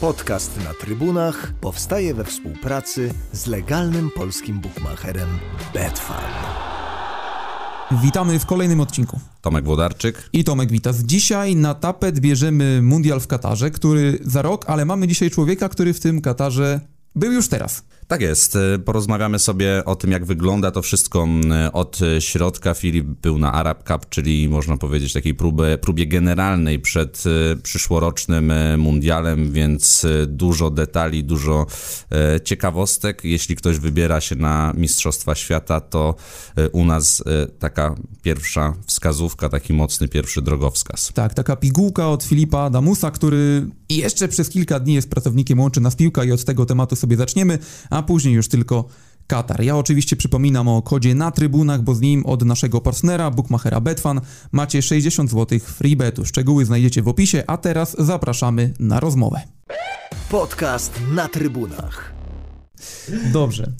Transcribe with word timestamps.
Podcast 0.00 0.64
na 0.64 0.74
trybunach 0.74 1.52
powstaje 1.60 2.14
we 2.14 2.24
współpracy 2.24 3.14
z 3.32 3.46
legalnym 3.46 4.10
polskim 4.10 4.60
bookmacherem 4.60 5.28
Betfan. 5.74 6.24
Witamy 8.02 8.38
w 8.38 8.46
kolejnym 8.46 8.80
odcinku. 8.80 9.20
Tomek 9.40 9.64
Włodarczyk. 9.64 10.28
I 10.32 10.44
Tomek 10.44 10.70
Witas. 10.70 10.98
Dzisiaj 10.98 11.56
na 11.56 11.74
tapet 11.74 12.20
bierzemy 12.20 12.82
mundial 12.82 13.20
w 13.20 13.26
Katarze, 13.26 13.70
który 13.70 14.18
za 14.22 14.42
rok, 14.42 14.64
ale 14.68 14.84
mamy 14.84 15.06
dzisiaj 15.06 15.30
człowieka, 15.30 15.68
który 15.68 15.94
w 15.94 16.00
tym 16.00 16.20
Katarze 16.20 16.80
był 17.16 17.32
już 17.32 17.48
teraz. 17.48 17.82
Tak 18.10 18.20
jest. 18.20 18.56
E, 18.56 18.78
porozmawiamy 18.78 19.38
sobie 19.38 19.84
o 19.84 19.96
tym, 19.96 20.10
jak 20.10 20.24
wygląda 20.24 20.70
to 20.70 20.82
wszystko 20.82 21.28
od 21.72 21.98
środka. 22.20 22.74
Filip 22.74 23.06
był 23.06 23.38
na 23.38 23.52
Arab 23.52 23.88
Cup, 23.88 24.08
czyli 24.08 24.48
można 24.48 24.76
powiedzieć 24.76 25.12
takiej 25.12 25.34
próbie, 25.34 25.78
próbie 25.78 26.06
generalnej 26.06 26.78
przed 26.78 27.24
e, 27.26 27.56
przyszłorocznym 27.56 28.50
e, 28.50 28.76
mundialem, 28.76 29.52
więc 29.52 30.06
dużo 30.26 30.70
detali, 30.70 31.24
dużo 31.24 31.66
ciekawostek. 32.44 33.24
Jeśli 33.24 33.56
ktoś 33.56 33.78
wybiera 33.78 34.20
się 34.20 34.36
na 34.36 34.72
Mistrzostwa 34.76 35.34
Świata, 35.34 35.80
to 35.80 36.14
u 36.72 36.84
nas 36.84 37.22
taka 37.58 37.94
pierwsza 38.22 38.74
wskazówka, 38.86 39.48
taki 39.48 39.72
mocny 39.72 40.08
pierwszy 40.08 40.42
drogowskaz. 40.42 41.12
Tak, 41.14 41.34
taka 41.34 41.56
pigułka 41.56 42.08
od 42.08 42.24
Filipa 42.24 42.70
Damusa, 42.70 43.10
który 43.10 43.66
jeszcze 43.90 44.28
przez 44.28 44.48
kilka 44.48 44.80
dni 44.80 44.94
jest 44.94 45.10
pracownikiem 45.10 45.60
Łączy 45.60 45.80
Nas 45.80 45.96
Piłka 45.96 46.24
i 46.24 46.32
od 46.32 46.44
tego 46.44 46.66
tematu 46.66 46.96
sobie 46.96 47.16
zaczniemy, 47.16 47.58
a 47.90 47.99
a 48.00 48.02
później 48.02 48.34
już 48.34 48.48
tylko 48.48 48.84
Katar. 49.26 49.62
Ja 49.62 49.76
oczywiście 49.76 50.16
przypominam 50.16 50.68
o 50.68 50.82
kodzie 50.82 51.14
na 51.14 51.30
trybunach, 51.30 51.82
bo 51.82 51.94
z 51.94 52.00
nim 52.00 52.26
od 52.26 52.44
naszego 52.44 52.80
partnera, 52.80 53.30
bookmachera 53.30 53.80
Betfan, 53.80 54.20
macie 54.52 54.82
60 54.82 55.30
zł 55.30 55.58
free 55.58 55.96
betu. 55.96 56.24
Szczegóły 56.24 56.64
znajdziecie 56.64 57.02
w 57.02 57.08
opisie, 57.08 57.44
a 57.46 57.56
teraz 57.56 57.96
zapraszamy 57.98 58.74
na 58.78 59.00
rozmowę. 59.00 59.40
Podcast 60.30 60.92
na 61.12 61.28
trybunach. 61.28 62.12
Dobrze. 63.32 63.72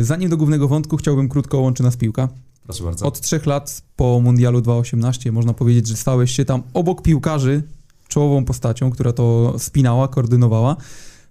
Y, 0.00 0.04
zanim 0.04 0.30
do 0.30 0.36
głównego 0.36 0.68
wątku, 0.68 0.96
chciałbym 0.96 1.28
krótko 1.28 1.58
łączyć 1.58 1.84
nas 1.84 1.96
piłka. 1.96 2.28
Proszę 2.64 2.84
bardzo. 2.84 3.06
Od 3.06 3.20
trzech 3.20 3.46
lat 3.46 3.82
po 3.96 4.20
Mundialu 4.20 4.60
2018 4.60 5.32
można 5.32 5.54
powiedzieć, 5.54 5.88
że 5.88 5.96
stałeś 5.96 6.30
się 6.30 6.44
tam 6.44 6.62
obok 6.74 7.02
piłkarzy 7.02 7.62
czołową 8.08 8.44
postacią, 8.44 8.90
która 8.90 9.12
to 9.12 9.54
spinała, 9.58 10.08
koordynowała 10.08 10.76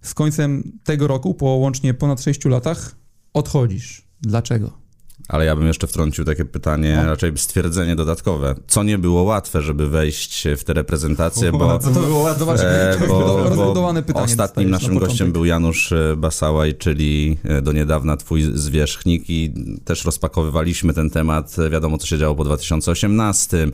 z 0.04 0.14
końcem 0.14 0.80
tego 0.84 1.08
roku, 1.08 1.34
po 1.34 1.46
łącznie 1.46 1.94
ponad 1.94 2.22
6 2.22 2.46
latach, 2.46 2.96
odchodzisz. 3.34 4.08
Dlaczego? 4.22 4.84
Ale 5.28 5.46
ja 5.46 5.56
bym 5.56 5.68
jeszcze 5.68 5.88
wtrącił 5.88 6.26
takie 6.26 6.46
pytanie, 6.46 6.94
no. 6.96 7.06
raczej 7.06 7.38
stwierdzenie 7.38 7.96
dodatkowe. 7.96 8.56
Co 8.68 8.84
nie 8.84 8.98
było 8.98 9.24
łatwe, 9.24 9.62
żeby 9.62 9.90
wejść 9.90 10.48
w 10.58 10.64
te 10.64 10.74
reprezentacje, 10.74 11.52
bo, 11.52 11.80
to 11.80 11.90
było 11.90 12.20
łatwe, 12.20 12.92
e, 12.92 13.08
bo, 13.08 13.74
bo 13.74 13.94
pytanie 14.04 14.26
ostatnim 14.26 14.70
naszym 14.70 14.94
na 14.94 15.00
gościem 15.00 15.32
był 15.32 15.46
Janusz 15.46 15.92
e, 15.92 16.16
Basałaj, 16.18 16.76
czyli 16.76 17.38
e, 17.44 17.62
do 17.62 17.72
niedawna 17.72 18.18
twój 18.18 18.42
zwierzchnik 18.54 19.30
i 19.30 19.54
też 19.86 20.06
rozpakowywaliśmy 20.06 20.94
ten 20.94 21.10
temat. 21.10 21.56
Wiadomo, 21.72 21.98
co 21.98 22.08
się 22.08 22.18
działo 22.18 22.36
po 22.36 22.44
2018 22.44 23.68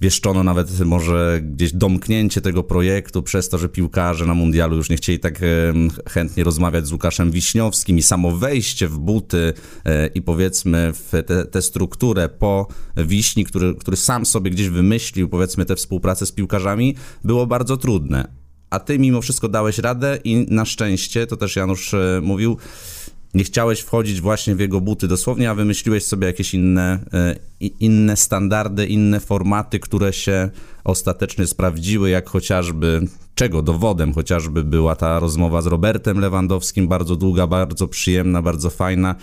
wieszczono 0.00 0.44
nawet 0.44 0.80
może 0.80 1.40
gdzieś 1.42 1.72
domknięcie 1.72 2.40
tego 2.40 2.62
projektu 2.62 3.22
przez 3.22 3.48
to, 3.48 3.58
że 3.58 3.68
piłkarze 3.68 4.26
na 4.26 4.34
mundialu 4.34 4.76
już 4.76 4.90
nie 4.90 4.96
chcieli 4.96 5.18
tak 5.18 5.40
chętnie 6.10 6.44
rozmawiać 6.44 6.86
z 6.86 6.92
Łukaszem 6.92 7.30
Wiśniowskim 7.30 7.98
i 7.98 8.02
samo 8.02 8.30
wejście 8.30 8.88
w 8.88 8.98
buty 8.98 9.52
e, 9.84 10.06
i 10.06 10.22
powiedzmy 10.22 10.92
w 10.94 11.12
tę 11.50 11.62
strukturę 11.62 12.28
po 12.28 12.66
Wiśni, 12.96 13.44
który, 13.44 13.74
który 13.74 13.96
sam 13.96 14.26
sobie 14.26 14.50
gdzieś 14.50 14.68
wymyślił 14.68 15.28
powiedzmy 15.28 15.64
tę 15.64 15.76
współpracę 15.76 16.26
z 16.26 16.32
piłkarzami, 16.32 16.94
było 17.24 17.46
bardzo 17.46 17.76
trudne. 17.76 18.32
A 18.70 18.80
ty 18.80 18.98
mimo 18.98 19.22
wszystko 19.22 19.48
dałeś 19.48 19.78
radę 19.78 20.18
i 20.24 20.46
na 20.50 20.64
szczęście, 20.64 21.26
to 21.26 21.36
też 21.36 21.56
Janusz 21.56 21.94
e, 21.94 22.20
mówił, 22.22 22.56
nie 23.34 23.44
chciałeś 23.44 23.80
wchodzić 23.80 24.20
właśnie 24.20 24.54
w 24.54 24.60
jego 24.60 24.80
buty 24.80 25.08
dosłownie, 25.08 25.50
a 25.50 25.54
wymyśliłeś 25.54 26.04
sobie 26.04 26.26
jakieś 26.26 26.54
inne, 26.54 26.98
e, 27.12 27.34
inne 27.60 28.16
standardy, 28.16 28.86
inne 28.86 29.20
formaty, 29.20 29.80
które 29.80 30.12
się 30.12 30.50
ostatecznie 30.84 31.46
sprawdziły, 31.46 32.10
jak 32.10 32.28
chociażby, 32.28 33.00
czego 33.34 33.62
dowodem 33.62 34.12
chociażby 34.12 34.64
była 34.64 34.96
ta 34.96 35.18
rozmowa 35.18 35.62
z 35.62 35.66
Robertem 35.66 36.20
Lewandowskim, 36.20 36.88
bardzo 36.88 37.16
długa, 37.16 37.46
bardzo 37.46 37.88
przyjemna, 37.88 38.42
bardzo 38.42 38.70
fajna, 38.70 39.14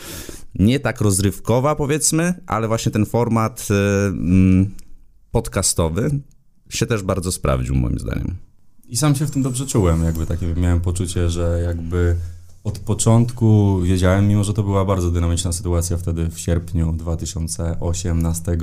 nie 0.55 0.79
tak 0.79 1.01
rozrywkowa 1.01 1.75
powiedzmy, 1.75 2.33
ale 2.47 2.67
właśnie 2.67 2.91
ten 2.91 3.05
format 3.05 3.67
e, 3.71 4.07
mm, 4.07 4.69
podcastowy 5.31 6.19
się 6.69 6.85
też 6.85 7.03
bardzo 7.03 7.31
sprawdził 7.31 7.75
moim 7.75 7.99
zdaniem. 7.99 8.35
I 8.87 8.97
sam 8.97 9.15
się 9.15 9.25
w 9.25 9.31
tym 9.31 9.43
dobrze 9.43 9.65
czułem, 9.65 10.03
jakby 10.03 10.25
takie 10.25 10.47
miałem 10.47 10.81
poczucie, 10.81 11.29
że 11.29 11.61
jakby 11.65 12.15
od 12.65 12.79
początku 12.79 13.79
wiedziałem, 13.81 14.27
mimo 14.27 14.43
że 14.43 14.53
to 14.53 14.63
była 14.63 14.85
bardzo 14.85 15.11
dynamiczna 15.11 15.51
sytuacja 15.51 15.97
wtedy 15.97 16.29
w 16.29 16.39
sierpniu 16.39 16.93
2018 16.93 18.57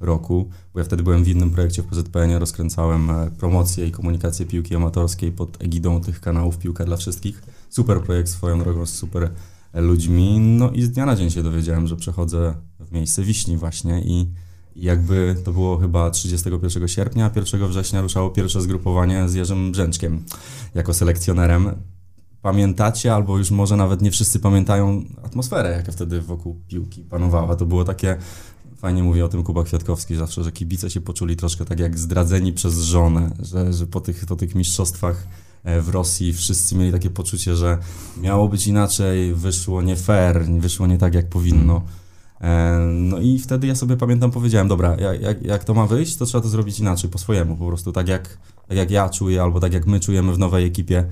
roku, 0.00 0.48
bo 0.74 0.80
ja 0.80 0.84
wtedy 0.84 1.02
byłem 1.02 1.24
w 1.24 1.28
innym 1.28 1.50
projekcie 1.50 1.82
w 1.82 1.86
PZPN, 1.86 2.32
rozkręcałem 2.32 3.10
e, 3.10 3.30
promocję 3.38 3.86
i 3.86 3.90
komunikację 3.92 4.46
piłki 4.46 4.76
amatorskiej 4.76 5.32
pod 5.32 5.62
egidą 5.62 6.00
tych 6.00 6.20
kanałów 6.20 6.58
Piłka 6.58 6.84
dla 6.84 6.96
Wszystkich. 6.96 7.42
Super 7.70 8.00
projekt 8.00 8.28
swoją 8.28 8.58
drogą 8.58 8.86
z 8.86 8.92
super 8.92 9.30
ludźmi. 9.74 10.40
No 10.40 10.70
i 10.70 10.82
z 10.82 10.90
dnia 10.90 11.06
na 11.06 11.16
dzień 11.16 11.30
się 11.30 11.42
dowiedziałem, 11.42 11.86
że 11.86 11.96
przechodzę 11.96 12.54
w 12.80 12.92
miejsce 12.92 13.22
Wiśni 13.22 13.56
właśnie 13.56 14.00
i 14.00 14.30
jakby 14.76 15.36
to 15.44 15.52
było 15.52 15.78
chyba 15.78 16.10
31 16.10 16.88
sierpnia, 16.88 17.30
1 17.36 17.68
września 17.68 18.00
ruszało 18.00 18.30
pierwsze 18.30 18.62
zgrupowanie 18.62 19.28
z 19.28 19.34
Jerzym 19.34 19.72
Brzęczkiem 19.72 20.24
jako 20.74 20.94
selekcjonerem 20.94 21.70
pamiętacie, 22.46 23.14
albo 23.14 23.38
już 23.38 23.50
może 23.50 23.76
nawet 23.76 24.02
nie 24.02 24.10
wszyscy 24.10 24.40
pamiętają 24.40 25.04
atmosferę, 25.22 25.70
jaka 25.70 25.92
wtedy 25.92 26.20
wokół 26.20 26.60
piłki 26.68 27.02
panowała. 27.02 27.56
To 27.56 27.66
było 27.66 27.84
takie, 27.84 28.16
fajnie 28.76 29.02
mówi 29.02 29.22
o 29.22 29.28
tym 29.28 29.42
Kuba 29.42 29.64
Kwiatkowski 29.64 30.16
zawsze, 30.16 30.44
że 30.44 30.52
kibice 30.52 30.90
się 30.90 31.00
poczuli 31.00 31.36
troszkę 31.36 31.64
tak 31.64 31.80
jak 31.80 31.98
zdradzeni 31.98 32.52
przez 32.52 32.78
żonę, 32.78 33.30
że, 33.42 33.72
że 33.72 33.86
po, 33.86 34.00
tych, 34.00 34.26
po 34.26 34.36
tych 34.36 34.54
mistrzostwach 34.54 35.26
e, 35.64 35.80
w 35.80 35.88
Rosji 35.88 36.32
wszyscy 36.32 36.76
mieli 36.76 36.92
takie 36.92 37.10
poczucie, 37.10 37.56
że 37.56 37.78
miało 38.20 38.48
być 38.48 38.66
inaczej, 38.66 39.34
wyszło 39.34 39.82
nie 39.82 39.96
fair, 39.96 40.44
wyszło 40.44 40.86
nie 40.86 40.98
tak 40.98 41.14
jak 41.14 41.28
powinno. 41.28 41.82
E, 42.40 42.78
no 42.92 43.18
i 43.18 43.38
wtedy 43.38 43.66
ja 43.66 43.74
sobie 43.74 43.96
pamiętam, 43.96 44.30
powiedziałem, 44.30 44.68
dobra, 44.68 44.96
jak, 45.20 45.42
jak 45.42 45.64
to 45.64 45.74
ma 45.74 45.86
wyjść, 45.86 46.16
to 46.16 46.26
trzeba 46.26 46.42
to 46.42 46.48
zrobić 46.48 46.80
inaczej, 46.80 47.10
po 47.10 47.18
swojemu, 47.18 47.56
po 47.56 47.66
prostu 47.66 47.92
tak 47.92 48.08
jak, 48.08 48.38
tak 48.68 48.76
jak 48.76 48.90
ja 48.90 49.08
czuję, 49.08 49.42
albo 49.42 49.60
tak 49.60 49.72
jak 49.72 49.86
my 49.86 50.00
czujemy 50.00 50.34
w 50.34 50.38
nowej 50.38 50.64
ekipie 50.64 51.04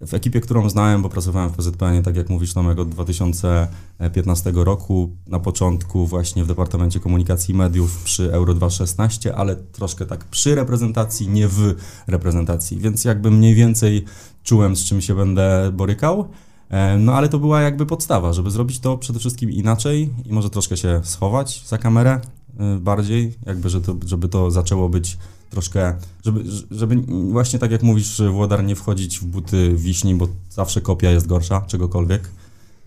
w 0.00 0.14
ekipie, 0.14 0.40
którą 0.40 0.70
znałem, 0.70 1.02
bo 1.02 1.08
pracowałem 1.08 1.50
w 1.50 1.56
PZPN, 1.56 2.02
tak 2.02 2.16
jak 2.16 2.28
mówisz 2.28 2.54
Tomek, 2.54 2.78
od 2.78 2.88
2015 2.88 4.52
roku, 4.54 5.10
na 5.26 5.40
początku 5.40 6.06
właśnie 6.06 6.44
w 6.44 6.46
Departamencie 6.46 7.00
Komunikacji 7.00 7.54
i 7.54 7.58
Mediów 7.58 8.02
przy 8.02 8.32
Euro 8.32 8.54
2016, 8.54 9.36
ale 9.36 9.56
troszkę 9.56 10.06
tak 10.06 10.24
przy 10.24 10.54
reprezentacji, 10.54 11.28
nie 11.28 11.48
w 11.48 11.74
reprezentacji, 12.06 12.78
więc 12.78 13.04
jakby 13.04 13.30
mniej 13.30 13.54
więcej 13.54 14.04
czułem, 14.42 14.76
z 14.76 14.84
czym 14.84 15.00
się 15.00 15.14
będę 15.14 15.72
borykał. 15.72 16.28
E, 16.70 16.98
no 16.98 17.14
ale 17.14 17.28
to 17.28 17.38
była 17.38 17.60
jakby 17.60 17.86
podstawa, 17.86 18.32
żeby 18.32 18.50
zrobić 18.50 18.80
to 18.80 18.98
przede 18.98 19.18
wszystkim 19.18 19.50
inaczej 19.50 20.10
i 20.24 20.32
może 20.32 20.50
troszkę 20.50 20.76
się 20.76 21.00
schować 21.04 21.62
za 21.66 21.78
kamerę 21.78 22.20
e, 22.58 22.78
bardziej, 22.78 23.34
jakby, 23.46 23.70
że 23.70 23.80
to, 23.80 23.96
żeby 24.06 24.28
to 24.28 24.50
zaczęło 24.50 24.88
być 24.88 25.18
troszkę, 25.50 25.94
żeby, 26.24 26.44
żeby 26.70 26.96
właśnie 27.30 27.58
tak 27.58 27.70
jak 27.70 27.82
mówisz, 27.82 28.22
Włodar, 28.30 28.64
nie 28.64 28.76
wchodzić 28.76 29.20
w 29.20 29.24
buty 29.24 29.74
wiśni, 29.76 30.14
bo 30.14 30.28
zawsze 30.50 30.80
kopia 30.80 31.10
jest 31.10 31.26
gorsza, 31.26 31.60
czegokolwiek. 31.60 32.30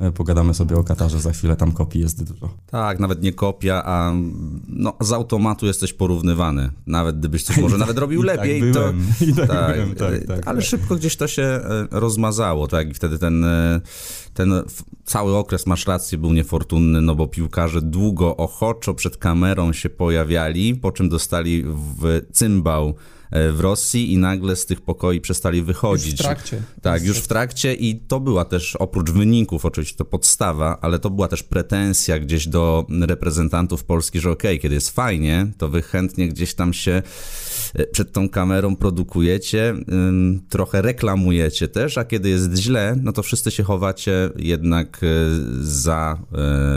E, 0.01 0.11
pogadamy 0.11 0.53
sobie 0.53 0.75
o 0.75 0.83
Katarze 0.83 1.19
za 1.19 1.31
chwilę, 1.31 1.55
tam 1.55 1.71
kopii 1.71 2.01
jest 2.01 2.23
dużo. 2.23 2.49
Tak, 2.65 2.99
nawet 2.99 3.21
nie 3.21 3.33
kopia, 3.33 3.83
a 3.85 4.13
no, 4.67 4.93
z 5.01 5.11
automatu 5.11 5.65
jesteś 5.65 5.93
porównywany. 5.93 6.69
Nawet 6.87 7.19
gdybyś 7.19 7.43
coś 7.43 7.57
może 7.57 7.77
nawet 7.85 7.97
robił 7.97 8.23
tak 8.23 8.37
lepiej, 8.37 8.61
tak 8.61 8.73
to. 8.73 8.93
I 9.25 9.33
tak, 9.33 9.47
tak, 9.47 9.75
byłem, 9.75 9.95
tak, 9.95 10.27
tak, 10.27 10.47
ale 10.47 10.59
tak. 10.59 10.67
szybko 10.69 10.95
gdzieś 10.95 11.15
to 11.15 11.27
się 11.27 11.43
e, 11.43 11.87
rozmazało, 11.91 12.67
tak? 12.67 12.89
I 12.89 12.93
wtedy 12.93 13.19
ten, 13.19 13.43
e, 13.43 13.81
ten 14.33 14.53
cały 15.05 15.35
okres, 15.35 15.67
masz 15.67 15.87
rację, 15.87 16.17
był 16.17 16.33
niefortunny, 16.33 17.01
no 17.01 17.15
bo 17.15 17.27
piłkarze 17.27 17.81
długo, 17.81 18.37
ochoczo 18.37 18.93
przed 18.93 19.17
kamerą 19.17 19.73
się 19.73 19.89
pojawiali, 19.89 20.75
po 20.75 20.91
czym 20.91 21.09
dostali 21.09 21.63
w 21.65 22.21
cymbał 22.31 22.89
E, 22.89 22.93
w 23.31 23.59
Rosji 23.59 24.13
i 24.13 24.17
nagle 24.17 24.55
z 24.55 24.65
tych 24.65 24.81
pokoi 24.81 25.21
przestali 25.21 25.61
wychodzić. 25.61 26.11
Już 26.11 26.19
w 26.19 26.23
trakcie. 26.23 26.61
Tak, 26.81 27.03
już 27.03 27.17
w 27.17 27.27
trakcie 27.27 27.73
i 27.73 27.95
to 27.95 28.19
była 28.19 28.45
też, 28.45 28.75
oprócz 28.75 29.11
wyników 29.11 29.65
oczywiście 29.65 29.97
to 29.97 30.05
podstawa, 30.05 30.77
ale 30.81 30.99
to 30.99 31.09
była 31.09 31.27
też 31.27 31.43
pretensja 31.43 32.19
gdzieś 32.19 32.47
do 32.47 32.85
reprezentantów 33.01 33.83
Polski, 33.83 34.19
że 34.19 34.31
okej, 34.31 34.51
okay, 34.51 34.61
kiedy 34.61 34.75
jest 34.75 34.89
fajnie, 34.89 35.47
to 35.57 35.69
wy 35.69 35.81
chętnie 35.81 36.27
gdzieś 36.27 36.53
tam 36.53 36.73
się 36.73 37.01
e, 37.73 37.87
przed 37.87 38.11
tą 38.11 38.29
kamerą 38.29 38.75
produkujecie, 38.75 39.73
trochę 40.49 40.81
reklamujecie 40.81 41.67
też, 41.67 41.97
a 41.97 42.05
kiedy 42.05 42.29
jest 42.29 42.55
źle, 42.55 42.95
no 43.01 43.11
to 43.11 43.23
wszyscy 43.23 43.51
się 43.51 43.63
chowacie 43.63 44.29
jednak 44.35 45.01
e, 45.03 45.07
za 45.61 46.21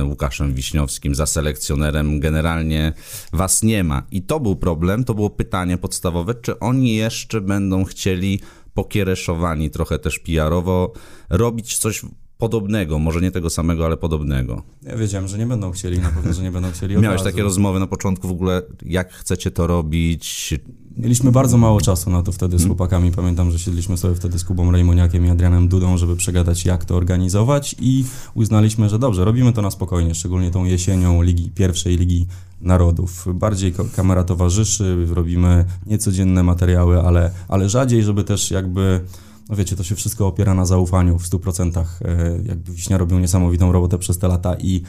Łukaszem 0.05 0.55
Wiśniowskim, 0.55 1.15
za 1.15 1.27
selekcjonerem. 1.27 2.21
Generalnie 2.21 2.93
was 3.33 3.63
nie 3.63 3.85
ma. 3.85 4.03
I 4.11 4.23
to 4.23 4.41
był 4.41 4.57
problem, 4.57 5.05
to 5.05 5.15
było 5.15 5.31
pytanie 5.31 5.79
podstawowe, 5.79 6.35
czy 6.45 6.59
oni 6.59 6.95
jeszcze 6.95 7.41
będą 7.41 7.85
chcieli 7.85 8.41
pokiereszowani 8.75 9.71
trochę 9.71 9.99
też 9.99 10.21
PR-owo, 10.21 10.93
robić 11.31 11.79
coś 11.79 12.03
podobnego, 12.49 12.99
może 12.99 13.21
nie 13.21 13.31
tego 13.31 13.51
samego, 13.51 13.87
ale 13.87 13.97
podobnego. 13.97 14.63
Ja 14.83 14.97
wiedziałem, 14.97 15.29
że 15.29 15.39
nie 15.39 15.47
będą 15.47 15.71
chcieli, 15.71 15.99
na 15.99 16.09
pewno, 16.09 16.33
że 16.33 16.43
nie 16.43 16.51
będą 16.51 16.71
chcieli. 16.71 16.99
Miałeś 16.99 17.23
takie 17.23 17.43
rozmowy 17.43 17.81
na 17.81 17.87
początku 17.87 18.29
w 18.29 18.31
ogóle, 18.31 18.63
jak 18.87 19.13
chcecie 19.13 19.51
to 19.51 19.67
robić? 19.67 20.55
Mieliśmy 20.97 21.33
bardzo 21.33 21.59
mało 21.59 21.81
czasu 21.81 22.11
na 22.11 22.23
to 22.23 22.33
wtedy 22.33 22.57
z 22.57 22.61
hmm. 22.61 22.77
chłopakami. 22.77 23.13
Pamiętam, 23.13 23.51
że 23.51 23.59
siedliśmy 23.59 23.97
sobie 23.97 24.15
wtedy 24.15 24.39
z 24.39 24.45
Kubą 24.45 24.71
Rejmoniakiem 24.71 25.27
i 25.27 25.31
Adrianem 25.31 25.69
Dudą, 25.69 25.97
żeby 25.97 26.17
przegadać, 26.17 26.65
jak 26.65 26.85
to 26.85 26.97
organizować 26.97 27.77
i 27.81 28.05
uznaliśmy, 28.35 28.89
że 28.89 28.99
dobrze, 28.99 29.25
robimy 29.25 29.53
to 29.53 29.63
na 29.63 29.71
spokojnie, 29.71 30.15
szczególnie 30.15 30.51
tą 30.51 30.65
jesienią 30.65 31.23
ligi, 31.23 31.51
pierwszej 31.55 31.97
Ligi 31.97 32.27
Narodów. 32.61 33.27
Bardziej 33.35 33.75
kamera 33.97 34.25
towarzyszy, 34.25 35.07
robimy 35.11 35.65
niecodzienne 35.87 36.43
materiały, 36.43 37.01
ale, 37.01 37.31
ale 37.49 37.69
rzadziej, 37.69 38.03
żeby 38.03 38.25
też 38.25 38.51
jakby 38.51 39.01
no 39.49 39.57
wiecie, 39.57 39.77
to 39.77 39.85
się 39.85 39.95
wszystko 39.95 40.27
opiera 40.27 40.55
na 40.55 40.67
zaufaniu 40.67 41.19
w 41.19 41.29
100%. 41.29 41.85
E, 42.05 42.39
jakby 42.45 42.73
Wiśnia 42.73 42.99
robił 42.99 43.19
niesamowitą 43.19 43.73
robotę 43.73 43.99
przez 43.99 44.19
te 44.19 44.29
lata 44.29 44.55
i 44.55 44.83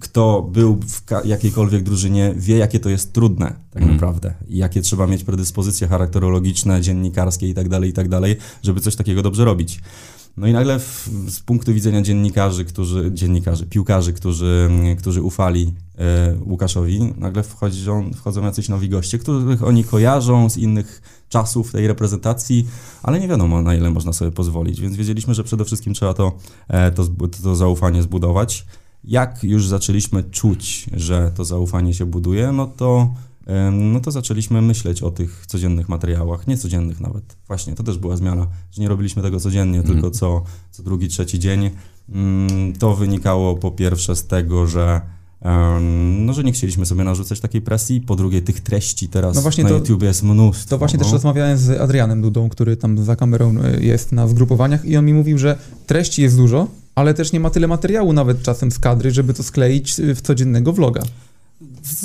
kto 0.00 0.42
był 0.52 0.80
w 0.80 1.02
jakiejkolwiek 1.24 1.82
drużynie, 1.82 2.34
wie, 2.36 2.56
jakie 2.56 2.80
to 2.80 2.88
jest 2.88 3.12
trudne 3.12 3.52
tak 3.70 3.82
mm. 3.82 3.94
naprawdę 3.94 4.34
i 4.48 4.56
jakie 4.56 4.82
trzeba 4.82 5.06
mieć 5.06 5.24
predyspozycje 5.24 5.88
charakterologiczne, 5.88 6.80
dziennikarskie 6.80 7.48
i 7.48 7.54
tak 7.54 7.68
dalej, 7.68 7.90
i 7.90 7.92
tak 7.92 8.08
dalej, 8.08 8.36
żeby 8.62 8.80
coś 8.80 8.96
takiego 8.96 9.22
dobrze 9.22 9.44
robić. 9.44 9.80
No 10.36 10.46
i 10.46 10.52
nagle 10.52 10.78
w, 10.78 11.08
z 11.28 11.40
punktu 11.40 11.74
widzenia 11.74 12.02
dziennikarzy, 12.02 12.64
którzy, 12.64 13.10
dziennikarzy, 13.14 13.66
piłkarzy, 13.66 14.12
którzy, 14.12 14.70
którzy 14.98 15.22
ufali 15.22 15.74
e, 15.98 16.36
Łukaszowi, 16.46 17.14
nagle 17.16 17.42
wchodzą, 17.42 18.10
wchodzą 18.12 18.42
jacyś 18.42 18.68
nowi 18.68 18.88
goście, 18.88 19.18
których 19.18 19.64
oni 19.64 19.84
kojarzą 19.84 20.50
z 20.50 20.56
innych 20.56 21.02
czasów 21.28 21.72
tej 21.72 21.86
reprezentacji, 21.86 22.68
ale 23.02 23.20
nie 23.20 23.28
wiadomo 23.28 23.62
na 23.62 23.74
ile 23.74 23.90
można 23.90 24.12
sobie 24.12 24.32
pozwolić, 24.32 24.80
więc 24.80 24.96
wiedzieliśmy, 24.96 25.34
że 25.34 25.44
przede 25.44 25.64
wszystkim 25.64 25.94
trzeba 25.94 26.14
to, 26.14 26.32
e, 26.68 26.90
to, 26.90 27.06
to 27.42 27.56
zaufanie 27.56 28.02
zbudować. 28.02 28.66
Jak 29.04 29.44
już 29.44 29.68
zaczęliśmy 29.68 30.22
czuć, 30.22 30.86
że 30.92 31.32
to 31.34 31.44
zaufanie 31.44 31.94
się 31.94 32.06
buduje, 32.06 32.52
no 32.52 32.66
to 32.66 33.14
no 33.72 34.00
to 34.00 34.10
zaczęliśmy 34.10 34.62
myśleć 34.62 35.02
o 35.02 35.10
tych 35.10 35.46
codziennych 35.46 35.88
materiałach, 35.88 36.46
nie 36.46 36.56
codziennych 36.56 37.00
nawet. 37.00 37.36
Właśnie, 37.46 37.74
to 37.74 37.82
też 37.82 37.98
była 37.98 38.16
zmiana, 38.16 38.46
że 38.70 38.82
nie 38.82 38.88
robiliśmy 38.88 39.22
tego 39.22 39.40
codziennie, 39.40 39.78
mm. 39.78 39.92
tylko 39.92 40.10
co, 40.10 40.42
co 40.70 40.82
drugi, 40.82 41.08
trzeci 41.08 41.38
dzień. 41.38 41.70
Mm, 42.08 42.72
to 42.72 42.96
wynikało 42.96 43.56
po 43.56 43.70
pierwsze 43.70 44.16
z 44.16 44.26
tego, 44.26 44.66
że 44.66 45.00
no, 46.20 46.32
że 46.32 46.44
nie 46.44 46.52
chcieliśmy 46.52 46.86
sobie 46.86 47.04
narzucać 47.04 47.40
takiej 47.40 47.62
presji, 47.62 48.00
po 48.00 48.16
drugie 48.16 48.42
tych 48.42 48.60
treści 48.60 49.08
teraz 49.08 49.36
no 49.36 49.42
właśnie 49.42 49.64
na 49.64 49.70
to, 49.70 49.76
YouTube 49.76 50.02
jest 50.02 50.22
mnóstwo. 50.22 50.70
To 50.70 50.78
właśnie 50.78 50.98
no. 50.98 51.04
też 51.04 51.12
rozmawiałem 51.12 51.58
z 51.58 51.80
Adrianem 51.80 52.22
Dudą, 52.22 52.48
który 52.48 52.76
tam 52.76 53.04
za 53.04 53.16
kamerą 53.16 53.54
e, 53.62 53.82
jest 53.84 54.12
na 54.12 54.28
zgrupowaniach 54.28 54.84
i 54.84 54.96
on 54.96 55.04
mi 55.04 55.14
mówił, 55.14 55.38
że 55.38 55.58
treści 55.86 56.22
jest 56.22 56.36
dużo, 56.36 56.68
ale 56.94 57.14
też 57.14 57.32
nie 57.32 57.40
ma 57.40 57.50
tyle 57.50 57.68
materiału 57.68 58.12
nawet 58.12 58.42
czasem 58.42 58.70
z 58.70 58.78
kadry, 58.78 59.10
żeby 59.10 59.34
to 59.34 59.42
skleić 59.42 59.94
w 60.14 60.20
codziennego 60.20 60.72
vloga. 60.72 61.02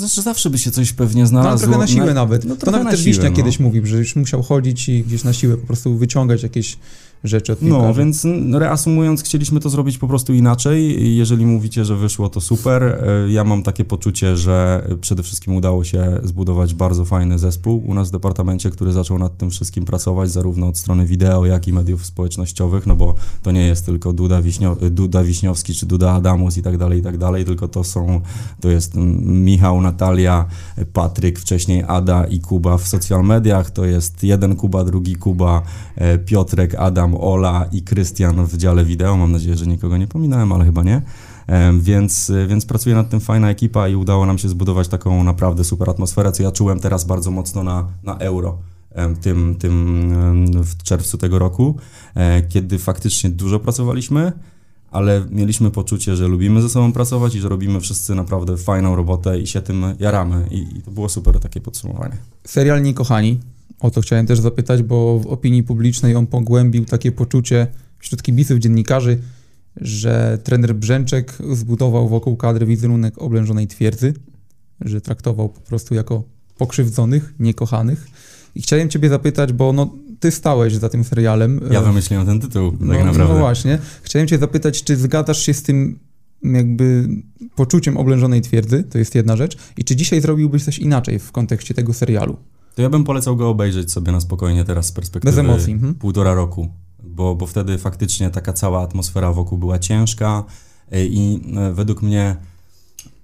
Zawsze 0.08 0.50
by 0.50 0.58
się 0.58 0.70
coś 0.70 0.92
pewnie 0.92 1.26
znalazło. 1.26 1.66
No, 1.66 1.72
trochę 1.72 1.78
na 1.78 1.86
siłę 1.86 2.06
na, 2.06 2.14
nawet. 2.14 2.44
No, 2.44 2.56
to 2.56 2.70
nawet 2.70 2.90
też 2.90 3.02
Wiśnia 3.02 3.30
no. 3.30 3.36
kiedyś 3.36 3.60
mówił, 3.60 3.86
że 3.86 3.98
już 3.98 4.16
musiał 4.16 4.42
chodzić 4.42 4.88
i 4.88 5.02
gdzieś 5.02 5.24
na 5.24 5.32
siłę 5.32 5.56
po 5.56 5.66
prostu 5.66 5.96
wyciągać 5.96 6.42
jakieś 6.42 6.78
rzeczy 7.24 7.52
od 7.52 7.62
No, 7.62 7.94
więc 7.94 8.26
reasumując, 8.52 9.22
chcieliśmy 9.22 9.60
to 9.60 9.70
zrobić 9.70 9.98
po 9.98 10.08
prostu 10.08 10.34
inaczej. 10.34 11.16
Jeżeli 11.16 11.46
mówicie, 11.46 11.84
że 11.84 11.96
wyszło, 11.96 12.28
to 12.28 12.40
super. 12.40 12.82
E, 12.82 13.32
ja 13.32 13.44
mam 13.44 13.62
takie 13.62 13.84
poczucie, 13.84 14.36
że 14.36 14.86
przede 15.00 15.22
wszystkim 15.22 15.56
udało 15.56 15.84
się 15.84 16.20
zbudować 16.22 16.74
bardzo 16.74 17.04
fajny 17.04 17.38
zespół 17.38 17.84
u 17.86 17.94
nas 17.94 18.08
w 18.08 18.12
departamencie, 18.12 18.70
który 18.70 18.92
zaczął 18.92 19.18
nad 19.18 19.36
tym 19.36 19.50
wszystkim 19.50 19.84
pracować, 19.84 20.30
zarówno 20.30 20.68
od 20.68 20.78
strony 20.78 21.06
wideo, 21.06 21.46
jak 21.46 21.68
i 21.68 21.72
mediów 21.72 22.06
społecznościowych, 22.06 22.86
no 22.86 22.96
bo 22.96 23.14
to 23.42 23.50
nie 23.50 23.66
jest 23.66 23.86
tylko 23.86 24.12
Duda, 24.12 24.42
Wiśnio, 24.42 24.76
Duda 24.90 25.24
Wiśniowski 25.24 25.74
czy 25.74 25.86
Duda 25.86 26.12
Adamus 26.12 26.58
i 26.58 26.62
tak 26.62 26.78
dalej, 26.78 26.98
i 26.98 27.02
tak 27.02 27.18
dalej, 27.18 27.44
tylko 27.44 27.68
to 27.68 27.84
są, 27.84 28.20
to 28.60 28.68
jest 28.68 28.94
Michał, 29.24 29.80
Natalia, 29.80 30.46
Patryk, 30.92 31.38
wcześniej 31.38 31.84
Ada 31.86 32.24
i 32.24 32.40
Kuba 32.40 32.78
w 32.78 32.88
social 32.88 33.24
mediach, 33.24 33.70
to 33.70 33.84
jest 33.84 34.24
jeden 34.24 34.56
Kuba, 34.56 34.84
drugi 34.84 35.16
Kuba, 35.16 35.62
e, 35.96 36.18
Piotrek, 36.18 36.74
Adam, 36.74 37.11
Ola 37.20 37.66
i 37.72 37.82
Krystian 37.82 38.46
w 38.46 38.56
dziale 38.56 38.84
wideo. 38.84 39.16
Mam 39.16 39.32
nadzieję, 39.32 39.56
że 39.56 39.66
nikogo 39.66 39.96
nie 39.96 40.06
pominąłem, 40.06 40.52
ale 40.52 40.64
chyba 40.64 40.82
nie. 40.82 41.02
Więc, 41.80 42.32
więc 42.48 42.66
pracuje 42.66 42.94
nad 42.94 43.10
tym 43.10 43.20
fajna 43.20 43.50
ekipa 43.50 43.88
i 43.88 43.94
udało 43.94 44.26
nam 44.26 44.38
się 44.38 44.48
zbudować 44.48 44.88
taką 44.88 45.24
naprawdę 45.24 45.64
super 45.64 45.90
atmosferę, 45.90 46.32
co 46.32 46.42
ja 46.42 46.52
czułem 46.52 46.80
teraz 46.80 47.04
bardzo 47.04 47.30
mocno 47.30 47.64
na, 47.64 47.86
na 48.02 48.18
euro. 48.18 48.58
Tym, 49.20 49.54
tym 49.54 50.64
w 50.64 50.82
czerwcu 50.82 51.18
tego 51.18 51.38
roku, 51.38 51.76
e, 52.14 52.42
kiedy 52.42 52.78
faktycznie 52.78 53.30
dużo 53.30 53.60
pracowaliśmy, 53.60 54.32
ale 54.90 55.24
mieliśmy 55.30 55.70
poczucie, 55.70 56.16
że 56.16 56.28
lubimy 56.28 56.62
ze 56.62 56.68
sobą 56.68 56.92
pracować 56.92 57.34
i 57.34 57.40
że 57.40 57.48
robimy 57.48 57.80
wszyscy 57.80 58.14
naprawdę 58.14 58.56
fajną 58.56 58.96
robotę 58.96 59.40
i 59.40 59.46
się 59.46 59.62
tym 59.62 59.84
jaramy. 59.98 60.46
I, 60.50 60.78
i 60.78 60.82
to 60.82 60.90
było 60.90 61.08
super 61.08 61.40
takie 61.40 61.60
podsumowanie. 61.60 62.16
Serial 62.44 62.82
Niekochani 62.82 63.40
o 63.80 63.90
to 63.90 64.00
chciałem 64.00 64.26
też 64.26 64.40
zapytać, 64.40 64.82
bo 64.82 65.18
w 65.18 65.26
opinii 65.26 65.62
publicznej 65.62 66.16
on 66.16 66.26
pogłębił 66.26 66.84
takie 66.84 67.12
poczucie 67.12 67.66
wśród 67.98 68.22
kibiców, 68.22 68.58
dziennikarzy, 68.58 69.18
że 69.76 70.38
trener 70.44 70.74
Brzęczek 70.74 71.38
zbudował 71.52 72.08
wokół 72.08 72.36
kadry 72.36 72.66
wizerunek 72.66 73.18
oblężonej 73.18 73.66
twierdzy, 73.66 74.14
że 74.80 75.00
traktował 75.00 75.48
po 75.48 75.60
prostu 75.60 75.94
jako 75.94 76.24
pokrzywdzonych, 76.58 77.34
niekochanych. 77.38 78.06
I 78.54 78.62
chciałem 78.62 78.88
ciebie 78.88 79.08
zapytać, 79.08 79.52
bo 79.52 79.72
no, 79.72 79.94
ty 80.20 80.30
stałeś 80.30 80.74
za 80.74 80.88
tym 80.88 81.04
serialem. 81.04 81.60
Ja 81.70 81.80
wymyśliłem 81.80 82.26
ten 82.26 82.40
tytuł, 82.40 82.70
tak 82.70 82.80
no, 82.80 83.04
naprawdę. 83.04 83.34
No 83.34 83.40
właśnie. 83.40 83.78
Chciałem 84.02 84.28
cię 84.28 84.38
zapytać, 84.38 84.84
czy 84.84 84.96
zgadzasz 84.96 85.38
się 85.46 85.54
z 85.54 85.62
tym 85.62 85.98
jakby 86.44 87.08
poczuciem 87.56 87.96
oblężonej 87.96 88.40
twierdzy, 88.40 88.82
to 88.82 88.98
jest 88.98 89.14
jedna 89.14 89.36
rzecz, 89.36 89.56
i 89.76 89.84
czy 89.84 89.96
dzisiaj 89.96 90.20
zrobiłbyś 90.20 90.64
coś 90.64 90.78
inaczej 90.78 91.18
w 91.18 91.32
kontekście 91.32 91.74
tego 91.74 91.92
serialu? 91.92 92.36
To 92.74 92.82
ja 92.82 92.90
bym 92.90 93.04
polecał 93.04 93.36
go 93.36 93.48
obejrzeć 93.48 93.92
sobie 93.92 94.12
na 94.12 94.20
spokojnie 94.20 94.64
teraz 94.64 94.86
z 94.86 94.92
perspektywy 94.92 95.36
Bez 95.36 95.44
emocji. 95.44 95.72
Mhm. 95.72 95.94
półtora 95.94 96.34
roku, 96.34 96.68
bo, 97.02 97.34
bo 97.34 97.46
wtedy 97.46 97.78
faktycznie 97.78 98.30
taka 98.30 98.52
cała 98.52 98.82
atmosfera 98.82 99.32
wokół 99.32 99.58
była 99.58 99.78
ciężka 99.78 100.44
e, 100.90 101.06
i 101.06 101.40
e, 101.56 101.72
według 101.72 102.02
mnie 102.02 102.36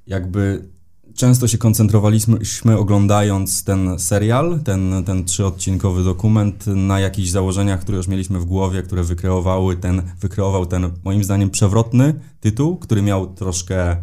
jakby 0.07 0.69
często 1.15 1.49
się 1.49 1.59
koncentrowaliśmy 1.59 2.79
oglądając 2.79 3.65
ten 3.65 3.99
serial, 3.99 4.61
ten, 4.65 5.05
ten 5.07 5.25
trzyodcinkowy 5.25 6.05
dokument 6.05 6.67
na 6.67 7.01
jakichś 7.01 7.29
założeniach, 7.29 7.81
które 7.81 7.97
już 7.97 8.09
mieliśmy 8.09 8.41
w 8.41 8.45
głowie, 8.45 8.83
które 8.83 9.03
wykreowały 9.03 9.77
ten, 9.77 10.03
wykreował 10.21 10.67
ten 10.67 10.91
moim 11.05 11.25
zdaniem 11.25 11.51
przewrotny 11.51 12.15
tytuł, 12.41 12.77
który 12.77 13.03
miał 13.03 13.27
troszkę 13.35 13.97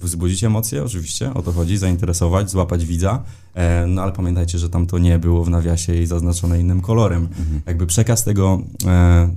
wzbudzić 0.00 0.44
emocje, 0.44 0.84
oczywiście, 0.84 1.34
o 1.34 1.42
to 1.42 1.52
chodzi, 1.52 1.76
zainteresować, 1.76 2.50
złapać 2.50 2.86
widza, 2.86 3.22
e, 3.54 3.86
no 3.86 4.02
ale 4.02 4.12
pamiętajcie, 4.12 4.58
że 4.58 4.70
tam 4.70 4.86
to 4.86 4.98
nie 4.98 5.18
było 5.18 5.44
w 5.44 5.50
nawiasie 5.50 5.94
i 5.94 6.06
zaznaczone 6.06 6.60
innym 6.60 6.80
kolorem. 6.80 7.22
Mhm. 7.22 7.60
Jakby 7.66 7.86
przekaz 7.86 8.24
tego, 8.24 8.62
e, 8.86 9.30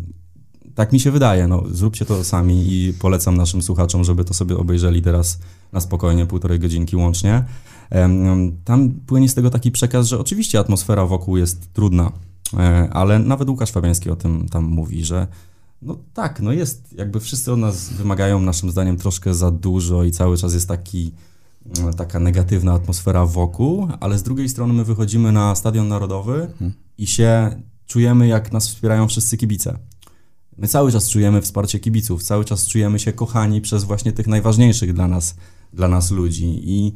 tak 0.76 0.94
mi 0.94 1.00
się 1.00 1.12
wydaje, 1.12 1.48
no 1.48 1.64
zróbcie 1.72 2.06
to 2.06 2.24
sami 2.24 2.74
i 2.74 2.94
polecam 2.94 3.38
naszym 3.38 3.62
słuchaczom, 3.62 4.04
żeby 4.04 4.26
to 4.26 4.34
sobie 4.34 4.58
obejrzeli 4.58 5.02
teraz 5.02 5.40
na 5.72 5.80
spokojnie, 5.80 6.26
półtorej 6.26 6.60
godzinki 6.60 6.96
łącznie. 6.96 7.44
E, 7.92 8.10
tam 8.66 8.90
płynie 8.90 9.30
z 9.30 9.34
tego 9.34 9.50
taki 9.50 9.72
przekaz, 9.72 10.08
że 10.08 10.20
oczywiście 10.20 10.60
atmosfera 10.60 11.06
wokół 11.06 11.38
jest 11.38 11.74
trudna, 11.74 12.12
ale 12.92 13.20
nawet 13.20 13.50
Łukasz 13.50 13.72
Fabiański 13.72 14.10
o 14.10 14.16
tym 14.16 14.50
tam 14.50 14.64
mówi, 14.64 15.06
że 15.06 15.28
no 15.86 15.98
tak, 16.14 16.42
no 16.42 16.52
jest, 16.52 16.94
jakby 16.98 17.20
wszyscy 17.20 17.52
od 17.52 17.60
nas 17.60 17.90
wymagają 17.90 18.40
naszym 18.40 18.72
zdaniem 18.72 18.98
troszkę 18.98 19.34
za 19.34 19.52
dużo 19.52 20.04
i 20.04 20.12
cały 20.12 20.38
czas 20.38 20.54
jest 20.54 20.68
taki, 20.68 21.12
mm, 21.78 21.94
taka 21.94 22.20
negatywna 22.20 22.74
atmosfera 22.74 23.26
wokół, 23.26 23.88
ale 24.00 24.18
z 24.18 24.24
drugiej 24.24 24.50
strony 24.50 24.74
my 24.74 24.84
wychodzimy 24.84 25.32
na 25.32 25.56
Stadion 25.56 25.88
Narodowy 25.88 26.42
mhm. 26.42 26.74
i 26.98 27.08
się 27.08 27.62
czujemy, 27.86 28.28
jak 28.28 28.52
nas 28.52 28.68
wspierają 28.68 29.08
wszyscy 29.08 29.38
kibice. 29.38 29.80
My 30.58 30.68
cały 30.68 30.92
czas 30.92 31.10
czujemy 31.10 31.42
wsparcie 31.42 31.80
kibiców, 31.80 32.24
cały 32.24 32.46
czas 32.46 32.68
czujemy 32.68 33.00
się 33.00 33.14
kochani 33.14 33.62
przez 33.62 33.84
właśnie 33.84 34.12
tych 34.12 34.28
najważniejszych 34.28 34.94
dla 34.94 35.08
nas, 35.08 35.36
dla 35.74 35.88
nas 35.88 36.12
ludzi 36.12 36.62
i 36.64 36.94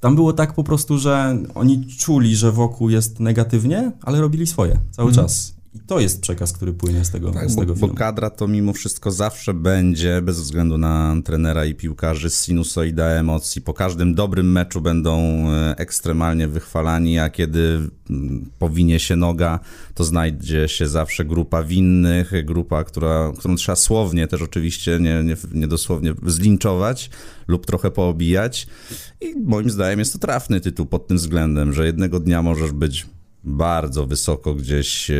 tam 0.00 0.14
było 0.14 0.32
tak 0.32 0.54
po 0.54 0.64
prostu, 0.64 0.98
że 0.98 1.38
oni 1.54 1.86
czuli, 1.86 2.36
że 2.36 2.52
wokół 2.52 2.90
jest 2.90 3.20
negatywnie, 3.20 3.92
ale 4.02 4.20
robili 4.20 4.46
swoje 4.46 4.80
cały 4.90 5.08
mhm. 5.08 5.26
czas. 5.26 5.57
I 5.78 5.86
to 5.86 6.00
jest 6.00 6.20
przekaz, 6.20 6.52
który 6.52 6.72
płynie 6.72 7.04
z 7.04 7.10
tego, 7.10 7.30
tak, 7.30 7.50
z 7.50 7.56
tego 7.56 7.66
bo, 7.66 7.78
filmu. 7.78 7.88
Bo 7.88 7.98
kadra 7.98 8.30
to 8.30 8.48
mimo 8.48 8.72
wszystko 8.72 9.10
zawsze 9.10 9.54
będzie, 9.54 10.22
bez 10.22 10.40
względu 10.40 10.78
na 10.78 11.16
trenera 11.24 11.64
i 11.64 11.74
piłkarzy, 11.74 12.30
sinusoida 12.30 13.06
emocji. 13.06 13.62
Po 13.62 13.74
każdym 13.74 14.14
dobrym 14.14 14.52
meczu 14.52 14.80
będą 14.80 15.18
e, 15.50 15.74
ekstremalnie 15.76 16.48
wychwalani, 16.48 17.18
a 17.18 17.30
kiedy 17.30 17.90
mm, 18.10 18.50
powinie 18.58 19.00
się 19.00 19.16
noga, 19.16 19.60
to 19.94 20.04
znajdzie 20.04 20.68
się 20.68 20.88
zawsze 20.88 21.24
grupa 21.24 21.62
winnych, 21.62 22.32
grupa, 22.44 22.84
która, 22.84 23.32
którą 23.38 23.56
trzeba 23.56 23.76
słownie 23.76 24.26
też 24.26 24.42
oczywiście, 24.42 24.98
nie, 25.00 25.24
nie, 25.24 25.36
nie 25.52 25.68
dosłownie 25.68 26.14
zlinczować 26.26 27.10
lub 27.48 27.66
trochę 27.66 27.90
poobijać. 27.90 28.66
I 29.20 29.34
moim 29.44 29.70
zdaniem 29.70 29.98
jest 29.98 30.12
to 30.12 30.18
trafny 30.18 30.60
tytuł 30.60 30.86
pod 30.86 31.06
tym 31.06 31.16
względem, 31.16 31.72
że 31.72 31.86
jednego 31.86 32.20
dnia 32.20 32.42
możesz 32.42 32.72
być 32.72 33.06
bardzo 33.44 34.06
wysoko 34.06 34.54
gdzieś 34.54 35.10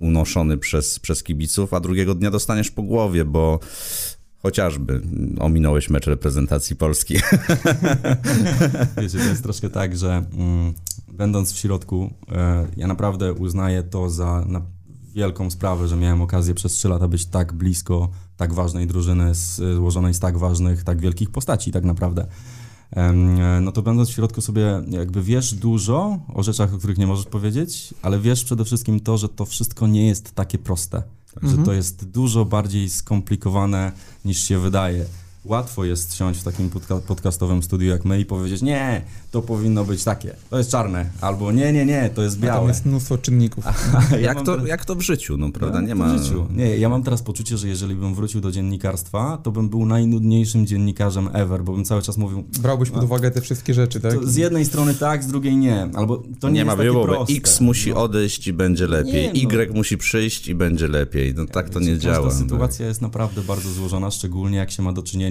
unoszony 0.00 0.58
przez, 0.58 0.98
przez 0.98 1.22
kibiców, 1.22 1.74
a 1.74 1.80
drugiego 1.80 2.14
dnia 2.14 2.30
dostaniesz 2.30 2.70
po 2.70 2.82
głowie, 2.82 3.24
bo 3.24 3.60
chociażby 4.42 5.00
ominąłeś 5.38 5.90
mecz 5.90 6.06
reprezentacji 6.06 6.76
Polski. 6.76 7.14
Wiecie, 9.02 9.18
to 9.18 9.24
jest 9.24 9.42
troszkę 9.42 9.70
tak, 9.70 9.96
że 9.96 10.24
mm, 10.32 10.74
będąc 11.12 11.52
w 11.52 11.58
środku, 11.58 12.10
e, 12.32 12.66
ja 12.76 12.86
naprawdę 12.86 13.32
uznaję 13.32 13.82
to 13.82 14.10
za 14.10 14.44
na 14.48 14.62
wielką 15.14 15.50
sprawę, 15.50 15.88
że 15.88 15.96
miałem 15.96 16.22
okazję 16.22 16.54
przez 16.54 16.72
3 16.72 16.88
lata 16.88 17.08
być 17.08 17.26
tak 17.26 17.52
blisko 17.52 18.10
tak 18.36 18.54
ważnej 18.54 18.86
drużyny, 18.86 19.34
z, 19.34 19.56
złożonej 19.76 20.14
z 20.14 20.20
tak 20.20 20.38
ważnych, 20.38 20.84
tak 20.84 21.00
wielkich 21.00 21.30
postaci 21.30 21.72
tak 21.72 21.84
naprawdę. 21.84 22.26
No 23.60 23.72
to 23.72 23.82
będąc 23.82 24.08
w 24.08 24.12
środku 24.12 24.40
sobie 24.40 24.82
jakby 24.88 25.22
wiesz 25.22 25.54
dużo 25.54 26.18
o 26.34 26.42
rzeczach, 26.42 26.74
o 26.74 26.78
których 26.78 26.98
nie 26.98 27.06
możesz 27.06 27.26
powiedzieć, 27.26 27.94
ale 28.02 28.18
wiesz 28.18 28.44
przede 28.44 28.64
wszystkim 28.64 29.00
to, 29.00 29.18
że 29.18 29.28
to 29.28 29.46
wszystko 29.46 29.86
nie 29.86 30.06
jest 30.06 30.34
takie 30.34 30.58
proste. 30.58 31.02
Mhm. 31.36 31.56
Że 31.56 31.64
to 31.64 31.72
jest 31.72 32.04
dużo 32.04 32.44
bardziej 32.44 32.90
skomplikowane 32.90 33.92
niż 34.24 34.38
się 34.38 34.58
wydaje 34.58 35.04
łatwo 35.44 35.84
jest 35.84 36.14
siąść 36.14 36.40
w 36.40 36.44
takim 36.44 36.70
podca 36.70 36.98
podcastowym 36.98 37.62
studiu 37.62 37.88
jak 37.88 38.04
my 38.04 38.20
i 38.20 38.24
powiedzieć, 38.24 38.62
nie, 38.62 39.02
to 39.30 39.42
powinno 39.42 39.84
być 39.84 40.04
takie, 40.04 40.36
to 40.50 40.58
jest 40.58 40.70
czarne, 40.70 41.10
albo 41.20 41.52
nie, 41.52 41.72
nie, 41.72 41.86
nie, 41.86 42.10
to 42.14 42.22
jest 42.22 42.38
białe. 42.38 42.56
A 42.56 42.58
tam 42.58 42.68
jest 42.68 42.86
mnóstwo 42.86 43.18
czynników. 43.18 43.64
ja 44.10 44.18
jak, 44.18 44.38
to, 44.38 44.44
teraz... 44.44 44.68
jak 44.68 44.84
to 44.84 44.94
w 44.94 45.00
życiu, 45.00 45.36
no 45.36 45.52
prawda, 45.52 45.80
nie 45.80 45.94
ma... 45.94 46.14
W 46.14 46.22
życiu. 46.22 46.46
Nie, 46.54 46.76
ja 46.76 46.88
mam 46.88 47.02
teraz 47.02 47.22
poczucie, 47.22 47.56
że 47.56 47.68
jeżeli 47.68 47.94
bym 47.94 48.14
wrócił 48.14 48.40
do 48.40 48.52
dziennikarstwa, 48.52 49.38
to 49.42 49.52
bym 49.52 49.68
był 49.68 49.86
najnudniejszym 49.86 50.66
dziennikarzem 50.66 51.28
ever, 51.32 51.62
bo 51.62 51.72
bym 51.72 51.84
cały 51.84 52.02
czas 52.02 52.16
mówił... 52.16 52.44
Brałbyś 52.62 52.90
pod 52.90 53.04
uwagę 53.04 53.30
te 53.30 53.40
wszystkie 53.40 53.74
rzeczy, 53.74 54.00
tak? 54.00 54.24
z 54.24 54.36
jednej 54.36 54.64
strony 54.64 54.94
tak, 54.94 55.24
z 55.24 55.26
drugiej 55.26 55.56
nie, 55.56 55.88
albo 55.94 56.22
to 56.40 56.48
nie, 56.48 56.54
nie 56.54 56.64
ma 56.64 56.76
wyboru, 56.76 57.24
X 57.36 57.60
musi 57.60 57.90
no. 57.90 58.02
odejść 58.02 58.46
i 58.46 58.52
będzie 58.52 58.86
lepiej, 58.86 59.32
nie, 59.32 59.42
no. 59.42 59.62
Y 59.62 59.74
musi 59.74 59.98
przyjść 59.98 60.48
i 60.48 60.54
będzie 60.54 60.88
lepiej, 60.88 61.34
no 61.34 61.46
tak 61.46 61.70
to 61.70 61.80
nie 61.80 61.98
działa. 61.98 62.28
Ta 62.28 62.34
sytuacja 62.34 62.86
jest 62.86 63.02
naprawdę 63.02 63.42
bardzo 63.42 63.70
złożona, 63.72 64.10
szczególnie 64.10 64.58
jak 64.58 64.70
się 64.70 64.82
ma 64.82 64.92
do 64.92 65.02
czynienia 65.02 65.29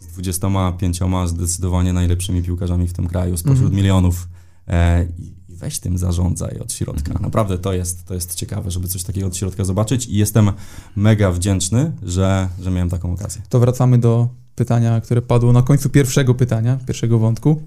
z 0.00 0.06
25 0.06 1.00
zdecydowanie 1.26 1.92
najlepszymi 1.92 2.42
piłkarzami 2.42 2.88
w 2.88 2.92
tym 2.92 3.06
kraju, 3.06 3.36
spośród 3.36 3.72
-hmm. 3.72 3.76
milionów. 3.76 4.28
E, 4.68 5.04
I 5.18 5.34
weź 5.48 5.78
tym 5.78 5.98
zarządzaj 5.98 6.58
od 6.58 6.72
środka. 6.72 7.14
-hmm. 7.14 7.20
Naprawdę 7.20 7.58
to 7.58 7.72
jest, 7.72 8.04
to 8.04 8.14
jest 8.14 8.34
ciekawe, 8.34 8.70
żeby 8.70 8.88
coś 8.88 9.02
takiego 9.02 9.26
od 9.26 9.36
środka 9.36 9.64
zobaczyć 9.64 10.06
i 10.06 10.14
jestem 10.14 10.52
mega 10.96 11.32
wdzięczny, 11.32 11.92
że, 12.02 12.48
że 12.60 12.70
miałem 12.70 12.90
taką 12.90 13.12
okazję. 13.12 13.42
To 13.48 13.60
wracamy 13.60 13.98
do 13.98 14.28
pytania, 14.54 15.00
które 15.00 15.22
padło 15.22 15.52
na 15.52 15.62
końcu 15.62 15.90
pierwszego 15.90 16.34
pytania, 16.34 16.78
pierwszego 16.86 17.18
wątku. 17.18 17.62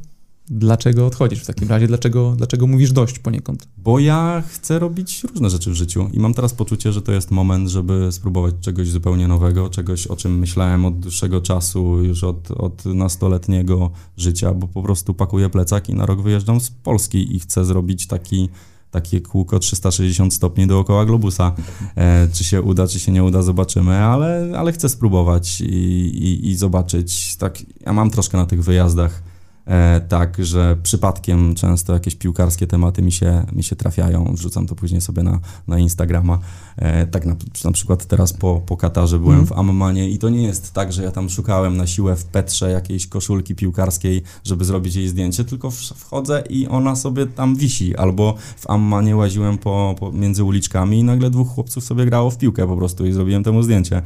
Dlaczego 0.50 1.08
odchodzisz 1.08 1.40
w 1.40 1.46
takim 1.46 1.70
razie? 1.70 1.88
Dlaczego, 1.88 2.34
dlaczego 2.38 2.68
mówisz 2.68 2.92
dość 2.92 3.20
poniekąd? 3.20 3.68
Bo 3.78 4.00
ja 4.00 4.44
chcę 4.48 4.80
robić 4.80 5.24
różne 5.24 5.50
rzeczy 5.50 5.72
w 5.72 5.74
życiu 5.74 6.10
i 6.14 6.20
mam 6.20 6.34
teraz 6.34 6.54
poczucie, 6.54 6.92
że 6.92 7.02
to 7.02 7.12
jest 7.12 7.32
moment, 7.32 7.70
żeby 7.70 8.12
spróbować 8.12 8.56
czegoś 8.62 8.90
zupełnie 8.90 9.28
nowego, 9.28 9.70
czegoś, 9.70 10.08
o 10.08 10.16
czym 10.16 10.40
myślałem 10.40 10.86
od 10.86 11.00
dłuższego 11.00 11.42
czasu, 11.42 12.04
już 12.04 12.24
od, 12.24 12.52
od 12.52 12.86
nastoletniego 12.86 13.92
życia, 14.18 14.54
bo 14.54 14.68
po 14.68 14.84
prostu 14.84 15.14
pakuję 15.14 15.50
plecak 15.50 15.90
i 15.90 15.94
na 15.94 16.06
rok 16.06 16.22
wyjeżdżam 16.22 16.60
z 16.60 16.70
Polski 16.70 17.36
i 17.36 17.40
chcę 17.40 17.66
zrobić 17.66 18.08
taki 18.08 18.50
takie 18.92 19.22
kółko 19.22 19.60
360 19.60 20.34
stopni 20.34 20.68
dookoła 20.68 21.06
globusa. 21.06 21.56
E, 21.96 22.28
czy 22.34 22.44
się 22.44 22.62
uda, 22.62 22.88
czy 22.88 23.00
się 23.00 23.12
nie 23.12 23.24
uda, 23.24 23.42
zobaczymy, 23.42 23.96
ale, 23.96 24.54
ale 24.58 24.72
chcę 24.72 24.90
spróbować 24.90 25.62
i, 25.62 25.66
i, 25.66 26.50
i 26.50 26.56
zobaczyć. 26.56 27.36
Tak, 27.36 27.60
ja 27.86 27.94
mam 27.94 28.10
troszkę 28.10 28.38
na 28.38 28.46
tych 28.46 28.64
wyjazdach 28.64 29.24
tak, 30.08 30.46
że 30.46 30.78
przypadkiem 30.84 31.56
często 31.56 31.94
jakieś 31.94 32.16
piłkarskie 32.16 32.68
tematy 32.68 33.02
mi 33.02 33.12
się, 33.12 33.46
mi 33.52 33.64
się 33.64 33.76
trafiają, 33.76 34.34
wrzucam 34.36 34.68
to 34.68 34.76
później 34.76 35.02
sobie 35.02 35.24
na, 35.24 35.40
na 35.68 35.80
Instagrama. 35.80 36.40
E, 36.78 37.08
tak 37.08 37.26
na, 37.26 37.36
na 37.64 37.72
przykład 37.72 38.06
teraz 38.06 38.34
po, 38.34 38.62
po 38.66 38.78
Katarze 38.78 39.20
byłem 39.20 39.36
mm. 39.36 39.48
w 39.48 39.52
Ammanie 39.52 40.10
i 40.10 40.18
to 40.18 40.30
nie 40.30 40.44
jest 40.44 40.74
tak, 40.74 40.94
że 40.94 41.04
ja 41.04 41.12
tam 41.12 41.30
szukałem 41.30 41.78
na 41.78 41.88
siłę 41.88 42.16
w 42.16 42.26
Petrze 42.26 42.72
jakiejś 42.72 43.08
koszulki 43.08 43.56
piłkarskiej, 43.56 44.24
żeby 44.44 44.66
zrobić 44.66 44.96
jej 44.96 45.08
zdjęcie, 45.08 45.44
tylko 45.44 45.72
wchodzę 45.72 46.44
i 46.50 46.68
ona 46.68 46.96
sobie 46.96 47.26
tam 47.26 47.56
wisi. 47.56 47.96
Albo 47.96 48.36
w 48.58 48.70
Ammanie 48.70 49.16
łaziłem 49.16 49.58
po, 49.58 49.96
po 50.00 50.12
między 50.12 50.44
uliczkami 50.44 51.00
i 51.00 51.04
nagle 51.04 51.30
dwóch 51.30 51.50
chłopców 51.50 51.84
sobie 51.84 52.06
grało 52.06 52.30
w 52.30 52.38
piłkę 52.38 52.68
po 52.68 52.78
prostu 52.78 53.06
i 53.06 53.12
zrobiłem 53.12 53.44
temu 53.44 53.64
zdjęcie. 53.64 54.02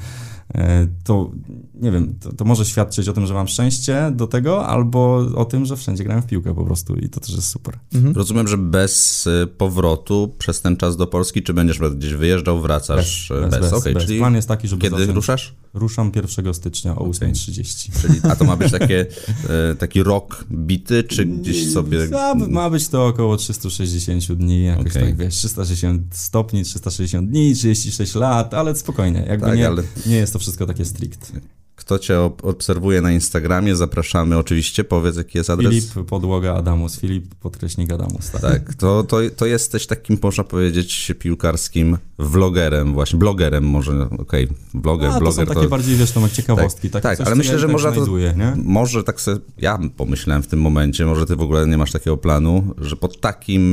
E, 0.56 0.88
to 1.04 1.32
nie 1.74 1.92
wiem, 1.92 2.16
to, 2.20 2.34
to, 2.34 2.46
może 2.46 2.66
świadczyć 2.66 3.08
o 3.08 3.14
tym, 3.14 3.28
że 3.28 3.34
mam 3.34 3.48
szczęście 3.48 4.12
do 4.16 4.28
tego, 4.28 4.68
albo 4.68 5.16
o 5.36 5.46
tym, 5.46 5.66
że 5.66 5.78
wszędzie 5.78 6.04
grałem 6.04 6.24
w 6.24 6.26
piłkę 6.26 6.56
po 6.56 6.66
prostu 6.66 6.96
i 6.96 7.10
to 7.10 7.20
też 7.20 7.30
jest 7.30 7.48
super. 7.48 7.80
Mhm. 7.94 8.16
Rozumiem, 8.16 8.48
że 8.48 8.58
bez 8.58 9.28
e, 9.28 9.48
powrotu 9.48 10.36
przez 10.38 10.62
ten 10.62 10.78
czas 10.78 10.98
do 10.98 11.08
Polski, 11.08 11.44
czy 11.44 11.54
będziesz 11.54 11.80
gdzieś 11.80 12.14
wyjeżdżał, 12.14 12.62
wracasz 12.62 13.32
bez? 13.42 13.52
bez, 13.52 13.60
bez, 13.60 13.74
okay, 13.74 13.94
bez. 13.94 14.06
Czyli 14.06 14.20
Plan 14.20 14.36
jest 14.36 14.48
taki, 14.48 14.68
żeby 14.68 14.82
Kiedy 14.82 14.96
zacząć... 14.96 15.16
ruszasz? 15.16 15.56
Ruszam 15.74 16.12
1 16.16 16.54
stycznia 16.54 16.96
o 16.96 17.06
8.30. 17.06 18.02
Czyli, 18.02 18.20
a 18.24 18.36
to 18.36 18.46
ma 18.46 18.56
być 18.56 18.72
takie, 18.72 19.06
e, 19.72 19.76
taki 19.76 20.04
rok 20.04 20.46
bity, 20.52 21.04
czy 21.04 21.26
gdzieś 21.26 21.72
sobie... 21.72 22.08
Ma, 22.08 22.36
ma 22.36 22.70
być 22.70 22.88
to 22.88 23.08
około 23.08 23.38
360 23.38 24.34
dni, 24.34 24.66
jakoś 24.66 24.92
okay. 24.92 25.04
tak, 25.04 25.18
wiesz, 25.18 25.36
360 25.36 26.02
stopni, 26.12 26.64
360 26.64 27.30
dni, 27.30 27.56
36 27.56 28.16
lat, 28.16 28.54
ale 28.54 28.76
spokojnie, 28.76 29.26
jakby 29.28 29.46
tak, 29.46 29.58
nie, 29.58 29.68
ale... 29.68 29.84
nie 30.06 30.16
jest 30.16 30.34
to 30.34 30.39
wszystko 30.40 30.66
takie 30.66 30.86
strict. 30.86 31.32
Kto 31.80 32.00
cię 32.00 32.20
obserwuje 32.44 33.02
na 33.02 33.12
Instagramie, 33.12 33.76
zapraszamy 33.76 34.38
oczywiście. 34.38 34.84
Powiedz, 34.84 35.16
jaki 35.16 35.38
jest 35.38 35.50
adres. 35.50 35.74
Filip 35.74 36.08
Podłoga 36.10 36.56
Adamus, 36.56 37.00
Filip 37.00 37.36
podkreśnik 37.36 37.92
Adamus. 37.92 38.32
Tak, 38.32 38.42
tak 38.42 38.74
to, 38.74 39.04
to, 39.04 39.18
to 39.36 39.46
jesteś 39.46 39.88
takim, 39.88 40.18
można 40.24 40.44
powiedzieć, 40.44 41.14
piłkarskim 41.20 41.98
vlogerem, 42.20 42.94
właśnie, 42.94 43.20
blogerem 43.20 43.64
może, 43.64 44.02
okej, 44.02 44.46
okay, 44.46 44.56
vloger, 44.74 45.12
A, 45.12 45.20
bloger. 45.20 45.46
To 45.46 45.52
są 45.52 45.54
takie 45.54 45.62
to... 45.62 45.70
bardziej, 45.70 45.96
wiesz, 45.96 46.12
to 46.12 46.30
ciekawostki. 46.30 46.90
Tak, 46.90 47.04
tak 47.04 47.22
ale 47.22 47.36
myślę, 47.36 47.60
że 47.60 47.66
tak 47.66 47.72
można 47.72 47.92
to, 47.92 48.18
nie? 48.18 48.54
może 48.56 49.04
tak 49.04 49.22
sobie, 49.22 49.40
ja 49.58 49.80
pomyślałem 49.98 50.44
w 50.44 50.48
tym 50.48 50.62
momencie, 50.62 51.06
może 51.06 51.26
ty 51.26 51.36
w 51.36 51.42
ogóle 51.42 51.68
nie 51.68 51.78
masz 51.78 51.92
takiego 51.92 52.18
planu, 52.18 52.76
że 52.78 52.96
po 52.96 53.08
takim, 53.08 53.72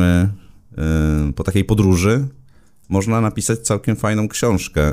yy, 0.76 1.32
po 1.32 1.44
takiej 1.44 1.64
podróży 1.64 2.28
można 2.88 3.20
napisać 3.20 3.58
całkiem 3.58 3.96
fajną 3.96 4.28
książkę. 4.28 4.92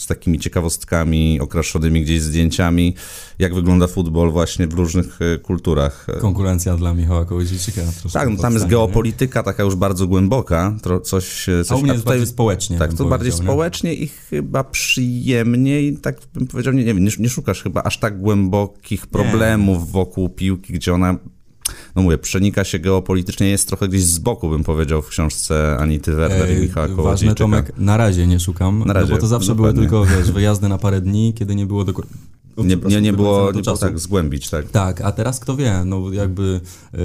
Z 0.00 0.06
takimi 0.06 0.38
ciekawostkami, 0.38 1.40
okraszonymi 1.40 2.02
gdzieś 2.02 2.20
zdjęciami, 2.20 2.94
jak 3.38 3.54
wygląda 3.54 3.86
futbol 3.86 4.30
właśnie 4.30 4.66
w 4.66 4.72
różnych 4.72 5.18
e, 5.22 5.38
kulturach. 5.38 6.06
Konkurencja 6.20 6.76
dla 6.76 6.94
Michała 6.94 7.24
Kołodziejczyka. 7.24 7.80
Tak, 8.12 8.28
no 8.28 8.36
tam 8.36 8.54
jest 8.54 8.66
geopolityka 8.66 9.40
nie? 9.40 9.44
taka 9.44 9.62
już 9.62 9.74
bardzo 9.74 10.06
głęboka, 10.06 10.76
coś... 11.04 11.48
E, 11.48 11.64
coś 11.64 11.72
a 11.72 11.76
u 11.76 11.82
mnie 11.82 11.92
jest 11.92 12.04
tutaj, 12.04 12.18
bardziej 12.18 12.32
społecznie. 12.34 12.78
Tak, 12.78 12.94
to 12.94 13.04
bardziej 13.04 13.32
społecznie 13.32 13.94
i 13.94 14.08
chyba 14.08 14.64
przyjemnie 14.64 15.82
i 15.82 15.96
tak 15.96 16.16
bym 16.34 16.46
powiedział, 16.46 16.72
nie, 16.72 16.84
nie 16.84 16.94
wiem, 16.94 17.04
nie, 17.04 17.10
nie 17.18 17.28
szukasz 17.28 17.62
chyba 17.62 17.82
aż 17.82 17.98
tak 17.98 18.20
głębokich 18.20 19.06
problemów 19.06 19.78
nie. 19.78 19.92
wokół 19.92 20.28
piłki, 20.28 20.72
gdzie 20.72 20.94
ona 20.94 21.18
no 21.96 22.02
mówię, 22.02 22.18
przenika 22.18 22.64
się 22.64 22.78
geopolitycznie, 22.78 23.48
jest 23.48 23.68
trochę 23.68 23.88
gdzieś 23.88 24.04
z 24.04 24.18
boku, 24.18 24.48
bym 24.48 24.64
powiedział, 24.64 25.02
w 25.02 25.08
książce 25.08 25.76
Anity 25.78 26.12
Werner 26.12 26.58
i 26.58 26.60
Michała. 26.60 26.88
Ważne, 26.88 27.34
Tomek, 27.34 27.72
na 27.78 27.96
razie 27.96 28.26
nie 28.26 28.40
szukam, 28.40 28.82
na 28.86 28.92
razie, 28.92 29.08
no 29.08 29.14
bo 29.14 29.20
to 29.20 29.26
zawsze 29.26 29.54
dokładnie. 29.54 29.88
były 29.88 29.88
tylko, 29.88 30.04
wiesz, 30.16 30.30
wyjazdy 30.32 30.68
na 30.68 30.78
parę 30.78 31.00
dni, 31.00 31.34
kiedy 31.34 31.54
nie 31.54 31.66
było 31.66 31.84
do... 31.84 31.92
Nie, 32.56 32.76
nie, 32.76 33.00
nie, 33.00 33.12
było, 33.12 33.52
nie 33.52 33.62
było 33.62 33.76
tak 33.76 33.98
zgłębić, 33.98 34.50
tak? 34.50 34.70
Tak, 34.70 35.00
a 35.00 35.12
teraz 35.12 35.40
kto 35.40 35.56
wie, 35.56 35.82
no 35.84 36.12
jakby 36.12 36.60
y, 36.94 36.98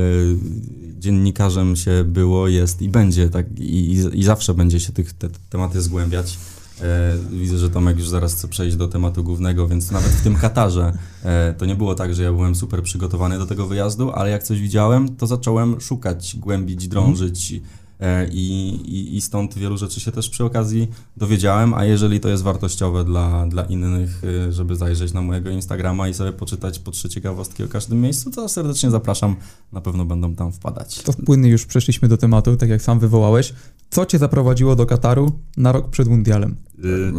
dziennikarzem 0.99 1.75
się 1.75 2.03
było, 2.03 2.47
jest 2.47 2.81
i 2.81 2.89
będzie, 2.89 3.29
tak, 3.29 3.59
i, 3.59 3.99
i 4.13 4.23
zawsze 4.23 4.53
będzie 4.53 4.79
się 4.79 4.93
tych 4.93 5.13
te 5.13 5.29
tematy 5.49 5.81
zgłębiać. 5.81 6.37
E, 6.81 7.17
widzę, 7.31 7.57
że 7.57 7.69
Tomek 7.69 7.97
już 7.97 8.09
zaraz 8.09 8.33
chce 8.33 8.47
przejść 8.47 8.75
do 8.75 8.87
tematu 8.87 9.23
głównego, 9.23 9.67
więc 9.67 9.91
nawet 9.91 10.09
w 10.09 10.23
tym 10.23 10.35
Katarze 10.35 10.97
e, 11.23 11.53
to 11.57 11.65
nie 11.65 11.75
było 11.75 11.95
tak, 11.95 12.15
że 12.15 12.23
ja 12.23 12.31
byłem 12.31 12.55
super 12.55 12.83
przygotowany 12.83 13.37
do 13.37 13.45
tego 13.45 13.67
wyjazdu, 13.67 14.11
ale 14.11 14.29
jak 14.29 14.43
coś 14.43 14.61
widziałem, 14.61 15.15
to 15.15 15.27
zacząłem 15.27 15.81
szukać, 15.81 16.35
głębić, 16.35 16.87
drążyć. 16.87 17.53
E, 17.53 17.84
I, 18.31 18.69
i, 18.85 19.15
I 19.15 19.21
stąd 19.21 19.57
wielu 19.57 19.77
rzeczy 19.77 19.99
się 19.99 20.11
też 20.11 20.29
przy 20.29 20.43
okazji 20.43 20.87
dowiedziałem, 21.17 21.73
a 21.73 21.85
jeżeli 21.85 22.19
to 22.19 22.29
jest 22.29 22.43
wartościowe 22.43 23.03
dla, 23.03 23.47
dla 23.47 23.63
innych, 23.63 24.21
żeby 24.49 24.75
zajrzeć 24.75 25.13
na 25.13 25.21
mojego 25.21 25.49
Instagrama 25.49 26.07
i 26.07 26.13
sobie 26.13 26.31
poczytać 26.31 26.79
po 26.79 26.91
trzy 26.91 27.09
ciekawostki 27.09 27.63
o 27.63 27.67
każdym 27.67 28.01
miejscu, 28.01 28.31
to 28.31 28.49
serdecznie 28.49 28.91
zapraszam, 28.91 29.35
na 29.71 29.81
pewno 29.81 30.05
będą 30.05 30.35
tam 30.35 30.51
wpadać. 30.51 31.01
To 31.01 31.13
płynnie 31.13 31.49
już 31.49 31.65
przeszliśmy 31.65 32.07
do 32.07 32.17
tematu, 32.17 32.57
tak 32.57 32.69
jak 32.69 32.81
sam 32.81 32.99
wywołałeś. 32.99 33.53
Co 33.89 34.05
cię 34.05 34.17
zaprowadziło 34.17 34.75
do 34.75 34.85
Kataru 34.85 35.31
na 35.57 35.71
rok 35.71 35.89
przed 35.89 36.07
mundialem? 36.07 36.55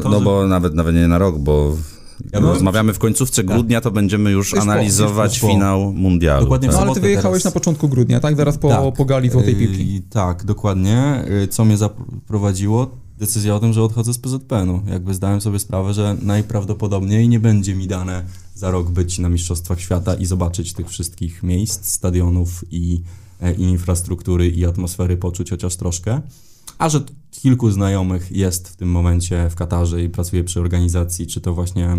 To, 0.02 0.08
no 0.08 0.18
że... 0.18 0.24
bo 0.24 0.46
nawet, 0.46 0.74
nawet 0.74 0.94
nie 0.94 1.08
na 1.08 1.18
rok, 1.18 1.38
bo 1.38 1.76
ja 2.32 2.40
rozmawiamy 2.40 2.92
w 2.94 2.98
końcówce 2.98 3.44
tak. 3.44 3.54
grudnia, 3.54 3.80
to 3.80 3.90
będziemy 3.90 4.30
już 4.30 4.54
analizować 4.54 5.40
po, 5.40 5.48
finał 5.48 5.92
mundialu. 5.92 6.42
Dokładnie 6.42 6.68
tak. 6.68 6.76
No 6.76 6.82
ale 6.82 6.94
ty 6.94 7.00
wyjechałeś 7.00 7.42
teraz... 7.42 7.54
na 7.54 7.60
początku 7.60 7.88
grudnia, 7.88 8.20
tak? 8.20 8.36
Zaraz 8.36 8.58
po, 8.58 8.68
tak. 8.68 8.96
po 8.96 9.04
gali 9.04 9.30
Złotej 9.30 9.60
yy, 9.60 9.66
Piłki. 9.66 10.02
Tak, 10.10 10.44
dokładnie. 10.44 11.24
Yy, 11.28 11.48
co 11.48 11.64
mnie 11.64 11.76
zaprowadziło? 11.76 12.90
Decyzja 13.18 13.54
o 13.54 13.60
tym, 13.60 13.72
że 13.72 13.82
odchodzę 13.82 14.14
z 14.14 14.18
PZPN-u. 14.18 14.82
Jakby 14.86 15.14
zdałem 15.14 15.40
sobie 15.40 15.58
sprawę, 15.58 15.94
że 15.94 16.16
najprawdopodobniej 16.22 17.28
nie 17.28 17.40
będzie 17.40 17.74
mi 17.74 17.86
dane 17.86 18.22
za 18.54 18.70
rok 18.70 18.90
być 18.90 19.18
na 19.18 19.28
Mistrzostwach 19.28 19.80
Świata 19.80 20.14
i 20.14 20.26
zobaczyć 20.26 20.72
tych 20.72 20.88
wszystkich 20.88 21.42
miejsc, 21.42 21.88
stadionów 21.88 22.64
i 22.70 23.02
e, 23.40 23.54
i 23.54 23.62
infrastruktury 23.62 24.48
i 24.48 24.64
atmosfery 24.64 25.16
poczuć 25.16 25.50
chociaż 25.50 25.76
troszkę. 25.76 26.20
A 26.78 26.88
że 26.88 27.00
kilku 27.30 27.70
znajomych 27.70 28.32
jest 28.32 28.68
w 28.68 28.76
tym 28.76 28.90
momencie 28.90 29.50
w 29.50 29.54
Katarze 29.54 30.02
i 30.02 30.08
pracuje 30.08 30.44
przy 30.44 30.60
organizacji, 30.60 31.26
czy 31.26 31.40
to 31.40 31.54
właśnie 31.54 31.88
e, 31.88 31.98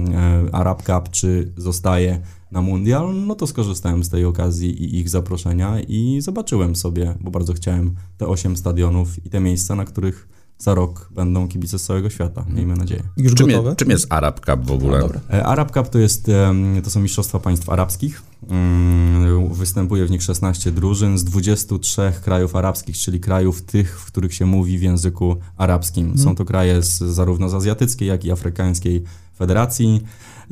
Arab 0.51 0.83
Cup, 0.83 1.09
czy 1.11 1.51
zostaje 1.57 2.21
na 2.51 2.61
Mundial, 2.61 3.15
no 3.27 3.35
to 3.35 3.47
skorzystałem 3.47 4.03
z 4.03 4.09
tej 4.09 4.25
okazji 4.25 4.83
i 4.83 4.99
ich 4.99 5.09
zaproszenia 5.09 5.81
i 5.81 6.21
zobaczyłem 6.21 6.75
sobie, 6.75 7.15
bo 7.21 7.31
bardzo 7.31 7.53
chciałem 7.53 7.95
te 8.17 8.27
osiem 8.27 8.57
stadionów 8.57 9.25
i 9.25 9.29
te 9.29 9.39
miejsca, 9.39 9.75
na 9.75 9.85
których 9.85 10.36
za 10.59 10.73
rok 10.75 11.09
będą 11.11 11.47
kibice 11.47 11.79
z 11.79 11.83
całego 11.83 12.09
świata, 12.09 12.45
miejmy 12.49 12.75
nadzieję. 12.75 13.03
Już 13.17 13.33
Czym, 13.33 13.47
gotowe? 13.47 13.69
je, 13.69 13.75
czym 13.75 13.89
jest 13.89 14.13
Arab 14.13 14.45
Cup 14.45 14.65
w 14.65 14.71
ogóle? 14.71 14.99
No, 14.99 15.35
Arab 15.45 15.71
Cup 15.71 15.89
to, 15.89 15.99
jest, 15.99 16.31
to 16.83 16.89
są 16.89 16.99
Mistrzostwa 16.99 17.39
Państw 17.39 17.69
Arabskich. 17.69 18.21
Mm, 18.49 19.53
Występuje 19.53 20.05
w 20.05 20.11
nich 20.11 20.23
16 20.23 20.71
drużyn 20.71 21.17
z 21.17 21.23
23 21.23 22.11
krajów 22.23 22.55
arabskich, 22.55 22.97
czyli 22.97 23.19
krajów 23.19 23.61
tych, 23.61 23.99
w 23.99 24.05
których 24.05 24.33
się 24.33 24.45
mówi 24.45 24.77
w 24.77 24.81
języku 24.81 25.35
arabskim. 25.57 26.17
Są 26.17 26.35
to 26.35 26.45
kraje 26.45 26.83
z, 26.83 26.97
zarówno 26.97 27.49
z 27.49 27.53
azjatyckiej, 27.53 28.07
jak 28.07 28.25
i 28.25 28.31
afrykańskiej 28.31 29.03
federacji. 29.37 30.01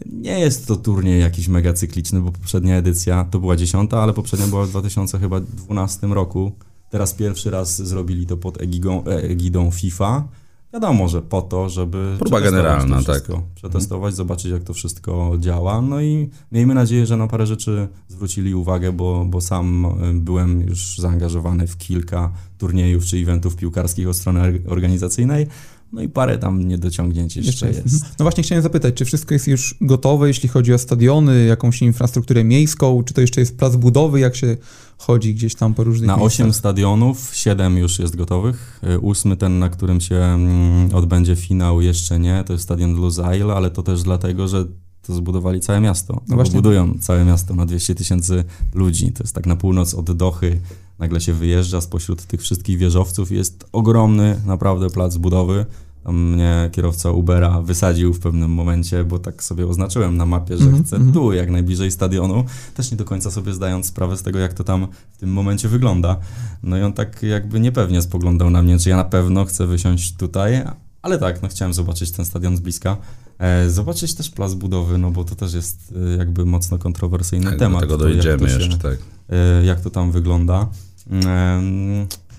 Nie 0.05 0.39
jest 0.39 0.67
to 0.67 0.75
turniej 0.75 1.21
jakiś 1.21 1.47
mega 1.47 1.73
cykliczny, 1.73 2.21
bo 2.21 2.31
poprzednia 2.31 2.75
edycja 2.75 3.27
to 3.31 3.39
była 3.39 3.55
dziesiąta, 3.55 4.01
ale 4.03 4.13
poprzednia 4.13 4.47
była 4.47 4.65
w 4.65 4.69
2012 4.69 6.07
roku. 6.07 6.51
Teraz 6.89 7.13
pierwszy 7.13 7.49
raz 7.49 7.81
zrobili 7.81 8.25
to 8.25 8.37
pod 8.37 8.61
egidą, 8.61 9.03
e, 9.03 9.23
egidą 9.23 9.71
FIFA. 9.71 10.27
Wiadomo, 10.73 11.07
że 11.07 11.21
po 11.21 11.41
to, 11.41 11.69
żeby 11.69 12.15
Próba 12.19 12.37
przetestować 12.37 12.43
generalna, 12.43 12.95
tak. 12.95 13.03
wszystko, 13.03 13.43
przetestować, 13.55 14.15
zobaczyć 14.15 14.51
jak 14.51 14.63
to 14.63 14.73
wszystko 14.73 15.33
działa. 15.39 15.81
No 15.81 16.01
i 16.01 16.29
miejmy 16.51 16.73
nadzieję, 16.73 17.05
że 17.05 17.17
na 17.17 17.27
parę 17.27 17.47
rzeczy 17.47 17.87
zwrócili 18.07 18.55
uwagę, 18.55 18.91
bo, 18.91 19.25
bo 19.25 19.41
sam 19.41 19.85
y, 19.85 20.13
byłem 20.13 20.61
już 20.61 20.97
zaangażowany 20.97 21.67
w 21.67 21.77
kilka 21.77 22.31
turniejów 22.57 23.05
czy 23.05 23.17
eventów 23.17 23.55
piłkarskich 23.55 24.07
od 24.07 24.15
strony 24.15 24.41
or- 24.41 24.71
organizacyjnej. 24.73 25.47
No 25.95 26.01
i 26.01 26.09
parę 26.09 26.37
tam 26.37 26.67
niedociągnięć 26.67 27.35
jeszcze, 27.35 27.67
Jeszcze 27.67 27.81
jest. 27.81 28.05
No 28.19 28.23
właśnie 28.23 28.43
chciałem 28.43 28.61
zapytać, 28.63 28.95
czy 28.95 29.05
wszystko 29.05 29.33
jest 29.33 29.47
już 29.47 29.75
gotowe, 29.81 30.27
jeśli 30.27 30.49
chodzi 30.49 30.73
o 30.73 30.77
stadiony, 30.77 31.45
jakąś 31.45 31.81
infrastrukturę 31.81 32.43
miejską, 32.43 33.03
czy 33.03 33.13
to 33.13 33.21
jeszcze 33.21 33.41
jest 33.41 33.57
plac 33.57 33.75
budowy, 33.75 34.19
jak 34.19 34.35
się 34.35 34.57
chodzi 34.97 35.35
gdzieś 35.35 35.55
tam 35.55 35.73
po 35.73 35.83
różnych 35.83 36.07
Na 36.07 36.17
miejscach? 36.17 36.45
8 36.45 36.53
stadionów, 36.53 37.31
7 37.35 37.77
już 37.77 37.99
jest 37.99 38.15
gotowych. 38.15 38.81
Y, 38.95 38.99
Ósmy, 38.99 39.37
ten, 39.37 39.59
na 39.59 39.69
którym 39.69 40.01
się 40.01 40.15
mm, 40.15 40.95
odbędzie 40.95 41.35
finał, 41.35 41.81
jeszcze 41.81 42.19
nie. 42.19 42.43
To 42.43 42.53
jest 42.53 42.63
stadion 42.63 42.95
Lusail, 42.95 43.51
ale 43.51 43.71
to 43.71 43.83
też 43.83 44.03
dlatego, 44.03 44.47
że 44.47 44.65
to 45.07 45.15
zbudowali 45.15 45.59
całe 45.59 45.81
miasto. 45.81 46.21
No 46.27 46.35
właśnie. 46.35 46.55
budują 46.55 46.93
całe 46.99 47.25
miasto 47.25 47.55
na 47.55 47.65
200 47.65 47.95
tysięcy 47.95 48.43
ludzi. 48.73 49.11
To 49.11 49.23
jest 49.23 49.35
tak 49.35 49.45
na 49.45 49.55
północ 49.55 49.93
od 49.93 50.11
Dochy. 50.11 50.59
Nagle 50.99 51.21
się 51.21 51.33
wyjeżdża 51.33 51.81
spośród 51.81 52.25
tych 52.25 52.41
wszystkich 52.41 52.77
wieżowców. 52.77 53.31
Jest 53.31 53.65
ogromny 53.71 54.41
naprawdę 54.45 54.89
plac 54.89 55.17
budowy. 55.17 55.65
Tam 56.03 56.31
mnie 56.31 56.69
kierowca 56.71 57.11
Ubera 57.11 57.61
wysadził 57.61 58.13
w 58.13 58.19
pewnym 58.19 58.51
momencie, 58.51 59.03
bo 59.03 59.19
tak 59.19 59.43
sobie 59.43 59.67
oznaczyłem 59.67 60.17
na 60.17 60.25
mapie, 60.25 60.57
że 60.57 60.63
Mhm, 60.63 60.83
chcę 60.83 60.95
mhm. 60.95 61.13
tu, 61.13 61.33
jak 61.33 61.51
najbliżej 61.51 61.91
stadionu. 61.91 62.43
Też 62.75 62.91
nie 62.91 62.97
do 62.97 63.05
końca 63.05 63.31
sobie 63.31 63.53
zdając 63.53 63.85
sprawę 63.85 64.17
z 64.17 64.23
tego, 64.23 64.39
jak 64.39 64.53
to 64.53 64.63
tam 64.63 64.87
w 65.11 65.17
tym 65.17 65.33
momencie 65.33 65.67
wygląda. 65.67 66.17
No 66.63 66.77
i 66.77 66.81
on 66.81 66.93
tak 66.93 67.23
jakby 67.23 67.59
niepewnie 67.59 68.01
spoglądał 68.01 68.49
na 68.49 68.63
mnie, 68.63 68.79
czy 68.79 68.89
ja 68.89 68.95
na 68.95 69.03
pewno 69.03 69.45
chcę 69.45 69.67
wysiąść 69.67 70.15
tutaj, 70.15 70.61
ale 71.01 71.17
tak, 71.17 71.41
no 71.41 71.47
chciałem 71.47 71.73
zobaczyć 71.73 72.11
ten 72.11 72.25
stadion 72.25 72.57
z 72.57 72.59
bliska. 72.59 72.97
E, 73.39 73.69
zobaczyć 73.69 74.15
też 74.15 74.29
plac 74.29 74.53
budowy, 74.53 74.97
no 74.97 75.11
bo 75.11 75.23
to 75.23 75.35
też 75.35 75.53
jest 75.53 75.93
e, 76.13 76.17
jakby 76.17 76.45
mocno 76.45 76.77
kontrowersyjny 76.77 77.49
Tak, 77.49 77.59
temat. 77.59 77.81
do 77.81 77.87
tego 77.87 77.97
dojdziemy 77.97 78.37
to 78.37 78.47
się- 78.49 78.55
jeszcze, 78.59 78.77
tak. 78.77 78.97
e, 79.29 79.65
jak 79.65 79.81
to 79.81 79.89
tam 79.89 80.11
wygląda. 80.11 80.67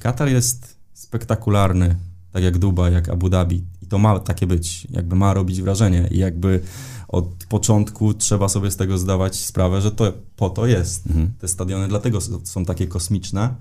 Katar 0.01 0.29
jest 0.29 0.77
spektakularny, 0.93 1.97
tak 2.33 2.43
jak 2.43 2.59
Dubaj, 2.59 2.93
jak 2.93 3.09
Abu 3.09 3.29
Dhabi 3.29 3.65
i 3.83 3.87
to 3.87 3.99
ma 3.99 4.19
takie 4.21 4.47
być, 4.47 4.87
jakby 4.91 5.17
ma 5.17 5.35
robić 5.35 5.63
wrażenie 5.63 6.09
i 6.11 6.19
jakby 6.19 6.61
od 7.09 7.27
początku 7.49 8.15
trzeba 8.15 8.49
sobie 8.49 8.71
z 8.71 8.77
tego 8.77 8.99
zdawać 8.99 9.37
sprawę, 9.37 9.81
że 9.81 9.91
to 9.93 10.13
po 10.37 10.51
to 10.51 10.67
jest. 10.67 11.07
Mhm. 11.07 11.33
Te 11.39 11.49
stadiony 11.49 11.89
dlatego 11.89 12.19
są 12.45 12.65
takie 12.65 12.87
kosmiczne, 12.87 13.55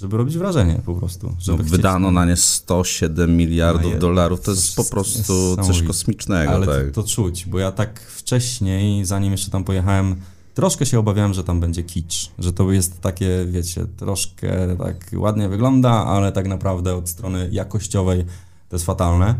żeby 0.00 0.16
robić 0.16 0.38
wrażenie 0.38 0.80
po 0.86 0.94
prostu. 0.94 1.36
No, 1.48 1.56
wydano 1.56 2.10
na 2.10 2.24
nie 2.24 2.36
107 2.36 3.36
miliardów 3.36 3.92
No 3.92 3.98
dolarów, 3.98 4.40
to 4.40 4.50
jest 4.50 4.76
po 4.76 4.84
prostu 4.84 5.56
coś 5.56 5.82
kosmicznego. 5.82 6.52
Ale 6.52 6.66
tak. 6.66 6.90
to, 6.90 7.02
to 7.02 7.08
czuć, 7.08 7.46
bo 7.46 7.58
ja 7.58 7.72
tak 7.72 8.00
wcześniej, 8.00 9.04
zanim 9.04 9.32
jeszcze 9.32 9.50
tam 9.50 9.64
pojechałem, 9.64 10.16
troszkę 10.54 10.86
się 10.86 10.98
obawiałem, 10.98 11.34
że 11.34 11.44
tam 11.44 11.60
będzie 11.60 11.82
kicz, 11.82 12.30
że 12.38 12.52
to 12.52 12.72
jest 12.72 13.00
takie, 13.00 13.46
wiecie, 13.50 13.86
troszkę 13.96 14.76
tak 14.76 15.10
ładnie 15.12 15.48
wygląda, 15.48 15.90
ale 15.90 16.32
tak 16.32 16.48
naprawdę 16.48 16.96
od 16.96 17.08
strony 17.08 17.48
jakościowej 17.52 18.24
to 18.68 18.76
jest 18.76 18.86
fatalne, 18.86 19.34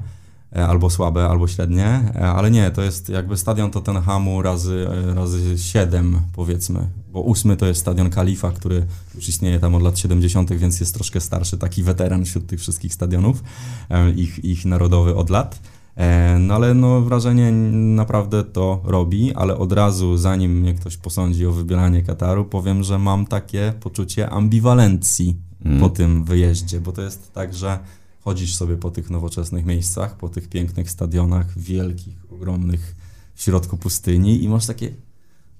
albo 0.53 0.91
słabe, 0.91 1.29
albo 1.29 1.49
średnie, 1.49 1.87
e, 2.15 2.29
ale 2.29 2.51
nie, 2.51 2.71
to 2.71 2.83
jest 2.83 3.09
jakby 3.09 3.37
stadion 3.37 3.71
Tottenhamu 3.71 4.43
razy, 4.43 4.89
e, 5.11 5.15
razy 5.15 5.59
7 5.59 6.21
powiedzmy, 6.33 6.87
bo 7.13 7.21
ósmy 7.21 7.57
to 7.57 7.67
jest 7.67 7.81
stadion 7.81 8.11
Kalifa, 8.11 8.51
który 8.51 8.87
już 9.15 9.29
istnieje 9.29 9.59
tam 9.59 9.75
od 9.75 9.83
lat 9.83 9.99
70., 9.99 10.53
więc 10.53 10.81
jest 10.81 10.95
troszkę 10.95 11.21
starszy, 11.21 11.59
taki 11.59 11.83
weteran 11.83 12.25
wśród 12.25 12.47
tych 12.47 12.61
wszystkich 12.61 12.95
stadionów, 12.95 13.43
e, 13.91 14.11
ich, 14.11 14.45
ich 14.45 14.65
narodowy 14.65 15.15
od 15.15 15.31
lat. 15.31 15.61
E, 15.97 16.39
No 16.39 16.55
ale 16.55 16.75
no 16.75 17.01
wrażenie 17.01 17.53
naprawdę 17.73 18.45
to 18.45 18.81
robi, 18.85 19.35
ale 19.35 19.57
od 19.57 19.73
razu 19.73 20.17
zanim 20.17 20.61
mnie 20.61 20.75
ktoś 20.75 20.97
posądzi 20.97 21.47
o 21.47 21.53
wybieranie 21.53 22.03
Kataru, 22.03 22.45
powiem, 22.45 22.83
że 22.83 22.99
mam 22.99 23.27
takie 23.27 23.73
poczucie 23.81 24.31
ambiwalencji 24.31 25.47
Mm. 25.65 25.81
po 25.81 25.89
tym 25.89 26.25
wyjeździe, 26.25 26.81
bo 26.81 26.93
to 26.93 27.03
jest 27.03 27.33
tak, 27.33 27.55
że 27.55 27.79
chodzisz 28.27 28.57
sobie 28.57 28.77
po 28.77 28.91
tych 28.91 29.11
nowoczesnych 29.11 29.65
miejscach, 29.67 30.17
po 30.17 30.29
tych 30.29 30.49
pięknych 30.49 30.91
stadionach, 30.91 31.59
wielkich, 31.59 32.17
ogromnych, 32.33 32.97
w 33.35 33.43
środku 33.43 33.77
pustyni 33.77 34.43
i 34.45 34.49
masz 34.49 34.67
takie, 34.67 34.95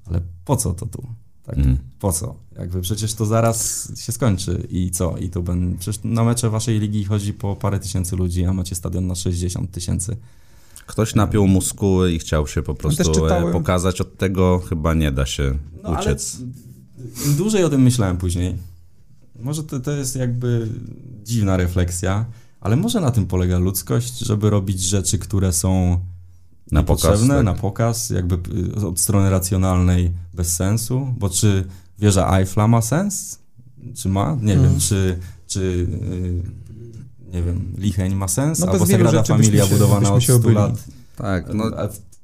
ale 0.05 0.21
po 0.45 0.57
co 0.57 0.73
to 0.75 0.87
tu? 0.87 1.07
Tak, 1.45 1.57
Mm. 1.59 1.79
po 1.99 2.13
co? 2.13 2.35
Jakby 2.59 2.81
przecież 2.81 3.15
to 3.15 3.27
zaraz 3.27 3.89
się 4.01 4.13
skończy 4.13 4.67
i 4.71 4.91
co? 4.91 5.17
I 5.19 5.31
to 5.31 5.43
będę, 5.43 5.79
przecież 5.79 6.01
na 6.05 6.25
mecze 6.25 6.51
waszej 6.51 6.81
ligi 6.81 7.05
chodzi 7.05 7.33
po 7.33 7.57
parę 7.57 7.79
tysięcy 7.81 8.17
ludzi, 8.17 8.45
a 8.45 8.53
macie 8.53 8.75
stadion 8.75 9.07
na 9.07 9.15
60 9.15 9.71
tysięcy. 9.71 10.17
Ktoś 10.87 11.15
napiął 11.15 11.47
muskuły 11.49 12.13
i 12.13 12.19
chciał 12.19 12.47
się 12.47 12.63
po 12.63 12.75
prostu 12.75 13.27
e, 13.27 13.53
pokazać. 13.53 14.01
Od 14.01 14.17
tego 14.19 14.59
chyba 14.69 14.95
nie 14.95 15.13
da 15.13 15.27
się 15.27 15.59
No 15.83 15.89
ale 15.89 16.01
uciec. 16.01 16.39
im 17.27 17.35
dłużej 17.37 17.65
o 17.65 17.69
tym 17.69 17.83
myślałem 17.83 18.17
później, 18.17 18.55
może 19.41 19.65
to, 19.65 19.81
to 19.81 19.91
jest 19.93 20.17
jakby 20.17 20.69
dziwna 21.25 21.57
refleksja, 21.57 22.25
ale 22.61 22.77
może 22.77 23.01
na 23.01 23.11
tym 23.11 23.27
polega 23.27 23.59
ludzkość, 23.59 24.19
żeby 24.19 24.51
robić 24.51 24.81
rzeczy, 24.81 25.19
które 25.19 25.53
są 25.53 25.99
Na 26.73 26.83
pokaz, 26.83 27.21
tak. 27.29 27.45
na 27.45 27.55
pokaz, 27.55 28.11
jakby 28.11 28.39
y, 28.83 28.87
od 28.87 29.01
strony 29.01 29.31
racjonalnej 29.31 30.13
bez 30.35 30.57
sensu, 30.57 31.15
bo 31.19 31.29
czy 31.31 31.65
wieża 31.99 32.39
Eiffla 32.39 32.69
ma 32.69 32.83
sens? 32.83 33.39
Czy 33.95 34.09
ma? 34.09 34.37
Nie 34.43 34.53
Mm. 34.55 34.65
wiem, 34.71 34.81
czy, 34.81 35.19
czy 35.47 35.61
y, 35.61 36.43
nie 37.33 37.43
wiem, 37.43 37.73
Licheń 37.79 38.15
ma 38.15 38.29
sens? 38.29 38.59
No 38.59 38.67
Albo 38.67 38.87
Sagrada 38.87 39.23
Familia 39.23 39.51
byśmy 39.63 39.69
się- 39.69 39.75
budowana 39.75 40.01
byśmy 40.01 40.15
od 40.15 40.23
się 40.23 40.33
100 40.33 40.37
obyli. 40.37 40.55
lat. 40.55 40.85
Tak, 41.17 41.55
no, 41.55 41.65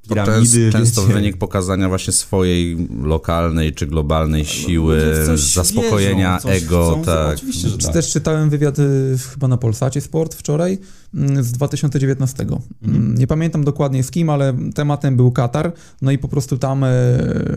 a 0.04 0.08
to 0.08 0.14
piramidy, 0.14 0.60
jest 0.60 0.72
często 0.76 1.02
wiecie. 1.02 1.14
wynik 1.14 1.36
pokazania 1.36 1.88
właśnie 1.88 2.12
swojej 2.12 2.88
lokalnej 3.02 3.72
czy 3.74 3.86
globalnej 3.86 4.44
siły, 4.44 4.98
w 5.22 5.26
coś 5.26 5.40
zaspokojenia 5.40 6.38
coś 6.38 6.62
ego, 6.62 6.90
chcą, 6.90 7.04
tak. 7.04 7.34
Oczywiście, 7.36 7.68
że 7.68 7.78
tak. 7.78 7.92
Też 7.92 8.10
czytałem 8.12 8.50
wywiad 8.50 8.78
y, 8.78 9.16
chyba 9.32 9.48
na 9.48 9.56
Polsacie 9.56 10.00
Sport 10.00 10.34
wczoraj 10.34 10.78
mm, 11.14 11.44
z 11.44 11.52
2019. 11.52 12.46
Mm, 12.82 13.14
Nie 13.18 13.26
pamiętam 13.26 13.64
dokładnie 13.64 14.02
z 14.02 14.10
kim, 14.10 14.30
ale 14.30 14.54
tematem 14.74 15.16
był 15.16 15.30
Katar. 15.32 15.72
No 16.02 16.10
i 16.10 16.18
po 16.18 16.28
prostu 16.28 16.58
tam 16.58 16.84
e, 16.84 16.88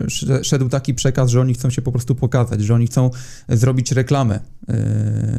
sz- 0.06 0.46
szedł 0.46 0.68
taki 0.68 0.94
przekaz, 0.94 1.30
że 1.30 1.40
oni 1.40 1.54
chcą 1.54 1.70
się 1.70 1.82
po 1.82 1.92
prostu 1.92 2.14
pokazać, 2.14 2.60
że 2.64 2.74
oni 2.74 2.86
chcą 2.86 3.10
zrobić 3.48 3.92
reklamę. 3.92 4.40
e, 4.68 4.74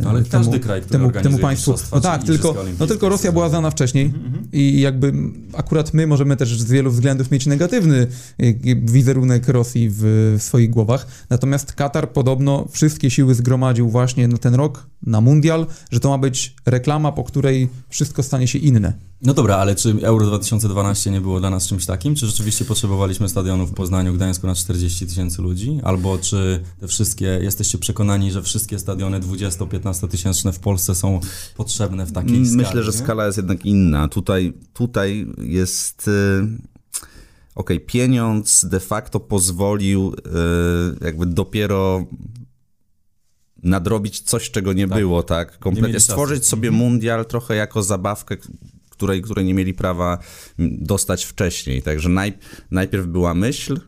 Ale 0.08 0.24
temu, 0.24 0.44
każdy 0.44 0.60
kraj, 0.60 0.82
który 0.82 1.00
temu, 1.00 1.12
temu 1.12 1.38
państwu. 1.38 1.76
No 1.92 2.02
tak, 2.02 2.24
tylko, 2.24 2.56
no 2.80 2.88
tylko 2.88 3.10
Rosja 3.10 3.32
była 3.32 3.50
znana 3.50 3.72
wcześniej 3.72 4.06
Mhm, 4.06 4.26
mhm. 4.26 4.46
i 4.52 4.80
jakby 4.82 5.14
akurat 5.54 5.94
my 5.94 6.08
możemy 6.08 6.38
też 6.38 6.62
z 6.62 6.72
wielu 6.72 6.92
względów 6.98 7.32
mieć 7.32 7.46
negatywny 7.46 8.08
y, 8.42 8.60
wizerunek 8.84 9.48
Rosji 9.48 9.90
w, 9.90 9.98
w 10.40 10.44
swoich 10.44 10.70
głowach. 10.70 11.08
Natomiast 11.30 11.74
Katar 11.74 12.12
podobno 12.12 12.68
wszystkie 12.72 13.12
siły 13.12 13.36
zgromadził 13.36 13.90
właśnie 13.90 14.28
na 14.28 14.38
ten 14.38 14.56
rok, 14.56 14.88
na 15.04 15.22
mundial, 15.22 15.68
że 15.92 16.00
to 16.00 16.10
ma 16.10 16.18
być 16.18 16.56
reklama, 16.66 17.12
po 17.12 17.24
której 17.24 17.70
wszystko 17.90 18.24
stanie 18.24 18.48
się 18.48 18.60
inne. 18.60 18.94
No 19.22 19.34
dobra, 19.34 19.56
ale 19.58 19.76
czy 19.76 19.96
Euro 20.02 20.26
2012 20.26 21.12
nie 21.12 21.22
było 21.22 21.40
dla 21.40 21.50
nas 21.50 21.68
czymś 21.68 21.86
takim? 21.86 22.16
Czy 22.16 22.28
rzeczywiście 22.28 22.66
potrzebowaliśmy 22.66 23.30
stadionu 23.30 23.66
w 23.66 23.74
Poznaniu, 23.74 24.14
Gdańsku 24.14 24.48
na 24.48 24.56
40 24.56 25.08
tysięcy 25.08 25.42
ludzi? 25.42 25.80
Albo 25.84 26.18
czy 26.18 26.64
te 26.80 26.88
wszystkie, 26.88 27.26
jesteście 27.26 27.78
przekonani, 27.78 28.32
że 28.32 28.42
wszystkie 28.42 28.80
stadiony 28.80 29.20
20-15 29.20 30.08
tysięczne 30.08 30.54
w 30.54 30.60
Polsce 30.60 30.96
są 30.96 31.20
potrzebne 31.56 32.06
w 32.06 32.12
takiej 32.12 32.46
skali? 32.46 32.58
Myślę, 32.58 32.84
że 32.84 32.94
skala 32.94 33.26
jest 33.26 33.38
jednak 33.38 33.66
inna. 33.66 34.08
Tutaj, 34.08 34.54
tutaj 34.74 35.28
jest. 35.38 36.08
y, 36.08 36.77
Okej, 37.58 37.80
pieniądz 37.80 38.66
de 38.66 38.80
facto 38.80 39.20
pozwolił 39.20 40.14
y, 41.02 41.06
jakby 41.06 41.26
dopiero 41.26 42.06
nadrobić 43.64 44.20
coś, 44.20 44.52
czego 44.52 44.74
nie 44.74 44.88
tak. 44.88 44.98
było, 44.98 45.24
tak? 45.24 45.60
Kompletnie 45.60 46.00
stworzyć 46.00 46.46
sobie 46.46 46.70
mhm. 46.70 46.84
mundial 46.84 47.26
trochę 47.26 47.56
jako 47.56 47.84
zabawkę, 47.84 48.38
której, 48.90 49.22
której 49.22 49.46
nie 49.46 49.54
mieli 49.54 49.74
prawa 49.74 50.18
dostać 50.60 51.26
wcześniej. 51.26 51.82
Także 51.82 52.10
naj, 52.10 52.34
najpierw 52.72 53.06
była 53.06 53.34
myśl, 53.34 53.80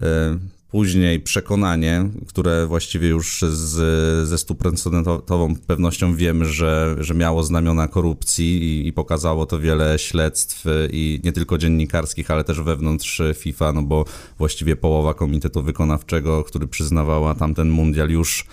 e, 0.00 0.38
później 0.76 1.20
przekonanie, 1.20 2.08
które 2.26 2.66
właściwie 2.66 3.08
już 3.08 3.44
z, 3.48 4.28
ze 4.28 4.38
stuprocentową 4.38 5.56
pewnością 5.66 6.16
wiemy, 6.16 6.44
że, 6.44 6.96
że 7.00 7.14
miało 7.14 7.42
znamiona 7.42 7.88
korupcji 7.88 8.62
i, 8.62 8.88
i, 8.88 8.92
pokazało 8.92 9.46
to 9.46 9.60
wiele 9.60 9.98
śledztw 9.98 10.64
i 10.90 11.20
nie 11.24 11.32
tylko 11.32 11.58
dziennikarskich, 11.58 12.30
ale 12.30 12.44
też 12.44 12.60
wewnątrz 12.60 13.22
FIFA, 13.34 13.72
no 13.72 13.82
bo 13.82 14.04
właściwie 14.38 14.76
połowa 14.76 15.14
komitetu 15.14 15.62
wykonawczego, 15.62 16.44
który 16.44 16.68
przyznawała 16.68 17.34
tamten 17.34 17.68
mundial 17.68 18.10
już 18.10 18.46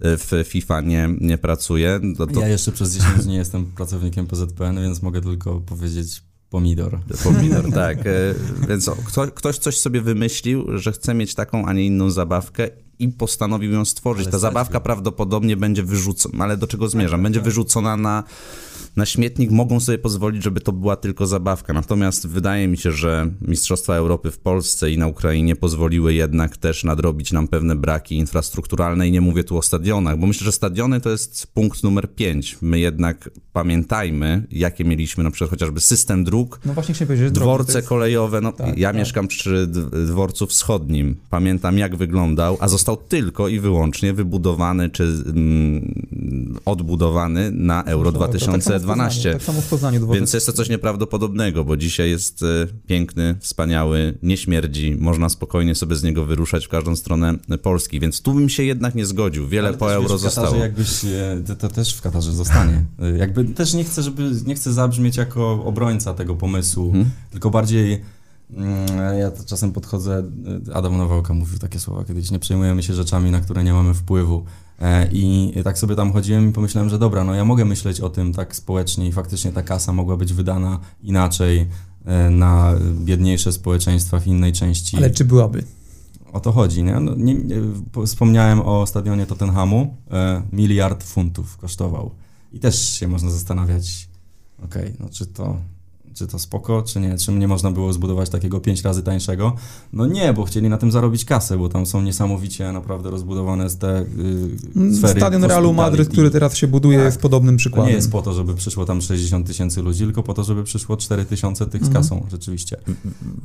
w 0.00 0.44
FIFA 0.46 0.80
nie, 0.80 1.08
nie 1.20 1.38
pracuje. 1.38 2.00
To, 2.16 2.26
to... 2.26 2.40
Ja 2.40 2.48
jeszcze 2.48 2.72
przez 2.72 2.94
10 2.94 3.24
dni 3.24 3.34
jestem 3.34 3.66
pracownikiem 3.66 4.26
PZPN, 4.26 4.82
więc 4.82 5.02
mogę 5.02 5.20
tylko 5.20 5.60
powiedzieć 5.60 6.22
Pomidor. 6.54 6.98
Pomidor, 7.24 7.72
tak. 7.84 7.98
E, 8.06 8.34
więc 8.68 8.90
kto, 9.06 9.26
ktoś 9.26 9.58
coś 9.58 9.78
sobie 9.78 10.00
wymyślił, 10.00 10.78
że 10.78 10.92
chce 10.92 11.14
mieć 11.14 11.34
taką, 11.34 11.66
a 11.66 11.72
nie 11.72 11.86
inną 11.86 12.10
zabawkę 12.10 12.68
i 12.98 13.08
postanowił 13.08 13.72
ją 13.72 13.84
stworzyć. 13.84 14.24
Ale 14.24 14.32
Ta 14.32 14.38
zabawka 14.38 14.80
prawdopodobnie 14.80 15.56
będzie 15.56 15.82
wyrzucona, 15.82 16.44
ale 16.44 16.56
do 16.56 16.66
czego 16.66 16.88
zmierzam? 16.88 17.22
Będzie 17.22 17.40
tak. 17.40 17.44
wyrzucona 17.44 17.96
na 17.96 18.24
na 18.96 19.06
śmietnik 19.06 19.50
mogą 19.50 19.80
sobie 19.80 19.98
pozwolić, 19.98 20.42
żeby 20.42 20.60
to 20.60 20.72
była 20.72 20.96
tylko 20.96 21.26
zabawka. 21.26 21.72
Natomiast 21.72 22.26
wydaje 22.26 22.68
mi 22.68 22.76
się, 22.78 22.92
że 22.92 23.30
Mistrzostwa 23.40 23.94
Europy 23.94 24.30
w 24.30 24.38
Polsce 24.38 24.90
i 24.90 24.98
na 24.98 25.06
Ukrainie 25.06 25.56
pozwoliły 25.56 26.14
jednak 26.14 26.56
też 26.56 26.84
nadrobić 26.84 27.32
nam 27.32 27.48
pewne 27.48 27.76
braki 27.76 28.16
infrastrukturalne 28.16 29.08
i 29.08 29.12
nie 29.12 29.20
mówię 29.20 29.44
tu 29.44 29.58
o 29.58 29.62
stadionach, 29.62 30.18
bo 30.18 30.26
myślę, 30.26 30.44
że 30.44 30.52
stadiony 30.52 31.00
to 31.00 31.10
jest 31.10 31.46
punkt 31.54 31.82
numer 31.82 32.14
5. 32.14 32.58
My 32.62 32.78
jednak 32.78 33.30
pamiętajmy, 33.52 34.46
jakie 34.50 34.84
mieliśmy 34.84 35.24
na 35.24 35.30
przykład 35.30 35.50
chociażby 35.50 35.80
system 35.80 36.24
dróg, 36.24 36.60
no 36.64 36.74
właśnie 36.74 37.06
powiedzieć, 37.06 37.32
dworce 37.32 37.78
jest... 37.78 37.88
kolejowe. 37.88 38.40
No, 38.40 38.52
tak, 38.52 38.78
ja 38.78 38.88
tak. 38.88 38.96
mieszkam 38.96 39.28
przy 39.28 39.66
dworcu 40.06 40.46
wschodnim. 40.46 41.16
Pamiętam, 41.30 41.78
jak 41.78 41.96
wyglądał, 41.96 42.56
a 42.60 42.68
został 42.68 42.96
tylko 42.96 43.48
i 43.48 43.60
wyłącznie 43.60 44.12
wybudowany 44.12 44.90
czy 44.90 45.04
mm, 45.04 45.94
odbudowany 46.64 47.50
na 47.50 47.84
Euro 47.84 48.12
2020. 48.12 48.83
12. 48.84 49.32
Tak 49.32 49.42
samo 49.42 49.60
w 49.60 49.68
Poznaniu. 49.68 50.12
Więc 50.12 50.32
jest 50.32 50.46
to 50.46 50.52
coś 50.52 50.68
nieprawdopodobnego, 50.68 51.64
bo 51.64 51.76
dzisiaj 51.76 52.10
jest 52.10 52.42
e, 52.42 52.46
piękny, 52.86 53.36
wspaniały, 53.40 54.18
nie 54.22 54.36
śmierdzi, 54.36 54.96
można 55.00 55.28
spokojnie 55.28 55.74
sobie 55.74 55.96
z 55.96 56.02
niego 56.02 56.24
wyruszać 56.24 56.66
w 56.66 56.68
każdą 56.68 56.96
stronę 56.96 57.34
Polski, 57.62 58.00
więc 58.00 58.22
tu 58.22 58.34
bym 58.34 58.48
się 58.48 58.62
jednak 58.62 58.94
nie 58.94 59.06
zgodził. 59.06 59.48
Wiele 59.48 59.68
Ale 59.68 59.76
po 59.76 59.92
euro 59.92 60.08
wiesz, 60.08 60.20
zostało. 60.20 60.46
Katarze 60.46 60.62
jakbyś, 60.62 61.00
to, 61.46 61.56
to, 61.56 61.68
też 61.68 61.94
w 61.94 62.02
Katarze 62.02 62.32
zostanie. 62.32 62.84
E, 62.98 63.18
jakby 63.18 63.44
też 63.44 63.74
nie 63.74 63.84
chcę, 63.84 64.02
żeby, 64.02 64.30
nie 64.46 64.54
chcę 64.54 64.72
zabrzmieć 64.72 65.16
jako 65.16 65.64
obrońca 65.64 66.14
tego 66.14 66.34
pomysłu, 66.34 66.90
hmm. 66.92 67.10
tylko 67.30 67.50
bardziej 67.50 68.00
mm, 68.56 69.18
ja 69.18 69.30
czasem 69.46 69.72
podchodzę, 69.72 70.30
e, 70.68 70.74
Adam 70.74 70.98
Nawałka 70.98 71.34
mówił 71.34 71.58
takie 71.58 71.78
słowa 71.78 72.04
kiedyś, 72.04 72.30
nie 72.30 72.38
przejmujemy 72.38 72.82
się 72.82 72.94
rzeczami, 72.94 73.30
na 73.30 73.40
które 73.40 73.64
nie 73.64 73.72
mamy 73.72 73.94
wpływu. 73.94 74.44
E, 74.80 75.08
I 75.12 75.52
tak 75.64 75.78
sobie 75.78 75.96
tam 75.96 76.12
chodziłem 76.12 76.48
i 76.48 76.52
pomyślałem, 76.52 76.90
że 76.90 76.98
dobra, 76.98 77.24
no 77.24 77.34
ja 77.34 77.44
mogę 77.44 77.64
myśleć 77.64 78.00
o 78.00 78.10
tym 78.10 78.32
tak 78.32 78.56
społecznie 78.56 79.08
i 79.08 79.12
faktycznie 79.12 79.52
ta 79.52 79.62
kasa 79.62 79.92
mogła 79.92 80.16
być 80.16 80.32
wydana 80.32 80.80
inaczej 81.02 81.66
e, 82.04 82.30
na 82.30 82.74
biedniejsze 82.92 83.52
społeczeństwa 83.52 84.20
w 84.20 84.26
innej 84.26 84.52
części. 84.52 84.96
Ale 84.96 85.10
czy 85.10 85.24
byłaby? 85.24 85.64
O 86.32 86.40
to 86.40 86.52
chodzi, 86.52 86.82
nie? 86.82 87.00
No, 87.00 87.14
nie, 87.16 87.34
nie 87.34 87.56
wspomniałem 88.06 88.60
o 88.60 88.86
stadionie 88.86 89.26
Tottenhamu, 89.26 89.96
e, 90.10 90.42
miliard 90.52 91.04
funtów 91.04 91.56
kosztował. 91.56 92.10
I 92.52 92.60
też 92.60 92.92
się 92.92 93.08
można 93.08 93.30
zastanawiać, 93.30 94.08
okej, 94.64 94.82
okay, 94.82 94.96
no 95.00 95.08
czy 95.08 95.26
to 95.26 95.56
czy 96.14 96.26
to 96.26 96.38
spoko, 96.38 96.82
czy 96.82 97.00
nie, 97.00 97.18
czy 97.18 97.32
nie 97.32 97.48
można 97.48 97.70
było 97.70 97.92
zbudować 97.92 98.30
takiego 98.30 98.60
pięć 98.60 98.82
razy 98.82 99.02
tańszego. 99.02 99.56
No 99.92 100.06
nie, 100.06 100.32
bo 100.32 100.44
chcieli 100.44 100.68
na 100.68 100.78
tym 100.78 100.92
zarobić 100.92 101.24
kasę, 101.24 101.58
bo 101.58 101.68
tam 101.68 101.86
są 101.86 102.02
niesamowicie 102.02 102.72
naprawdę 102.72 103.10
rozbudowane 103.10 103.70
te 103.70 104.04
yy, 104.76 104.94
sfery. 104.94 105.20
Stadion 105.20 105.44
Realu 105.44 105.72
Madryt, 105.72 106.08
który 106.08 106.30
teraz 106.30 106.56
się 106.56 106.66
buduje, 106.66 106.98
tak. 106.98 107.06
jest 107.06 107.20
podobnym 107.20 107.56
przykładem. 107.56 107.88
Nie 107.88 107.96
jest 107.96 108.12
po 108.12 108.22
to, 108.22 108.32
żeby 108.32 108.54
przyszło 108.54 108.84
tam 108.84 109.02
60 109.02 109.46
tysięcy 109.46 109.82
ludzi, 109.82 110.04
tylko 110.04 110.22
po 110.22 110.34
to, 110.34 110.44
żeby 110.44 110.64
przyszło 110.64 110.96
4 110.96 111.24
tysiące 111.24 111.66
tych 111.66 111.84
z 111.84 111.86
mhm. 111.86 112.02
kasą, 112.02 112.26
rzeczywiście. 112.30 112.76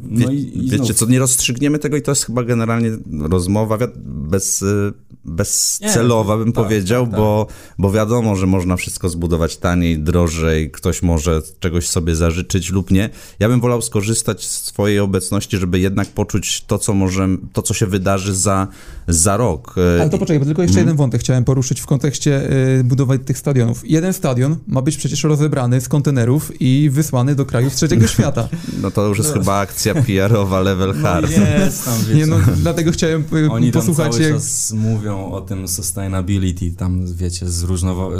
No 0.09 0.27
Wie, 0.27 0.35
i, 0.35 0.65
i 0.65 0.69
wiecie 0.69 0.93
co, 0.93 1.05
nie 1.05 1.19
rozstrzygniemy 1.19 1.79
tego 1.79 1.97
i 1.97 2.01
to 2.01 2.11
jest 2.11 2.25
chyba 2.25 2.43
generalnie 2.43 2.91
rozmowa 3.21 3.77
bez, 4.05 4.61
y, 4.61 4.93
bezcelowa, 5.25 6.37
bym 6.37 6.51
tak, 6.51 6.63
powiedział, 6.63 7.03
tak, 7.03 7.11
tak. 7.11 7.19
Bo, 7.19 7.47
bo 7.77 7.91
wiadomo, 7.91 8.35
że 8.35 8.47
można 8.47 8.75
wszystko 8.75 9.09
zbudować 9.09 9.57
taniej, 9.57 9.99
drożej, 9.99 10.71
ktoś 10.71 11.01
może 11.01 11.41
czegoś 11.59 11.87
sobie 11.87 12.15
zażyczyć, 12.15 12.58
lub 12.69 12.91
nie. 12.91 13.09
Ja 13.39 13.49
bym 13.49 13.61
wolał 13.61 13.81
skorzystać 13.81 14.45
z 14.45 14.63
swojej 14.63 14.99
obecności, 14.99 15.57
żeby 15.57 15.79
jednak 15.79 16.07
poczuć 16.07 16.63
to, 16.67 16.77
co 16.77 16.93
może, 16.93 17.27
to, 17.53 17.61
co 17.61 17.73
się 17.73 17.85
wydarzy 17.85 18.35
za, 18.35 18.67
za 19.07 19.37
rok. 19.37 19.75
Ale 19.99 20.09
to 20.09 20.17
poczekaj, 20.17 20.39
bo 20.39 20.45
tylko 20.45 20.61
jeszcze 20.61 20.75
hmm. 20.75 20.87
jeden 20.87 20.97
wątek 20.97 21.21
chciałem 21.21 21.43
poruszyć 21.43 21.81
w 21.81 21.85
kontekście 21.85 22.51
y, 22.79 22.83
budowy 22.83 23.19
tych 23.19 23.37
stadionów. 23.37 23.89
Jeden 23.89 24.13
stadion 24.13 24.55
ma 24.67 24.81
być 24.81 24.97
przecież 24.97 25.23
rozebrany 25.23 25.81
z 25.81 25.89
kontenerów 25.89 26.61
i 26.61 26.89
wysłany 26.89 27.35
do 27.35 27.45
krajów 27.45 27.75
trzeciego 27.75 28.07
świata. 28.17 28.49
No 28.81 28.91
to 28.91 29.07
już 29.07 29.17
jest 29.17 29.29
no. 29.29 29.39
chyba 29.39 29.59
akcja 29.59 29.93
PR-owa 29.93 30.61
level 30.69 30.93
no 30.95 31.01
hard. 31.01 31.31
Jest 31.59 31.85
tam, 31.85 31.99
wiecie. 32.07 32.15
Nie, 32.15 32.25
no, 32.25 32.37
dlatego 32.55 32.91
chciałem 32.91 33.23
y, 33.33 33.51
Oni 33.51 33.71
posłuchać. 33.71 34.15
Oni 34.15 34.23
jak... 34.23 34.33
czas 34.33 34.71
mówią 34.71 35.31
o 35.31 35.41
tym 35.41 35.67
sustainability, 35.67 36.71
tam 36.71 37.13
wiecie, 37.15 37.45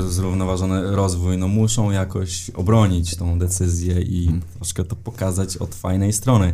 zrównoważony 0.08 0.96
rozwój, 0.96 1.38
no 1.38 1.48
muszą 1.48 1.92
jakoś 1.92 2.50
obronić 2.50 3.16
tą 3.16 3.40
decyzję 3.40 4.02
i 4.02 4.29
i 4.30 4.42
troszkę 4.56 4.84
to 4.84 4.96
pokazać 4.96 5.58
od 5.58 5.76
fajnej 5.76 6.14
strony. 6.14 6.54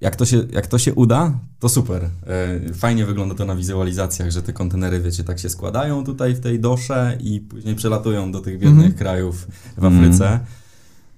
Jak 0.00 0.16
to, 0.16 0.24
się, 0.24 0.42
jak 0.52 0.66
to 0.66 0.78
się 0.78 0.94
uda, 0.94 1.38
to 1.60 1.68
super. 1.68 2.10
E, 2.26 2.74
fajnie 2.74 3.06
wygląda 3.06 3.34
to 3.34 3.44
na 3.44 3.56
wizualizacjach, 3.56 4.30
że 4.30 4.42
te 4.42 4.52
kontenery, 4.52 5.00
wiecie, 5.00 5.24
tak 5.24 5.38
się 5.38 5.48
składają 5.48 6.04
tutaj 6.04 6.34
w 6.34 6.40
tej 6.40 6.60
dosze 6.60 7.18
i 7.20 7.40
później 7.40 7.74
przelatują 7.74 8.32
do 8.32 8.40
tych 8.40 8.58
biednych 8.58 8.86
mm 8.86 8.98
krajów 8.98 9.46
w 9.78 9.84
Afryce. 9.84 10.28
Mm. 10.28 10.40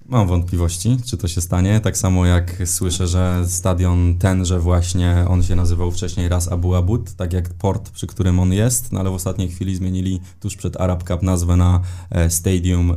Mam 0.09 0.27
wątpliwości, 0.27 0.97
czy 1.05 1.17
to 1.17 1.27
się 1.27 1.41
stanie. 1.41 1.79
Tak 1.79 1.97
samo 1.97 2.25
jak 2.25 2.55
słyszę, 2.65 3.07
że 3.07 3.43
stadion 3.47 4.15
ten, 4.19 4.45
że 4.45 4.59
właśnie 4.59 5.25
on 5.27 5.43
się 5.43 5.55
nazywał 5.55 5.91
wcześniej 5.91 6.29
raz 6.29 6.51
Abu 6.51 6.75
Abud, 6.75 7.13
tak 7.13 7.33
jak 7.33 7.49
port, 7.49 7.89
przy 7.89 8.07
którym 8.07 8.39
on 8.39 8.53
jest, 8.53 8.91
no 8.91 8.99
ale 8.99 9.09
w 9.09 9.13
ostatniej 9.13 9.49
chwili 9.49 9.75
zmienili 9.75 10.21
tuż 10.39 10.55
przed 10.55 10.81
Arab 10.81 11.03
Cup 11.03 11.21
nazwę 11.21 11.55
na 11.55 11.81
e, 12.09 12.29
Stadium 12.29 12.95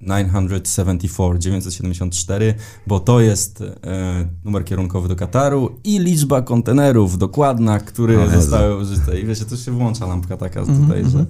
974, 0.00 1.38
974, 1.38 2.54
bo 2.86 3.00
to 3.00 3.20
jest 3.20 3.60
e, 3.60 4.28
numer 4.44 4.64
kierunkowy 4.64 5.08
do 5.08 5.16
Kataru 5.16 5.78
i 5.84 5.98
liczba 5.98 6.42
kontenerów 6.42 7.18
dokładna, 7.18 7.78
które 7.78 8.16
no, 8.16 8.40
zostały 8.40 8.76
użyte. 8.76 9.20
I 9.20 9.26
wiecie, 9.26 9.44
to 9.44 9.56
się 9.56 9.72
włącza 9.72 10.06
lampka 10.06 10.36
taka 10.36 10.60
mm 10.60 10.74
-hmm, 10.74 10.82
tutaj, 10.82 11.02
że 11.02 11.18
mhm. 11.18 11.26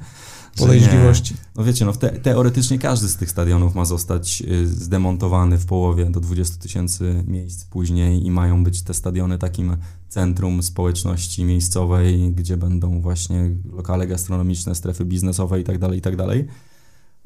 podejrzliwości. 0.56 1.34
No 1.56 1.64
wiecie, 1.64 1.84
no 1.84 1.92
te, 1.92 2.10
teoretycznie 2.10 2.78
każdy 2.78 3.08
z 3.08 3.16
tych 3.16 3.30
stadionów 3.30 3.74
ma 3.74 3.84
zostać 3.84 4.42
y, 4.42 4.66
zdemontowany 4.66 5.58
w 5.58 5.66
połowie 5.66 6.04
do 6.04 6.20
20 6.20 6.56
tysięcy 6.56 7.24
miejsc 7.26 7.64
później 7.64 8.26
i 8.26 8.30
mają 8.30 8.64
być 8.64 8.82
te 8.82 8.94
stadiony 8.94 9.38
takim 9.38 9.76
centrum 10.08 10.62
społeczności 10.62 11.44
miejscowej, 11.44 12.32
gdzie 12.32 12.56
będą 12.56 13.00
właśnie 13.00 13.50
lokale 13.72 14.06
gastronomiczne, 14.06 14.74
strefy 14.74 15.04
biznesowe 15.04 15.58
itd., 15.58 15.78
tak 15.78 15.94
itd., 15.94 16.26
tak 16.26 16.75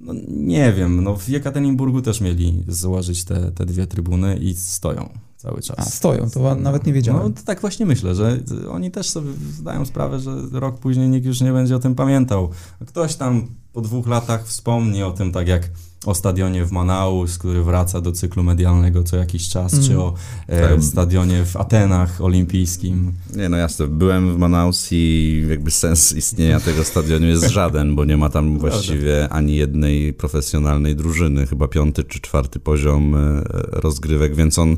no 0.00 0.14
nie 0.28 0.72
wiem, 0.72 1.04
no 1.04 1.16
w 1.16 1.28
Jekaterinburgu 1.28 2.02
też 2.02 2.20
mieli 2.20 2.64
założyć 2.68 3.24
te, 3.24 3.52
te 3.52 3.66
dwie 3.66 3.86
trybuny 3.86 4.36
i 4.36 4.54
stoją 4.54 5.08
cały 5.36 5.62
czas. 5.62 5.78
A, 5.78 5.82
stoją, 5.82 6.30
to 6.30 6.54
nawet 6.54 6.86
nie 6.86 6.92
wiedziałem. 6.92 7.22
No 7.22 7.30
to 7.30 7.42
tak 7.44 7.60
właśnie 7.60 7.86
myślę, 7.86 8.14
że 8.14 8.40
oni 8.70 8.90
też 8.90 9.10
sobie 9.10 9.32
zdają 9.52 9.86
sprawę, 9.86 10.20
że 10.20 10.36
rok 10.52 10.78
później 10.78 11.08
nikt 11.08 11.26
już 11.26 11.40
nie 11.40 11.52
będzie 11.52 11.76
o 11.76 11.78
tym 11.78 11.94
pamiętał. 11.94 12.50
Ktoś 12.86 13.16
tam 13.16 13.46
po 13.72 13.80
dwóch 13.80 14.06
latach 14.06 14.46
wspomni 14.46 15.02
o 15.02 15.10
tym, 15.10 15.32
tak 15.32 15.48
jak 15.48 15.70
o 16.06 16.14
stadionie 16.14 16.64
w 16.64 16.72
Manaus, 16.72 17.38
który 17.38 17.62
wraca 17.62 18.00
do 18.00 18.12
cyklu 18.12 18.42
medialnego 18.42 19.02
co 19.02 19.16
jakiś 19.16 19.48
czas, 19.48 19.74
mm. 19.74 19.86
czy 19.86 19.98
o 19.98 20.14
e, 20.46 20.68
tak. 20.68 20.82
stadionie 20.82 21.44
w 21.44 21.56
Atenach 21.56 22.20
olimpijskim. 22.20 23.12
Nie, 23.36 23.48
no 23.48 23.56
jasne, 23.56 23.86
byłem 23.86 24.34
w 24.34 24.38
Manaus 24.38 24.88
i 24.92 25.44
jakby 25.48 25.70
sens 25.70 26.12
istnienia 26.12 26.60
tego 26.60 26.84
stadionu 26.84 27.26
jest 27.26 27.50
żaden, 27.50 27.94
bo 27.94 28.04
nie 28.04 28.16
ma 28.16 28.28
tam 28.28 28.58
właściwie 28.58 29.28
ani 29.28 29.56
jednej 29.56 30.12
profesjonalnej 30.12 30.96
drużyny, 30.96 31.46
chyba 31.46 31.68
piąty 31.68 32.04
czy 32.04 32.20
czwarty 32.20 32.60
poziom 32.60 33.14
e, 33.14 33.42
rozgrywek, 33.72 34.34
więc 34.34 34.58
on 34.58 34.76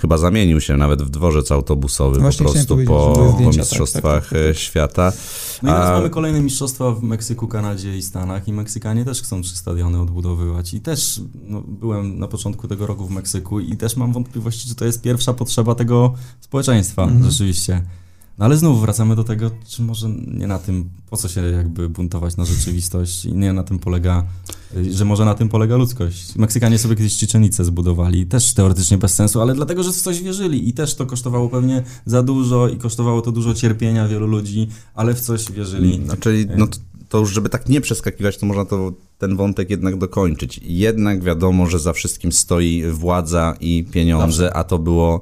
chyba 0.00 0.18
zamienił 0.18 0.60
się 0.60 0.76
nawet 0.76 1.02
w 1.02 1.10
dworzec 1.10 1.52
autobusowy 1.52 2.20
Właśnie 2.20 2.46
po 2.46 2.52
prostu 2.52 2.76
po, 2.76 3.12
po 3.16 3.44
tak, 3.44 3.56
mistrzostwach 3.56 4.22
tak, 4.22 4.32
tak, 4.32 4.48
tak, 4.48 4.56
świata. 4.56 5.12
No 5.62 5.70
i 5.70 5.72
teraz 5.72 5.88
A... 5.88 5.92
mamy 5.92 6.10
kolejne 6.10 6.40
mistrzostwa 6.40 6.90
w 6.90 7.02
Meksyku, 7.02 7.48
Kanadzie 7.48 7.96
i 7.96 8.02
Stanach 8.02 8.48
i 8.48 8.52
Meksykanie 8.52 9.04
też 9.04 9.22
chcą 9.22 9.42
trzy 9.42 9.56
stadiony 9.56 10.00
odbudowywać 10.00 10.74
i 10.74 10.80
też 10.80 11.20
no, 11.46 11.62
byłem 11.66 12.18
na 12.18 12.28
początku 12.28 12.68
tego 12.68 12.86
roku 12.86 13.06
w 13.06 13.10
Meksyku 13.10 13.60
i 13.60 13.76
też 13.76 13.96
mam 13.96 14.12
wątpliwości, 14.12 14.68
czy 14.68 14.74
to 14.74 14.84
jest 14.84 15.02
pierwsza 15.02 15.34
potrzeba 15.34 15.74
tego 15.74 16.14
społeczeństwa 16.40 17.02
mhm. 17.02 17.30
rzeczywiście. 17.30 17.82
No 18.40 18.46
ale 18.46 18.56
znów 18.56 18.80
wracamy 18.80 19.16
do 19.16 19.24
tego, 19.24 19.50
czy 19.68 19.82
może 19.82 20.08
nie 20.26 20.46
na 20.46 20.58
tym, 20.58 20.90
po 21.10 21.16
co 21.16 21.28
się 21.28 21.40
jakby 21.40 21.88
buntować 21.88 22.36
na 22.36 22.44
rzeczywistość 22.44 23.24
i 23.24 23.32
nie 23.32 23.52
na 23.52 23.62
tym 23.62 23.78
polega, 23.78 24.26
y, 24.76 24.92
że 24.92 25.04
może 25.04 25.24
na 25.24 25.34
tym 25.34 25.48
polega 25.48 25.76
ludzkość. 25.76 26.36
Meksykanie 26.36 26.78
sobie 26.78 26.96
kiedyś 26.96 27.16
Czyczenicę 27.16 27.64
zbudowali, 27.64 28.26
też 28.26 28.54
teoretycznie 28.54 28.98
bez 28.98 29.14
sensu, 29.14 29.40
ale 29.40 29.54
dlatego, 29.54 29.82
że 29.82 29.92
w 29.92 29.96
coś 29.96 30.22
wierzyli 30.22 30.68
i 30.68 30.72
też 30.72 30.94
to 30.94 31.06
kosztowało 31.06 31.48
pewnie 31.48 31.82
za 32.06 32.22
dużo 32.22 32.68
i 32.68 32.76
kosztowało 32.76 33.22
to 33.22 33.32
dużo 33.32 33.54
cierpienia 33.54 34.08
wielu 34.08 34.26
ludzi, 34.26 34.68
ale 34.94 35.14
w 35.14 35.20
coś 35.20 35.52
wierzyli. 35.52 36.04
Znaczy, 36.04 36.48
no 36.56 36.66
to, 36.66 36.78
to 37.08 37.18
już 37.18 37.32
żeby 37.32 37.48
tak 37.48 37.68
nie 37.68 37.80
przeskakiwać, 37.80 38.38
to 38.38 38.46
można 38.46 38.64
to 38.64 38.92
ten 39.20 39.36
wątek 39.36 39.70
jednak 39.70 39.96
dokończyć. 39.96 40.60
Jednak 40.62 41.24
wiadomo, 41.24 41.66
że 41.66 41.78
za 41.78 41.92
wszystkim 41.92 42.32
stoi 42.32 42.84
władza 42.90 43.54
i 43.60 43.84
pieniądze, 43.92 44.56
a 44.56 44.64
to 44.64 44.78
było 44.78 45.20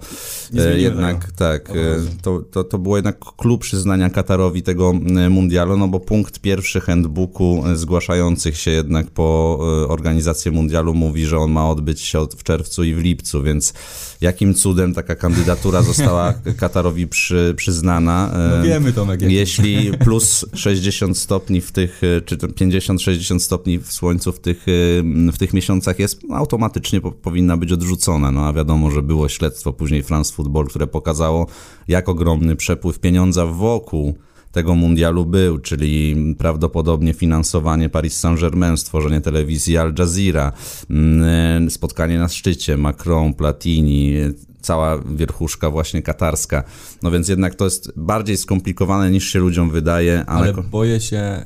e, 0.58 0.78
jednak 0.78 1.24
tego. 1.24 1.36
tak, 1.36 1.70
e, 1.70 1.74
to, 2.22 2.42
to, 2.50 2.64
to 2.64 2.78
było 2.78 2.96
jednak 2.96 3.18
klub 3.18 3.60
przyznania 3.60 4.10
Katarowi 4.10 4.62
tego 4.62 4.92
e, 5.16 5.28
mundialu, 5.28 5.76
no 5.76 5.88
bo 5.88 6.00
punkt 6.00 6.38
pierwszy 6.38 6.80
handbooku 6.80 7.64
zgłaszających 7.74 8.56
się 8.56 8.70
jednak 8.70 9.10
po 9.10 9.58
organizację 9.88 10.52
mundialu 10.52 10.94
mówi, 10.94 11.26
że 11.26 11.38
on 11.38 11.50
ma 11.50 11.70
odbyć 11.70 12.00
się 12.00 12.26
w 12.36 12.42
czerwcu 12.42 12.84
i 12.84 12.94
w 12.94 12.98
lipcu, 12.98 13.42
więc 13.42 13.74
jakim 14.20 14.54
cudem 14.54 14.94
taka 14.94 15.16
kandydatura 15.16 15.82
została 15.82 16.34
Katarowi 16.60 17.08
przy, 17.08 17.54
przyznana? 17.56 18.30
No 18.56 18.64
wiemy 18.64 18.92
to, 18.92 19.06
Jeśli 19.20 19.92
plus 20.04 20.44
60 20.54 21.18
stopni 21.18 21.60
w 21.60 21.72
tych, 21.72 22.00
czy 22.24 22.36
50-60 22.36 23.38
stopni 23.38 23.80
w 23.88 23.92
słońcu 23.92 24.32
w 24.32 24.40
tych, 24.40 24.66
w 25.32 25.38
tych 25.38 25.54
miesiącach 25.54 25.98
jest, 25.98 26.20
automatycznie 26.32 27.00
po, 27.00 27.12
powinna 27.12 27.56
być 27.56 27.72
odrzucona. 27.72 28.30
No 28.30 28.46
a 28.46 28.52
wiadomo, 28.52 28.90
że 28.90 29.02
było 29.02 29.28
śledztwo 29.28 29.72
później 29.72 30.02
France 30.02 30.34
Football, 30.34 30.66
które 30.66 30.86
pokazało, 30.86 31.46
jak 31.88 32.08
ogromny 32.08 32.56
przepływ 32.56 32.98
pieniądza 32.98 33.46
wokół 33.46 34.14
tego 34.52 34.74
mundialu 34.74 35.26
był, 35.26 35.58
czyli 35.58 36.16
prawdopodobnie 36.38 37.14
finansowanie 37.14 37.88
Paris 37.88 38.20
Saint-Germain, 38.20 38.76
stworzenie 38.76 39.20
telewizji 39.20 39.78
Al 39.78 39.94
Jazeera, 39.98 40.52
mm, 40.90 41.70
spotkanie 41.70 42.18
na 42.18 42.28
szczycie, 42.28 42.76
Macron, 42.76 43.34
Platini, 43.34 44.14
cała 44.60 44.98
wierchuszka 44.98 45.70
właśnie 45.70 46.02
katarska. 46.02 46.64
No 47.02 47.10
więc 47.10 47.28
jednak 47.28 47.54
to 47.54 47.64
jest 47.64 47.92
bardziej 47.96 48.36
skomplikowane 48.36 49.10
niż 49.10 49.32
się 49.32 49.38
ludziom 49.38 49.70
wydaje. 49.70 50.24
Ale, 50.26 50.52
ale 50.52 50.62
boję 50.62 51.00
się... 51.00 51.44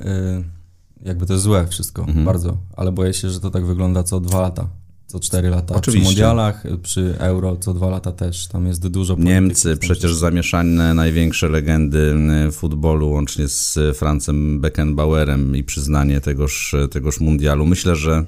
Y 0.49 0.62
jakby 1.05 1.25
to 1.25 1.33
jest 1.33 1.43
złe 1.43 1.67
wszystko, 1.67 2.01
mhm. 2.01 2.25
bardzo, 2.25 2.57
ale 2.75 2.91
boję 2.91 3.13
się, 3.13 3.29
że 3.29 3.39
to 3.39 3.51
tak 3.51 3.65
wygląda 3.65 4.03
co 4.03 4.19
dwa 4.19 4.41
lata, 4.41 4.67
co 5.07 5.19
cztery 5.19 5.49
lata. 5.49 5.75
Oczywiście. 5.75 6.05
Przy 6.05 6.09
mundialach, 6.09 6.63
przy 6.81 7.15
euro 7.19 7.57
co 7.57 7.73
dwa 7.73 7.89
lata 7.89 8.11
też, 8.11 8.47
tam 8.47 8.67
jest 8.67 8.87
dużo 8.87 9.15
Niemcy, 9.19 9.77
przecież 9.77 10.15
zamieszane 10.15 10.93
największe 10.93 11.49
legendy 11.49 12.15
futbolu, 12.51 13.09
łącznie 13.09 13.47
z 13.47 13.79
Francem 13.97 14.61
Beckenbauerem 14.61 15.55
i 15.55 15.63
przyznanie 15.63 16.21
tegoż, 16.21 16.75
tegoż 16.91 17.19
mundialu. 17.19 17.65
Myślę, 17.65 17.95
że 17.95 18.25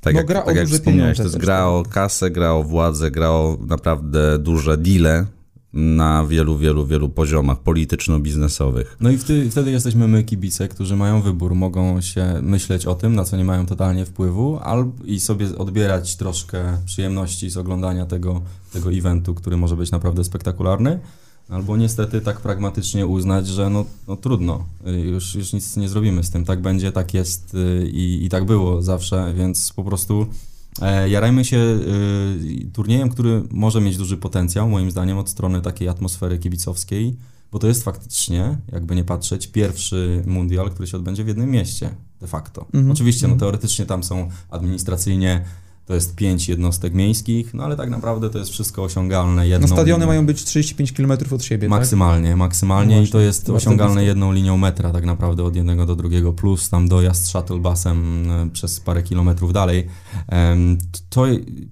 tak, 0.00 0.14
no, 0.14 0.20
jak, 0.20 0.44
tak 0.44 0.56
jak 0.56 0.68
wspomniałeś, 0.68 1.16
to 1.16 1.22
jest 1.22 1.38
gra 1.38 1.56
tak. 1.56 1.66
o 1.66 1.82
kasę, 1.90 2.30
gra 2.30 2.52
o 2.52 2.62
władzę, 2.62 3.10
gra 3.10 3.30
o 3.30 3.58
naprawdę 3.66 4.38
duże 4.38 4.76
deale, 4.76 5.26
na 5.72 6.26
wielu, 6.26 6.58
wielu, 6.58 6.86
wielu 6.86 7.08
poziomach 7.08 7.58
polityczno-biznesowych. 7.58 8.96
No 9.00 9.10
i 9.10 9.18
wtedy, 9.18 9.50
wtedy 9.50 9.70
jesteśmy 9.70 10.08
my, 10.08 10.24
kibice, 10.24 10.68
którzy 10.68 10.96
mają 10.96 11.22
wybór, 11.22 11.54
mogą 11.54 12.00
się 12.00 12.40
myśleć 12.42 12.86
o 12.86 12.94
tym, 12.94 13.14
na 13.14 13.24
co 13.24 13.36
nie 13.36 13.44
mają 13.44 13.66
totalnie 13.66 14.06
wpływu, 14.06 14.58
albo 14.62 14.92
i 15.04 15.20
sobie 15.20 15.58
odbierać 15.58 16.16
troszkę 16.16 16.78
przyjemności 16.84 17.50
z 17.50 17.56
oglądania 17.56 18.06
tego, 18.06 18.42
tego 18.72 18.92
eventu, 18.92 19.34
który 19.34 19.56
może 19.56 19.76
być 19.76 19.90
naprawdę 19.90 20.24
spektakularny, 20.24 21.00
albo 21.48 21.76
niestety 21.76 22.20
tak 22.20 22.40
pragmatycznie 22.40 23.06
uznać, 23.06 23.46
że 23.46 23.70
no, 23.70 23.84
no 24.08 24.16
trudno, 24.16 24.64
już, 25.04 25.34
już 25.34 25.52
nic 25.52 25.76
nie 25.76 25.88
zrobimy 25.88 26.24
z 26.24 26.30
tym, 26.30 26.44
tak 26.44 26.60
będzie, 26.62 26.92
tak 26.92 27.14
jest 27.14 27.54
y, 27.54 27.88
i, 27.88 28.24
i 28.24 28.28
tak 28.28 28.44
było 28.44 28.82
zawsze, 28.82 29.34
więc 29.36 29.72
po 29.72 29.84
prostu 29.84 30.26
jarajmy 31.08 31.44
się 31.44 31.56
e, 31.56 31.78
turniejem, 32.72 33.08
który 33.08 33.42
może 33.50 33.80
mieć 33.80 33.96
duży 33.96 34.16
potencjał, 34.16 34.68
moim 34.68 34.90
zdaniem, 34.90 35.18
od 35.18 35.30
strony 35.30 35.60
takiej 35.60 35.88
atmosfery 35.88 36.38
kibicowskiej, 36.38 37.16
bo 37.52 37.58
to 37.58 37.66
jest 37.66 37.84
faktycznie, 37.84 38.58
jakby 38.72 38.96
nie 38.96 39.04
patrzeć, 39.04 39.46
pierwszy 39.46 40.22
mundial, 40.26 40.70
który 40.70 40.86
się 40.88 40.96
odbędzie 40.96 41.24
w 41.24 41.28
jednym 41.28 41.50
mieście, 41.50 41.90
de 42.20 42.26
facto. 42.26 42.64
Mhm. 42.64 42.90
Oczywiście, 42.90 43.28
no 43.28 43.36
teoretycznie 43.36 43.86
tam 43.86 44.04
są 44.04 44.28
administracyjnie 44.50 45.44
to 45.86 45.94
jest 45.94 46.14
pięć 46.14 46.48
jednostek 46.48 46.94
miejskich, 46.94 47.54
no 47.54 47.64
ale 47.64 47.76
tak 47.76 47.90
naprawdę 47.90 48.30
to 48.30 48.38
jest 48.38 48.50
wszystko 48.50 48.82
osiągalne 48.82 49.48
jedną 49.48 49.68
No 49.68 49.74
stadiony 49.74 49.98
linią. 50.04 50.06
mają 50.06 50.26
być 50.26 50.44
35 50.44 50.92
km 50.92 51.12
od 51.30 51.44
siebie, 51.44 51.68
Maksymalnie, 51.68 52.28
tak? 52.28 52.36
maksymalnie 52.38 52.96
no 52.96 53.02
i 53.02 53.08
to 53.08 53.20
jest 53.20 53.50
osiągalne 53.50 54.04
jedną 54.04 54.32
linią 54.32 54.56
metra 54.56 54.90
tak 54.90 55.04
naprawdę 55.04 55.44
od 55.44 55.56
jednego 55.56 55.86
do 55.86 55.96
drugiego, 55.96 56.32
plus 56.32 56.68
tam 56.70 56.88
dojazd 56.88 57.26
shuttlebusem 57.28 58.30
e, 58.30 58.50
przez 58.50 58.80
parę 58.80 59.02
kilometrów 59.02 59.52
dalej. 59.52 59.86
To 61.10 61.24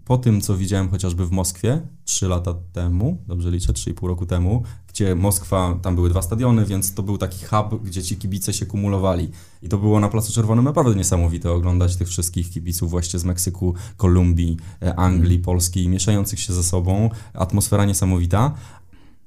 po 0.05 0.19
tym, 0.19 0.41
co 0.41 0.57
widziałem 0.57 0.89
chociażby 0.91 1.27
w 1.27 1.31
Moskwie, 1.31 1.81
3 2.05 2.29
lata 2.29 2.55
temu, 2.73 3.19
dobrze 3.27 3.51
liczę, 3.51 3.73
3,5 3.73 4.07
roku 4.09 4.27
temu, 4.27 4.63
gdzie 4.93 5.15
Moskwa, 5.15 5.79
tam 5.83 5.95
były 5.95 6.11
dwa 6.11 6.23
stadiony, 6.23 6.67
więc 6.67 6.95
to 6.95 7.03
był 7.03 7.19
taki 7.19 7.45
hub, 7.45 7.83
gdzie 7.85 8.03
ci 8.03 8.17
kibice 8.17 8.53
się 8.53 8.67
kumulowali. 8.67 9.31
I 9.63 9.69
to 9.69 9.79
było 9.79 10.01
na 10.01 10.09
Placu 10.09 10.33
Czerwonym 10.33 10.65
naprawdę 10.65 10.95
niesamowite 10.95 11.53
oglądać 11.53 11.97
tych 11.97 12.09
wszystkich 12.09 12.51
kibiców 12.51 12.91
właśnie 12.91 13.19
z 13.19 13.25
Meksyku, 13.25 13.75
Kolumbii, 13.97 14.57
e, 14.83 14.95
Anglii, 14.97 15.35
mm. 15.35 15.45
Polski, 15.45 15.89
mieszających 15.89 16.41
się 16.41 16.53
ze 16.53 16.63
sobą. 16.63 17.11
Atmosfera 17.35 17.85
niesamowita. 17.85 18.55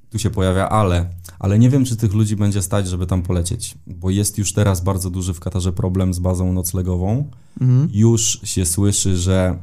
Tu 0.09 0.19
się 0.19 0.29
pojawia 0.29 0.69
ale, 0.69 1.09
ale 1.39 1.59
nie 1.59 1.69
wiem, 1.69 1.85
czy 1.85 1.95
tych 1.95 2.13
ludzi 2.13 2.35
będzie 2.35 2.61
stać, 2.61 2.87
żeby 2.87 3.07
tam 3.07 3.21
polecieć, 3.21 3.75
bo 3.87 4.09
jest 4.09 4.37
już 4.37 4.53
teraz 4.53 4.81
bardzo 4.81 5.09
duży 5.09 5.33
w 5.33 5.39
Katarze 5.39 5.73
problem 5.73 6.13
z 6.13 6.19
bazą 6.19 6.53
noclegową. 6.53 7.29
Mm. 7.61 7.89
Już 7.93 8.39
się 8.43 8.65
słyszy, 8.65 9.17
że 9.17 9.57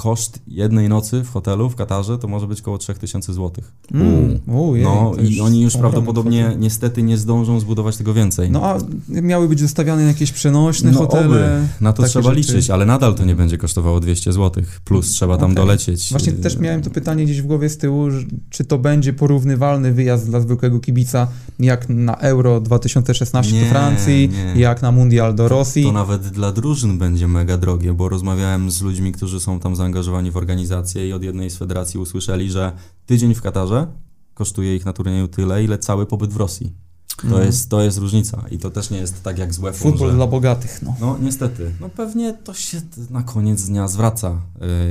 koszt 0.00 0.38
jednej 0.46 0.88
nocy 0.88 1.24
w 1.24 1.30
hotelu 1.30 1.70
w 1.70 1.76
Katarze 1.76 2.18
to 2.18 2.28
może 2.28 2.46
być 2.46 2.60
około 2.60 2.78
3000 2.78 3.34
zł. 3.34 3.64
Mm. 3.94 4.38
no 4.46 5.12
i 5.22 5.40
oni 5.40 5.62
już 5.62 5.76
prawdopodobnie 5.76 6.42
kwota. 6.44 6.58
niestety 6.58 7.02
nie 7.02 7.18
zdążą 7.18 7.60
zbudować 7.60 7.96
tego 7.96 8.14
więcej. 8.14 8.50
No 8.50 8.64
a 8.64 8.78
miały 9.08 9.48
być 9.48 9.60
zostawiane 9.60 10.02
jakieś 10.02 10.32
przenośne 10.32 10.90
no, 10.90 10.98
hotele. 10.98 11.24
Oby. 11.26 11.68
Na 11.80 11.92
to 11.92 12.02
trzeba 12.02 12.34
rzeczy. 12.34 12.36
liczyć, 12.36 12.70
ale 12.70 12.86
nadal 12.86 13.14
to 13.14 13.24
nie 13.24 13.34
będzie 13.34 13.58
kosztowało 13.58 14.00
200 14.00 14.32
zł, 14.32 14.64
plus 14.84 15.10
trzeba 15.10 15.36
tam 15.36 15.52
okay. 15.52 15.64
dolecieć. 15.64 16.10
Właśnie 16.10 16.32
też 16.32 16.58
miałem 16.58 16.82
to 16.82 16.90
pytanie 16.90 17.24
gdzieś 17.24 17.42
w 17.42 17.46
głowie 17.46 17.68
z 17.68 17.78
tyłu, 17.78 18.08
czy 18.50 18.64
to 18.64 18.78
będzie 18.78 19.12
porównywalny 19.12 19.92
wyjazd 19.92 20.26
dla 20.26 20.40
zwykłego 20.40 20.80
kibica 20.80 21.28
jak 21.58 21.88
na 21.88 22.16
Euro 22.16 22.60
2016 22.60 23.52
nie, 23.52 23.60
do 23.60 23.66
Francji, 23.66 24.30
nie. 24.54 24.60
jak 24.60 24.82
na 24.82 24.92
Mundial 24.92 25.34
do 25.34 25.48
Rosji. 25.48 25.82
To, 25.82 25.88
to 25.88 25.94
nawet 25.94 26.28
dla 26.28 26.52
drużyn 26.52 26.98
będzie 26.98 27.28
mega 27.28 27.56
drogie, 27.56 27.92
bo 27.92 28.08
rozmawiałem 28.08 28.70
z 28.70 28.82
ludźmi, 28.82 29.12
którzy 29.12 29.40
są 29.40 29.60
tam 29.60 29.76
zaangażowani 29.76 29.89
zaangażowani 29.90 30.30
w 30.30 30.36
organizację 30.36 31.08
i 31.08 31.12
od 31.12 31.22
jednej 31.22 31.50
z 31.50 31.56
federacji 31.56 32.00
usłyszeli, 32.00 32.50
że 32.50 32.72
tydzień 33.06 33.34
w 33.34 33.42
Katarze 33.42 33.86
kosztuje 34.34 34.76
ich 34.76 34.84
na 34.84 34.92
turnieju 34.92 35.28
tyle, 35.28 35.64
ile 35.64 35.78
cały 35.78 36.06
pobyt 36.06 36.32
w 36.32 36.36
Rosji. 36.36 36.72
To, 37.20 37.26
mm. 37.26 37.46
jest, 37.46 37.68
to 37.68 37.82
jest 37.82 37.98
różnica 37.98 38.44
i 38.50 38.58
to 38.58 38.70
też 38.70 38.90
nie 38.90 38.98
jest 38.98 39.22
tak 39.22 39.38
jak 39.38 39.54
z 39.54 39.58
UEFA. 39.58 39.78
Futbol 39.78 40.10
że... 40.10 40.16
dla 40.16 40.26
bogatych, 40.26 40.82
no. 40.82 40.96
No 41.00 41.18
niestety. 41.22 41.72
No 41.80 41.88
pewnie 41.88 42.34
to 42.44 42.54
się 42.54 42.80
na 43.10 43.22
koniec 43.22 43.62
dnia 43.62 43.88
zwraca 43.88 44.40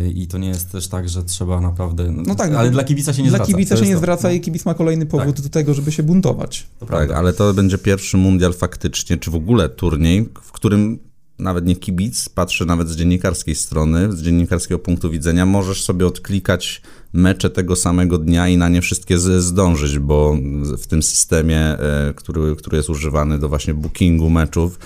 yy, 0.06 0.12
i 0.12 0.28
to 0.28 0.38
nie 0.38 0.48
jest 0.48 0.72
też 0.72 0.88
tak, 0.88 1.10
że 1.10 1.24
trzeba 1.24 1.62
naprawdę... 1.62 2.12
No, 2.12 2.24
no 2.28 2.36
tak. 2.36 2.54
Ale 2.54 2.72
dla 2.72 2.84
kibica 2.84 3.14
się 3.14 3.24
nie 3.24 3.30
dla 3.30 3.38
zwraca. 3.38 3.52
Dla 3.52 3.58
kibica 3.58 3.78
się 3.78 3.86
nie 3.86 3.94
to, 3.94 3.98
zwraca 3.98 4.28
no. 4.28 4.34
i 4.34 4.42
kibic 4.42 4.66
ma 4.66 4.74
kolejny 4.74 5.06
powód 5.06 5.36
tak. 5.36 5.44
do 5.44 5.50
tego, 5.50 5.74
żeby 5.74 5.92
się 5.92 6.04
buntować. 6.04 6.68
To 6.80 6.86
tak, 6.86 7.12
ale 7.12 7.34
to 7.34 7.54
będzie 7.54 7.78
pierwszy 7.78 8.18
mundial 8.18 8.54
faktycznie, 8.54 9.18
czy 9.18 9.32
w 9.32 9.36
ogóle 9.36 9.70
turniej, 9.70 10.30
w 10.42 10.52
którym 10.52 11.09
nawet 11.40 11.66
nie 11.66 11.76
kibic, 11.76 12.30
patrzę 12.30 12.66
nawet 12.66 12.90
z 12.90 12.96
dziennikarskiej 12.96 13.56
strony, 13.56 14.12
z 14.12 14.22
dziennikarskiego 14.22 14.80
punktu 14.80 15.10
widzenia, 15.10 15.46
możesz 15.46 15.84
sobie 15.84 16.08
odklikać 16.08 16.82
mecze 17.14 17.50
tego 17.50 17.76
samego 17.76 18.18
dnia 18.18 18.48
i 18.48 18.58
na 18.58 18.70
nie 18.70 18.82
wszystkie 18.82 19.18
zdążyć, 19.42 20.00
bo 20.00 20.38
w 20.78 20.88
tym 20.88 21.04
systemie, 21.04 21.60
e, 21.60 22.14
który, 22.16 22.56
który 22.56 22.78
jest 22.78 22.90
używany 22.90 23.40
do 23.40 23.50
właśnie 23.50 23.74
bookingu 23.74 24.30
meczów, 24.30 24.80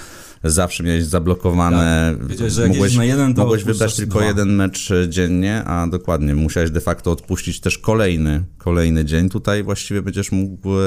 zawsze 0.44 0.84
miałeś 0.84 1.04
zablokowane. 1.04 2.16
Tak. 2.20 2.28
Wiedziałeś, 2.28 2.54
że 2.54 2.68
mogłeś, 2.68 2.96
na 2.96 3.06
jeden, 3.06 3.34
to 3.34 3.42
mogłeś 3.42 3.64
wybrać 3.64 3.96
tylko 3.96 4.20
dwa. 4.20 4.28
jeden 4.28 4.56
mecz 4.56 4.90
dziennie, 5.10 5.64
a 5.64 5.88
dokładnie 5.88 6.36
musiałeś 6.36 6.72
de 6.72 6.82
facto 6.82 7.12
odpuścić 7.12 7.60
też 7.60 7.78
kolejny, 7.78 8.44
kolejny 8.58 9.06
dzień. 9.06 9.30
Tutaj 9.30 9.64
właściwie 9.64 10.02
będziesz 10.02 10.32
mógł 10.32 10.70
e, 10.70 10.82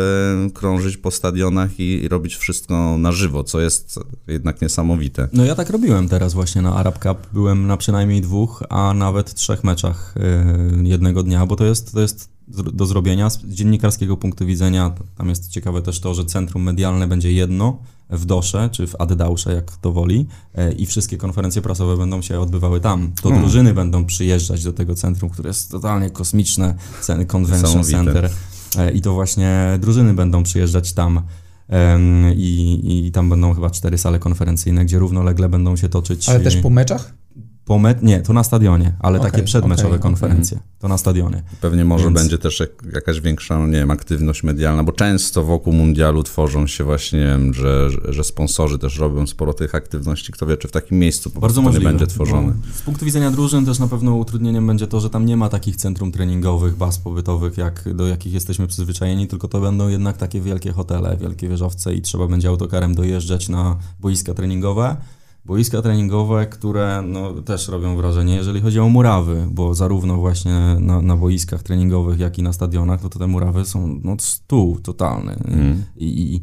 krążyć 0.55 0.97
po 0.97 1.11
stadionach 1.11 1.81
i, 1.81 2.05
i 2.05 2.09
robić 2.09 2.37
wszystko 2.37 2.99
na 2.99 3.12
żywo, 3.12 3.45
co 3.45 3.61
jest 3.61 3.99
jednak 4.27 4.62
niesamowite. 4.62 5.29
No 5.33 5.45
ja 5.45 5.55
tak 5.55 5.71
robiłem 5.71 6.09
teraz 6.09 6.35
właśnie 6.35 6.62
na 6.62 6.75
Arab 6.75 6.99
Cup. 6.99 7.19
Byłem 7.33 7.66
na 7.66 7.77
przynajmniej 7.77 8.21
dwóch, 8.21 8.62
a 8.69 8.95
nawet 8.95 9.35
trzech 9.35 9.64
meczach 9.64 10.14
e, 10.16 10.83
jednego 10.83 11.23
dnia, 11.23 11.47
bo 11.47 11.57
to 11.57 11.64
jest, 11.64 11.92
to 11.92 12.01
jest 12.01 12.36
do 12.48 12.87
zrobienia. 12.87 13.30
Z 13.30 13.44
dziennikarskiego 13.44 14.16
punktu 14.16 14.46
widzenia 14.46 14.92
tam 15.16 15.28
jest 15.28 15.50
ciekawe 15.50 15.82
też 15.82 16.00
to, 16.00 16.14
że 16.14 16.24
centrum 16.24 16.62
medialne 16.62 17.09
będzie 17.09 17.32
jedno 17.32 17.78
w 18.11 18.24
Dosze 18.24 18.68
czy 18.72 18.87
w 18.87 19.00
Addausze, 19.00 19.54
jak 19.54 19.76
to 19.76 19.92
woli, 19.92 20.26
e, 20.54 20.72
i 20.72 20.87
wszystkie 20.87 21.16
konferencje 21.16 21.62
prasowe 21.62 21.96
będą 21.96 22.22
się 22.22 22.40
odbywały 22.40 22.80
tam. 22.80 23.12
To 23.22 23.28
hmm. 23.28 23.42
drużyny 23.42 23.74
będą 23.74 24.04
przyjeżdżać 24.04 24.64
do 24.64 24.72
tego 24.72 24.94
centrum, 24.94 25.30
które 25.30 25.48
jest 25.48 25.70
totalnie 25.70 26.11
kosmiczne, 26.11 26.74
Convention 27.26 27.85
Center. 27.85 28.30
i 28.94 29.00
to 29.00 29.14
właśnie 29.14 29.78
drużyny 29.80 30.14
będą 30.14 30.42
przyjeżdżać 30.42 30.92
tam 30.92 31.20
i, 32.37 33.06
i 33.06 33.12
tam 33.12 33.30
będą 33.30 33.54
chyba 33.54 33.70
cztery 33.70 33.98
sale 33.98 34.18
konferencyjne, 34.18 34.85
gdzie 34.85 34.98
równolegle 34.98 35.48
będą 35.48 35.76
się 35.76 35.88
toczyć. 35.88 36.28
Ale 36.28 36.40
też 36.40 36.56
po 36.56 36.70
meczach? 36.70 37.14
Po 37.66 37.79
me... 37.79 37.94
Nie, 38.02 38.20
to 38.20 38.33
na 38.33 38.44
stadionie, 38.44 38.92
ale 38.98 39.18
okay, 39.18 39.31
takie 39.31 39.42
przedmeczowe 39.42 39.88
okay, 39.88 39.98
konferencje. 39.98 40.57
Okay. 40.57 40.68
To 40.79 40.88
na 40.88 40.98
stadionie. 40.98 41.42
Pewnie 41.61 41.85
może 41.85 42.05
Więc... 42.05 42.18
będzie 42.18 42.38
też 42.38 42.62
jakaś 42.94 43.20
większa, 43.20 43.59
no 43.59 43.66
nie 43.66 43.79
wiem, 43.79 43.90
aktywność 43.90 44.42
medialna, 44.42 44.85
bo 44.85 44.92
często 44.92 45.44
wokół 45.44 45.72
mundialu 45.72 46.22
tworzą 46.22 46.66
się 46.66 46.85
właśnie, 46.85 47.18
wiem, 47.18 47.55
że, 47.55 47.88
że 48.09 48.24
sponsorzy 48.24 48.79
też 48.79 48.98
robią 48.98 49.26
sporo 49.26 49.55
tych 49.55 49.74
aktywności. 49.74 50.33
Kto 50.33 50.46
wie, 50.46 50.57
czy 50.57 50.68
w 50.68 50.72
takim 50.72 50.98
miejscu 50.98 51.31
po 51.31 51.40
Bardzo 51.40 51.62
możliwe, 51.62 51.92
nie 51.92 51.98
będzie 51.98 52.14
tworzone. 52.14 52.52
z 52.74 52.83
punktu 52.83 53.05
widzenia 53.05 53.31
drużyn 53.31 53.66
też 53.66 53.79
na 53.79 53.88
pewno 53.88 54.14
utrudnieniem 54.14 54.66
będzie 54.66 54.87
to, 54.87 55.00
że 55.00 55.11
tam 55.11 55.26
nie 55.26 55.37
ma 55.37 55.48
takich 55.48 55.76
centrum 55.76 56.12
treningowych, 56.12 56.76
baz 56.76 56.98
pobytowych, 56.98 57.59
jak, 57.59 57.94
do 57.94 58.07
jakich 58.07 58.33
jesteśmy 58.33 58.66
przyzwyczajeni, 58.66 59.29
tylko 59.29 59.48
to 59.48 59.61
będą 59.61 59.88
jednak 59.88 60.16
takie 60.16 60.40
wielkie 60.40 60.72
hotele, 60.72 61.16
wielkie 61.16 61.48
wieżowce 61.48 61.94
i 61.94 62.02
trzeba 62.02 62.26
będzie 62.26 62.48
autokarem 62.48 62.94
dojeżdżać 62.94 63.48
na 63.48 63.76
boiska 64.00 64.35
treningowe 64.35 64.96
boiska 65.46 65.82
treningowe, 65.82 66.46
które 66.46 67.02
no, 67.02 67.32
też 67.32 67.68
robią 67.68 67.96
wrażenie, 67.96 68.35
jeżeli 68.35 68.61
chodzi 68.61 68.80
o 68.80 68.88
murawy, 68.88 69.46
bo 69.50 69.74
zarówno 69.74 70.16
właśnie 70.16 70.76
na, 70.80 71.02
na 71.02 71.16
boiskach 71.16 71.62
treningowych, 71.62 72.18
jak 72.18 72.38
i 72.38 72.42
na 72.42 72.52
stadionach, 72.52 73.00
to, 73.00 73.09
to 73.09 73.18
te 73.18 73.26
murawy 73.26 73.64
są 73.64 74.00
no, 74.04 74.16
stół 74.18 74.80
totalny. 74.80 75.37
Mm. 75.44 75.85
I, 75.96 76.06
i, 76.35 76.40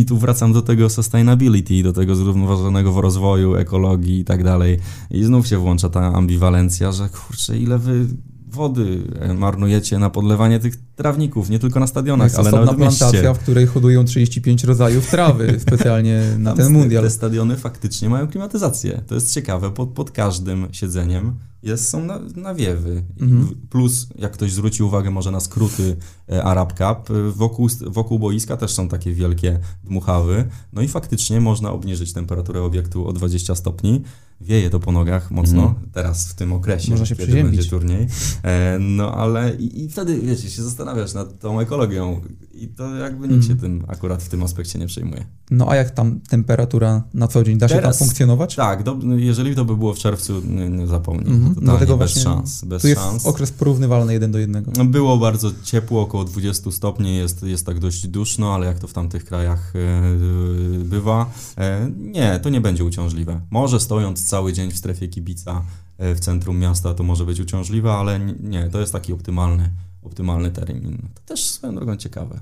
I 0.00 0.04
tu 0.04 0.18
wracam 0.18 0.52
do 0.52 0.62
tego 0.62 0.90
sustainability, 0.90 1.82
do 1.82 1.92
tego 1.92 2.14
zrównoważonego 2.14 3.00
rozwoju, 3.00 3.54
ekologii 3.54 4.20
i 4.20 4.24
tak 4.24 4.44
dalej. 4.44 4.78
I 5.10 5.24
znów 5.24 5.46
się 5.46 5.58
włącza 5.58 5.88
ta 5.88 6.00
ambiwalencja, 6.00 6.92
że 6.92 7.08
kurczę, 7.08 7.58
ile 7.58 7.78
wy 7.78 8.06
wody 8.52 9.02
e, 9.20 9.34
marnujecie 9.34 9.98
na 9.98 10.10
podlewanie 10.10 10.60
tych 10.60 10.74
trawników, 10.96 11.50
nie 11.50 11.58
tylko 11.58 11.80
na 11.80 11.86
stadionach, 11.86 12.26
jest 12.26 12.38
ale 12.38 12.50
nawet 12.50 12.76
w 12.76 12.78
mieście. 12.78 12.98
plantacja, 12.98 13.34
w 13.34 13.38
której 13.38 13.66
hodują 13.66 14.04
35 14.04 14.64
rodzajów 14.64 15.06
trawy 15.06 15.56
specjalnie 15.66 16.22
na 16.38 16.54
ten 16.54 16.72
mundial. 16.72 17.04
Te 17.04 17.10
stadiony 17.10 17.56
faktycznie 17.56 18.08
mają 18.08 18.28
klimatyzację. 18.28 19.02
To 19.06 19.14
jest 19.14 19.34
ciekawe, 19.34 19.70
pod, 19.70 19.88
pod 19.88 20.10
każdym 20.10 20.68
siedzeniem 20.72 21.34
jest, 21.62 21.88
są 21.88 22.04
na, 22.04 22.20
nawiewy. 22.36 23.02
Mhm. 23.20 23.54
Plus, 23.70 24.06
jak 24.18 24.32
ktoś 24.32 24.52
zwróci 24.52 24.82
uwagę 24.82 25.10
może 25.10 25.30
na 25.30 25.40
skróty 25.40 25.96
e, 26.32 26.44
Arab 26.44 26.72
Cup, 26.72 27.10
e, 27.10 27.30
wokół, 27.30 27.68
wokół 27.86 28.18
boiska 28.18 28.56
też 28.56 28.70
są 28.70 28.88
takie 28.88 29.14
wielkie 29.14 29.58
dmuchawy. 29.84 30.48
No 30.72 30.82
i 30.82 30.88
faktycznie 30.88 31.40
można 31.40 31.70
obniżyć 31.72 32.12
temperaturę 32.12 32.62
obiektu 32.62 33.06
o 33.06 33.12
20 33.12 33.54
stopni. 33.54 34.02
Wieje 34.42 34.70
to 34.70 34.80
po 34.80 34.92
nogach 34.92 35.30
mocno, 35.30 35.62
mhm. 35.62 35.90
teraz 35.92 36.28
w 36.28 36.34
tym 36.34 36.52
okresie, 36.52 36.90
Można 36.90 37.06
się 37.06 37.16
kiedy 37.16 37.44
będzie 37.44 37.64
turniej. 37.64 38.06
E, 38.42 38.78
no 38.78 39.14
ale 39.14 39.54
i, 39.54 39.84
i, 39.84 39.88
wtedy, 39.88 40.20
wiecie, 40.20 40.50
się 40.50 40.62
zastanawiasz 40.62 41.14
nad 41.14 41.38
tą 41.38 41.60
ekologią 41.60 42.20
i 42.54 42.68
to 42.68 42.96
jakby 42.96 43.28
nikt 43.28 43.44
się 43.44 43.52
mhm. 43.52 43.58
tym 43.80 43.84
akurat 43.88 44.22
w 44.22 44.28
tym 44.28 44.42
aspekcie 44.42 44.78
nie 44.78 44.86
przejmuje. 44.86 45.24
No 45.50 45.68
a 45.68 45.76
jak 45.76 45.90
tam 45.90 46.20
temperatura 46.20 47.02
na 47.14 47.28
co 47.28 47.44
dzień? 47.44 47.58
Da 47.58 47.68
teraz, 47.68 47.82
się 47.82 47.98
tam 47.98 48.06
funkcjonować? 48.06 48.54
Tak, 48.54 48.82
do, 48.82 48.98
jeżeli 49.16 49.54
to 49.54 49.64
by 49.64 49.76
było 49.76 49.94
w 49.94 49.98
czerwcu, 49.98 50.42
nie, 50.44 50.68
nie 50.68 50.86
zapomnij. 50.86 51.34
Mhm. 51.34 51.54
Dlatego 51.54 51.96
bez 51.96 52.22
szans. 52.22 52.64
Bez 52.64 52.82
tu 52.82 52.88
jest 52.88 53.00
szans. 53.00 53.26
okres 53.26 53.50
porównywalny 53.50 54.12
jeden 54.12 54.32
do 54.32 54.38
jednego. 54.38 54.72
No, 54.76 54.84
było 54.84 55.18
bardzo 55.18 55.50
ciepło, 55.64 56.02
około 56.02 56.24
20 56.24 56.70
stopni, 56.70 57.16
jest, 57.16 57.42
jest 57.42 57.66
tak 57.66 57.78
dość 57.78 58.06
duszno, 58.06 58.54
ale 58.54 58.66
jak 58.66 58.78
to 58.78 58.86
w 58.88 58.92
tamtych 58.92 59.24
krajach 59.24 59.72
e, 59.76 60.84
bywa, 60.84 61.30
e, 61.58 61.90
nie, 61.98 62.40
to 62.42 62.48
nie 62.48 62.60
będzie 62.60 62.84
uciążliwe. 62.84 63.40
Może 63.50 63.80
stojąc 63.80 64.28
cały 64.32 64.52
dzień 64.52 64.70
w 64.70 64.76
strefie 64.76 65.08
kibica 65.08 65.62
e, 65.98 66.14
w 66.14 66.20
centrum 66.20 66.58
miasta 66.58 66.94
to 66.94 67.02
może 67.02 67.24
być 67.24 67.40
uciążliwe, 67.40 67.92
ale 67.92 68.20
nie, 68.20 68.70
to 68.70 68.80
jest 68.80 68.92
taki 68.92 69.12
optymalny, 69.12 69.70
optymalny 70.02 70.50
termin. 70.50 70.98
To 71.14 71.20
też 71.20 71.44
swoją 71.44 71.74
drogą 71.74 71.96
ciekawe 71.96 72.40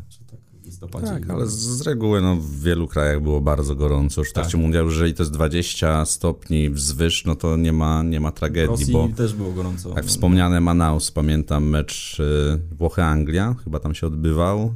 listopadzie. 0.80 1.20
Tak, 1.20 1.30
ale 1.30 1.46
z 1.46 1.80
reguły 1.80 2.20
no, 2.20 2.36
w 2.36 2.60
wielu 2.60 2.88
krajach 2.88 3.22
było 3.22 3.40
bardzo 3.40 3.74
gorąco 3.74 4.20
już 4.20 4.30
w 4.30 4.32
trakcie 4.32 4.52
tak. 4.52 4.60
mundialu. 4.60 4.90
Jeżeli 4.90 5.14
to 5.14 5.22
jest 5.22 5.32
20 5.32 6.04
stopni 6.04 6.70
wzwyż, 6.70 7.24
no 7.24 7.36
to 7.36 7.56
nie 7.56 7.72
ma, 7.72 8.02
nie 8.02 8.20
ma 8.20 8.32
tragedii. 8.32 8.76
W 8.76 8.80
Rosji 8.80 8.92
bo 8.92 9.08
też 9.08 9.34
było 9.34 9.52
gorąco. 9.52 9.94
Tak, 9.94 10.04
wspomniane 10.04 10.60
Manaus, 10.60 11.10
pamiętam 11.10 11.68
mecz 11.68 12.20
y, 12.20 12.60
Włochy-Anglia, 12.78 13.54
chyba 13.64 13.78
tam 13.78 13.94
się 13.94 14.06
odbywał. 14.06 14.74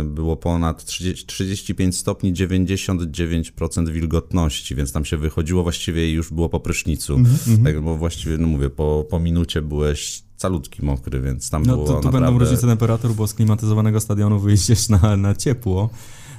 Y, 0.00 0.04
było 0.04 0.36
ponad 0.36 0.84
30, 0.84 1.26
35 1.26 1.98
stopni, 1.98 2.34
99% 2.34 3.88
wilgotności, 3.88 4.74
więc 4.74 4.92
tam 4.92 5.04
się 5.04 5.16
wychodziło 5.16 5.62
właściwie 5.62 6.10
i 6.10 6.12
już 6.12 6.32
było 6.32 6.48
po 6.48 6.60
prysznicu. 6.60 7.14
Mm 7.14 7.26
-hmm. 7.26 7.64
Tak, 7.64 7.80
bo 7.80 7.96
właściwie, 7.96 8.38
no 8.38 8.46
mówię, 8.46 8.70
po, 8.70 9.06
po 9.10 9.20
minucie 9.20 9.62
byłeś 9.62 10.22
calutki 10.42 10.84
mokry, 10.84 11.20
więc 11.20 11.50
tam 11.50 11.62
no, 11.66 11.74
było 11.74 11.86
to, 11.86 11.92
tu 11.92 11.98
naprawdę... 11.98 12.20
będą 12.20 12.38
różnice 12.38 12.66
temperatur, 12.66 13.14
bo 13.14 13.26
z 13.26 13.34
klimatyzowanego 13.34 14.00
stadionu 14.00 14.38
wyjdziesz 14.38 14.88
na, 14.88 15.16
na 15.16 15.34
ciepło. 15.34 15.90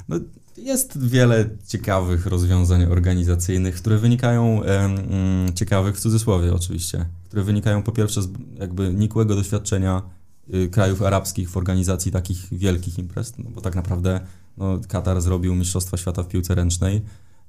No, 0.10 0.20
jest 0.58 1.08
wiele 1.08 1.50
ciekawych 1.68 2.26
rozwiązań 2.26 2.84
organizacyjnych, 2.84 3.76
które 3.76 3.98
wynikają, 3.98 4.63
e, 4.63 4.96
ciekawych 5.56 5.96
w 5.98 6.00
cudzysłowie 6.00 6.54
oczywiście, 6.54 7.06
które 7.28 7.44
wynikają 7.44 7.84
po 7.84 7.92
pierwsze 7.92 8.22
z 8.22 8.30
jakby 8.60 8.94
nikłego 8.94 9.36
doświadczenia 9.36 10.02
y, 10.54 10.68
krajów 10.68 11.02
arabskich 11.02 11.50
w 11.50 11.58
organizacji 11.58 12.12
takich 12.12 12.48
wielkich 12.52 13.00
imprez, 13.00 13.34
no 13.38 13.50
bo 13.50 13.62
tak 13.62 13.76
naprawdę 13.76 14.20
no, 14.58 14.80
Katar 14.88 15.22
zrobił 15.22 15.56
Mistrzostwa 15.56 15.98
Świata 15.98 16.24
w 16.24 16.28
piłce 16.28 16.56
ręcznej 16.56 17.02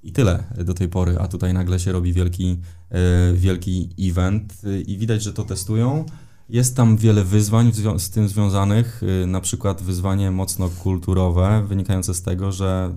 i 0.02 0.12
tyle 0.12 0.44
do 0.64 0.74
tej 0.74 0.88
pory, 0.88 1.18
a 1.18 1.28
tutaj 1.28 1.54
nagle 1.54 1.80
się 1.80 1.92
robi 1.92 2.12
wielki, 2.12 2.58
e, 2.90 3.34
wielki 3.34 3.90
event 4.00 4.54
y, 4.64 4.80
i 4.80 4.98
widać, 4.98 5.22
że 5.22 5.32
to 5.32 5.44
testują. 5.44 6.04
Jest 6.48 6.76
tam 6.76 6.96
wiele 6.96 7.24
wyzwań 7.24 7.72
z 7.98 8.10
tym 8.10 8.28
związanych, 8.28 9.02
y, 9.22 9.26
na 9.26 9.40
przykład 9.40 9.82
wyzwanie 9.82 10.30
mocno 10.30 10.68
kulturowe, 10.68 11.64
wynikające 11.68 12.14
z 12.14 12.22
tego, 12.22 12.52
że 12.52 12.94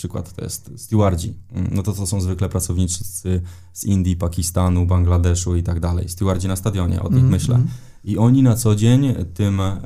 przykład 0.00 0.32
to 0.32 0.44
jest 0.44 0.70
stewardzi. 0.76 1.34
Mm, 1.52 1.70
no 1.72 1.82
to 1.82 1.92
to 1.92 2.06
są 2.06 2.20
zwykle 2.20 2.48
pracownicy 2.48 3.42
z 3.72 3.84
Indii, 3.84 4.16
Pakistanu, 4.16 4.86
Bangladeszu 4.86 5.56
i 5.56 5.62
tak 5.62 5.80
dalej. 5.80 6.08
Stewardzi 6.08 6.48
na 6.48 6.56
stadionie, 6.56 7.02
od 7.02 7.12
nich 7.12 7.20
mm 7.20 7.30
-hmm. 7.30 7.32
myślę. 7.32 7.60
I 8.04 8.18
oni 8.18 8.42
na 8.42 8.56
co 8.56 8.74
dzień 8.74 9.14
tym 9.34 9.60
um, 9.60 9.80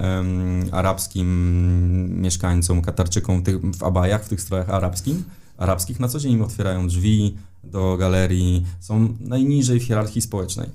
arabskim 0.72 1.29
mieszkańcom, 2.20 2.83
Katarczykom 2.83 3.42
w 3.79 3.83
abajach, 3.83 4.24
w 4.24 4.29
tych 4.29 4.40
strojach 4.40 4.70
arabskim, 4.70 5.22
arabskich, 5.57 6.00
na 6.00 6.09
co 6.09 6.18
dzień 6.18 6.33
im 6.33 6.42
otwierają 6.42 6.88
drzwi 6.88 7.37
do 7.64 7.96
galerii, 7.96 8.66
są 8.81 9.16
najniżej 9.20 9.81
w 9.81 9.85
hierarchii 9.85 10.22
społecznej. 10.22 10.68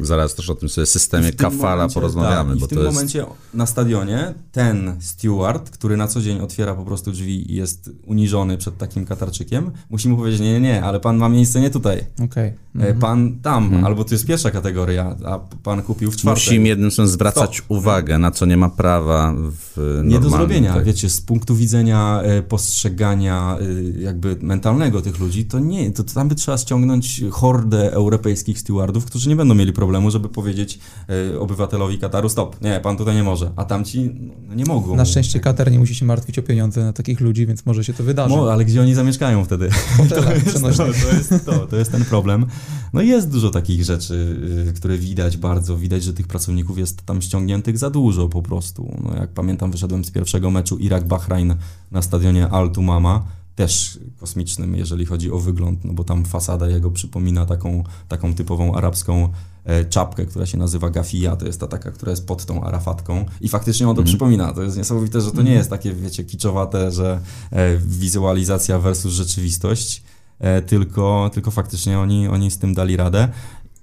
Zaraz 0.00 0.34
też 0.34 0.50
o 0.50 0.54
tym 0.54 0.68
sobie 0.68 0.86
systemie 0.86 1.32
kafala 1.32 1.76
momencie, 1.76 1.94
porozmawiamy. 1.94 2.54
Tak, 2.54 2.62
I 2.62 2.64
w 2.64 2.68
tym 2.68 2.78
jest... 2.78 2.94
momencie 2.94 3.26
na 3.54 3.66
stadionie 3.66 4.34
ten 4.52 4.96
steward, 5.00 5.70
który 5.70 5.96
na 5.96 6.08
co 6.08 6.20
dzień 6.20 6.40
otwiera 6.40 6.74
po 6.74 6.84
prostu 6.84 7.12
drzwi 7.12 7.52
i 7.52 7.54
jest 7.54 7.90
uniżony 8.06 8.58
przed 8.58 8.78
takim 8.78 9.06
Katarczykiem, 9.06 9.70
musi 9.90 10.08
mu 10.08 10.16
powiedzieć, 10.16 10.40
nie, 10.40 10.52
nie, 10.52 10.60
nie, 10.60 10.84
ale 10.84 11.00
pan 11.00 11.16
ma 11.16 11.28
miejsce 11.28 11.60
nie 11.60 11.70
tutaj. 11.70 12.04
Okay. 12.24 12.54
Mhm. 12.74 12.98
Pan 12.98 13.38
tam, 13.42 13.64
mhm. 13.64 13.84
albo 13.84 14.04
to 14.04 14.14
jest 14.14 14.26
pierwsza 14.26 14.50
kategoria, 14.50 15.16
a 15.24 15.38
pan 15.38 15.82
kupił 15.82 16.10
w 16.10 16.16
czwartej. 16.16 16.44
Musi 16.44 16.54
im 16.54 16.66
jednym 16.66 16.90
słowem 16.90 17.12
zwracać 17.12 17.56
Stop. 17.56 17.70
uwagę, 17.70 18.18
na 18.18 18.30
co 18.30 18.46
nie 18.46 18.56
ma 18.56 18.68
prawa 18.68 19.34
w 19.36 20.00
Nie 20.04 20.20
do 20.20 20.30
zrobienia, 20.30 20.74
tak. 20.74 20.84
wiecie, 20.84 21.10
z 21.10 21.20
punktu 21.20 21.56
widzenia 21.56 22.22
e, 22.22 22.42
postrzegania 22.42 23.58
e, 23.60 24.00
jakby 24.00 24.36
mentalnego 24.40 25.02
tych 25.02 25.18
ludzi, 25.18 25.44
to 25.44 25.58
nie, 25.58 25.90
to 25.90 26.04
tam 26.04 26.28
by 26.28 26.34
trzeba 26.34 26.58
ściągnąć 26.58 27.22
hordę 27.30 27.92
europejskich 27.92 28.58
stewardów, 28.58 29.04
którzy 29.04 29.28
nie 29.28 29.36
będą 29.36 29.54
mieli 29.54 29.72
problemu, 29.82 30.10
żeby 30.10 30.28
powiedzieć 30.28 30.78
y, 31.34 31.40
obywatelowi 31.40 31.98
Kataru 31.98 32.28
stop, 32.28 32.60
nie, 32.60 32.80
pan 32.80 32.96
tutaj 32.96 33.14
nie 33.14 33.22
może, 33.22 33.50
a 33.56 33.64
tamci 33.64 34.10
no, 34.48 34.54
nie 34.54 34.64
mogą. 34.64 34.96
Na 34.96 35.04
szczęście 35.04 35.40
Katar 35.40 35.70
nie 35.72 35.78
musi 35.78 35.94
się 35.94 36.04
martwić 36.04 36.38
o 36.38 36.42
pieniądze 36.42 36.84
na 36.84 36.92
takich 36.92 37.20
ludzi, 37.20 37.46
więc 37.46 37.66
może 37.66 37.84
się 37.84 37.94
to 37.94 38.04
wydarzyć. 38.04 38.36
No, 38.36 38.52
ale 38.52 38.64
gdzie 38.64 38.80
oni 38.80 38.94
zamieszkają 38.94 39.44
wtedy? 39.44 39.70
to, 40.08 40.32
jest 40.32 40.62
to, 40.62 40.70
to, 40.70 40.86
jest 40.86 41.46
to, 41.46 41.66
to 41.66 41.76
jest 41.76 41.92
ten 41.92 42.04
problem. 42.04 42.46
No 42.92 43.02
i 43.02 43.08
jest 43.08 43.30
dużo 43.30 43.50
takich 43.50 43.84
rzeczy, 43.84 44.36
y, 44.68 44.72
które 44.72 44.98
widać 44.98 45.36
bardzo, 45.36 45.76
widać, 45.76 46.04
że 46.04 46.14
tych 46.14 46.26
pracowników 46.26 46.78
jest 46.78 47.02
tam 47.06 47.22
ściągniętych 47.22 47.78
za 47.78 47.90
dużo 47.90 48.28
po 48.28 48.42
prostu. 48.42 48.96
No, 49.04 49.16
jak 49.16 49.30
pamiętam, 49.30 49.70
wyszedłem 49.70 50.04
z 50.04 50.10
pierwszego 50.10 50.50
meczu 50.50 50.76
Irak-Bahrain 50.76 51.54
na 51.90 52.02
stadionie 52.02 52.48
Al-Tumama, 52.48 53.24
też 53.54 53.98
kosmicznym, 54.18 54.76
jeżeli 54.76 55.06
chodzi 55.06 55.30
o 55.30 55.38
wygląd, 55.38 55.84
no 55.84 55.92
bo 55.92 56.04
tam 56.04 56.24
fasada 56.24 56.68
jego 56.68 56.90
przypomina 56.90 57.46
taką, 57.46 57.84
taką 58.08 58.34
typową 58.34 58.74
arabską 58.74 59.28
e, 59.64 59.84
czapkę, 59.84 60.26
która 60.26 60.46
się 60.46 60.58
nazywa 60.58 60.90
gafija, 60.90 61.36
to 61.36 61.46
jest 61.46 61.60
ta 61.60 61.66
taka, 61.66 61.90
która 61.90 62.10
jest 62.10 62.26
pod 62.26 62.44
tą 62.44 62.64
arafatką 62.64 63.24
i 63.40 63.48
faktycznie 63.48 63.88
on 63.88 63.96
to 63.96 64.02
mm. 64.02 64.08
przypomina. 64.08 64.52
To 64.52 64.62
jest 64.62 64.76
niesamowite, 64.76 65.20
że 65.20 65.30
to 65.30 65.36
nie 65.36 65.40
mhm. 65.40 65.58
jest 65.58 65.70
takie, 65.70 65.92
wiecie, 65.92 66.24
kiczowate, 66.24 66.92
że 66.92 67.20
e, 67.50 67.76
wizualizacja 67.76 68.78
versus 68.78 69.12
rzeczywistość, 69.12 70.02
e, 70.38 70.62
tylko, 70.62 71.30
tylko 71.34 71.50
faktycznie 71.50 71.98
oni, 71.98 72.28
oni 72.28 72.50
z 72.50 72.58
tym 72.58 72.74
dali 72.74 72.96
radę 72.96 73.28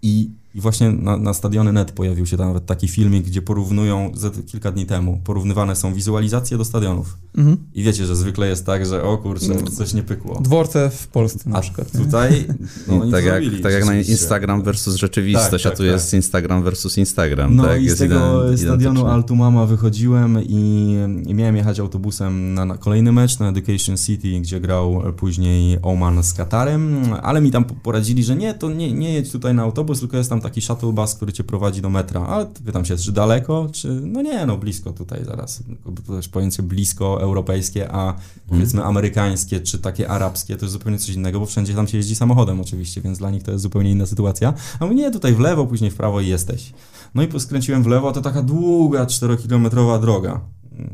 i 0.02 0.30
I 0.56 0.62
właśnie 0.62 0.92
na, 0.92 1.18
na 1.18 1.34
stadiony 1.34 1.74
net 1.74 1.92
pojawił 1.92 2.26
się 2.26 2.38
tam 2.38 2.48
nawet 2.48 2.66
taki 2.66 2.88
filmik, 2.88 3.26
gdzie 3.26 3.42
porównują, 3.42 4.12
kilka 4.48 4.72
dni 4.72 4.86
temu, 4.86 5.22
porównywane 5.24 5.76
są 5.76 5.94
wizualizacje 5.94 6.58
do 6.58 6.66
stadionów. 6.66 7.18
Mhm. 7.38 7.58
I 7.74 7.84
wiecie, 7.84 8.06
że 8.06 8.16
zwykle 8.16 8.48
jest 8.48 8.66
tak, 8.66 8.86
że 8.86 9.04
o 9.04 9.18
kurczę, 9.18 9.48
no, 9.66 9.72
coś 9.72 9.94
nie 9.94 10.04
pykło. 10.04 10.40
Dworce 10.42 10.90
w 10.90 11.08
Polsce 11.08 11.50
na 11.50 11.58
A 11.58 11.62
przykład. 11.62 11.92
tutaj 11.92 12.46
no, 12.88 13.12
tak, 13.12 13.26
jak, 13.26 13.44
tak 13.64 13.74
jak 13.74 13.86
na 13.86 13.96
Instagram 13.96 14.64
versus 14.64 14.96
rzeczywistość, 14.96 15.64
tak, 15.64 15.72
tak, 15.72 15.74
a 15.74 15.76
tu 15.76 15.84
tak. 15.84 15.92
jest 15.92 16.14
Instagram 16.14 16.64
versus 16.64 16.98
Instagram. 16.98 17.56
No 17.56 17.64
tak, 17.64 17.82
i 17.82 17.90
z 17.90 17.98
tego 17.98 18.44
stadionu 18.58 19.06
Altumama 19.06 19.66
wychodziłem 19.66 20.44
i, 20.44 20.96
i, 21.28 21.34
miałem 21.34 21.56
jechać 21.56 21.80
autobusem 21.80 22.54
na, 22.54 22.66
na, 22.66 22.78
kolejny 22.78 23.12
mecz 23.12 23.40
na 23.40 23.50
Education 23.50 23.98
City, 23.98 24.40
gdzie 24.40 24.60
grał 24.60 25.04
później 25.18 25.78
Oman 25.82 26.24
z 26.24 26.34
Katarem, 26.34 27.04
ale 27.22 27.42
mi 27.42 27.52
tam 27.52 27.66
poradzili, 27.66 28.24
że 28.24 28.36
nie, 28.36 28.54
to 28.54 28.70
nie, 28.70 28.94
nie 28.94 29.14
jedź 29.14 29.32
tutaj 29.32 29.54
na 29.54 29.64
autobus, 29.64 30.00
tylko 30.00 30.18
jest 30.18 30.30
tam 30.30 30.39
taki 30.42 30.62
shuttle 30.62 30.92
bus, 30.92 31.16
który 31.16 31.34
cię 31.34 31.44
prowadzi 31.44 31.82
do 31.82 31.90
metra. 31.90 32.22
Ale 32.22 32.46
pytam 32.66 32.86
się, 32.86 32.98
czy 32.98 33.12
daleko, 33.12 33.70
czy 33.72 33.88
no 33.88 34.22
nie, 34.22 34.46
no 34.46 34.58
blisko 34.58 34.94
tutaj 34.94 35.26
zaraz. 35.26 35.64
To 36.06 36.14
też 36.14 36.28
pojęcie 36.28 36.64
blisko 36.64 37.22
europejskie, 37.22 37.92
a 37.92 38.16
powiedzmy 38.48 38.84
amerykańskie, 38.84 39.60
czy 39.60 39.80
takie 39.80 40.10
arabskie, 40.10 40.56
to 40.56 40.66
jest 40.66 40.74
zupełnie 40.74 41.00
coś 41.00 41.10
innego, 41.10 41.40
bo 41.40 41.46
wszędzie 41.46 41.74
tam 41.74 41.88
się 41.88 41.98
jeździ 41.98 42.16
samochodem 42.16 42.62
oczywiście, 42.62 43.02
więc 43.02 43.18
dla 43.18 43.32
nich 43.32 43.44
to 43.44 43.52
jest 43.52 43.62
zupełnie 43.64 43.92
inna 43.92 44.06
sytuacja. 44.06 44.54
A 44.80 44.86
mówię, 44.86 44.96
nie, 44.96 45.12
tutaj 45.12 45.34
w 45.34 45.40
lewo, 45.40 45.68
później 45.68 45.92
w 45.92 45.96
prawo 45.96 46.22
i 46.22 46.28
jesteś. 46.28 46.74
No 47.16 47.24
i 47.24 47.40
skręciłem 47.40 47.84
w 47.84 47.88
lewo, 47.88 48.10
a 48.10 48.12
to 48.12 48.22
taka 48.22 48.42
długa, 48.42 49.06
4-kilometrowa 49.06 50.02
droga. 50.02 50.42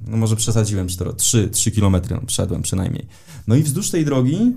No 0.07 0.17
może 0.17 0.35
przesadziłem, 0.35 0.87
4, 0.87 1.13
3, 1.13 1.49
3 1.49 1.71
kilometry 1.71 2.15
no, 2.15 2.21
przeszedłem 2.25 2.61
przynajmniej. 2.61 3.07
No 3.47 3.55
i 3.55 3.63
wzdłuż 3.63 3.89
tej 3.89 4.05
drogi 4.05 4.53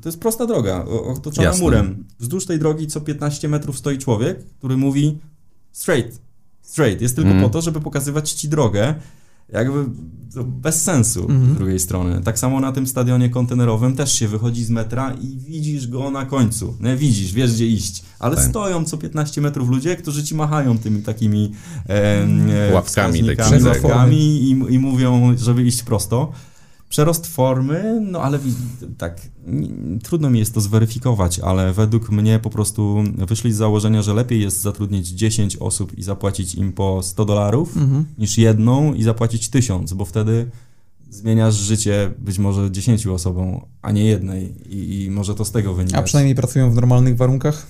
to 0.00 0.08
jest 0.08 0.20
prosta 0.20 0.46
droga, 0.46 0.84
otoczona 0.84 1.48
Jasne. 1.48 1.62
murem. 1.62 2.04
Wzdłuż 2.20 2.46
tej 2.46 2.58
drogi 2.58 2.86
co 2.86 3.00
15 3.00 3.48
metrów 3.48 3.78
stoi 3.78 3.98
człowiek, 3.98 4.44
który 4.58 4.76
mówi 4.76 5.18
straight, 5.72 6.20
straight. 6.62 7.02
Jest 7.02 7.16
tylko 7.16 7.30
mm. 7.30 7.42
po 7.42 7.48
to, 7.48 7.62
żeby 7.62 7.80
pokazywać 7.80 8.32
ci 8.32 8.48
drogę. 8.48 8.94
Jakby 9.48 9.84
bez 10.46 10.82
sensu 10.82 11.24
mm. 11.30 11.54
z 11.54 11.56
drugiej 11.56 11.78
strony. 11.78 12.22
Tak 12.22 12.38
samo 12.38 12.60
na 12.60 12.72
tym 12.72 12.86
stadionie 12.86 13.30
kontenerowym 13.30 13.96
też 13.96 14.12
się 14.12 14.28
wychodzi 14.28 14.64
z 14.64 14.70
metra 14.70 15.14
i 15.20 15.38
widzisz 15.38 15.86
go 15.86 16.10
na 16.10 16.26
końcu. 16.26 16.76
Nie 16.80 16.96
widzisz, 16.96 17.32
wiesz 17.32 17.52
gdzie 17.52 17.66
iść. 17.66 18.02
Ale 18.18 18.36
tak. 18.36 18.44
stoją 18.44 18.84
co 18.84 18.98
15 18.98 19.40
metrów 19.40 19.68
ludzie, 19.68 19.96
którzy 19.96 20.24
ci 20.24 20.34
machają 20.34 20.78
tymi 20.78 21.02
takimi 21.02 21.52
e, 21.88 22.72
łapkami, 22.72 23.22
łapkami 23.64 24.42
i, 24.42 24.50
i 24.50 24.78
mówią, 24.78 25.36
żeby 25.36 25.62
iść 25.62 25.82
prosto 25.82 26.32
przerost 26.92 27.26
formy, 27.26 28.00
no 28.00 28.20
ale 28.22 28.38
tak, 28.98 29.20
trudno 30.02 30.30
mi 30.30 30.38
jest 30.38 30.54
to 30.54 30.60
zweryfikować, 30.60 31.40
ale 31.40 31.72
według 31.72 32.10
mnie 32.10 32.38
po 32.38 32.50
prostu 32.50 33.04
wyszli 33.28 33.52
z 33.52 33.56
założenia, 33.56 34.02
że 34.02 34.14
lepiej 34.14 34.40
jest 34.40 34.60
zatrudnić 34.60 35.08
10 35.08 35.56
osób 35.56 35.98
i 35.98 36.02
zapłacić 36.02 36.54
im 36.54 36.72
po 36.72 37.02
100 37.02 37.24
dolarów, 37.24 37.76
mhm. 37.76 38.04
niż 38.18 38.38
jedną 38.38 38.94
i 38.94 39.02
zapłacić 39.02 39.48
1000, 39.48 39.92
bo 39.92 40.04
wtedy 40.04 40.50
zmieniasz 41.10 41.54
życie 41.54 42.14
być 42.18 42.38
może 42.38 42.70
10 42.70 43.06
osobom, 43.06 43.60
a 43.82 43.92
nie 43.92 44.04
jednej 44.04 44.54
i, 44.68 45.04
i 45.04 45.10
może 45.10 45.34
to 45.34 45.44
z 45.44 45.52
tego 45.52 45.74
wynika. 45.74 45.98
A 45.98 46.02
przynajmniej 46.02 46.34
pracują 46.34 46.70
w 46.70 46.74
normalnych 46.74 47.16
warunkach? 47.16 47.66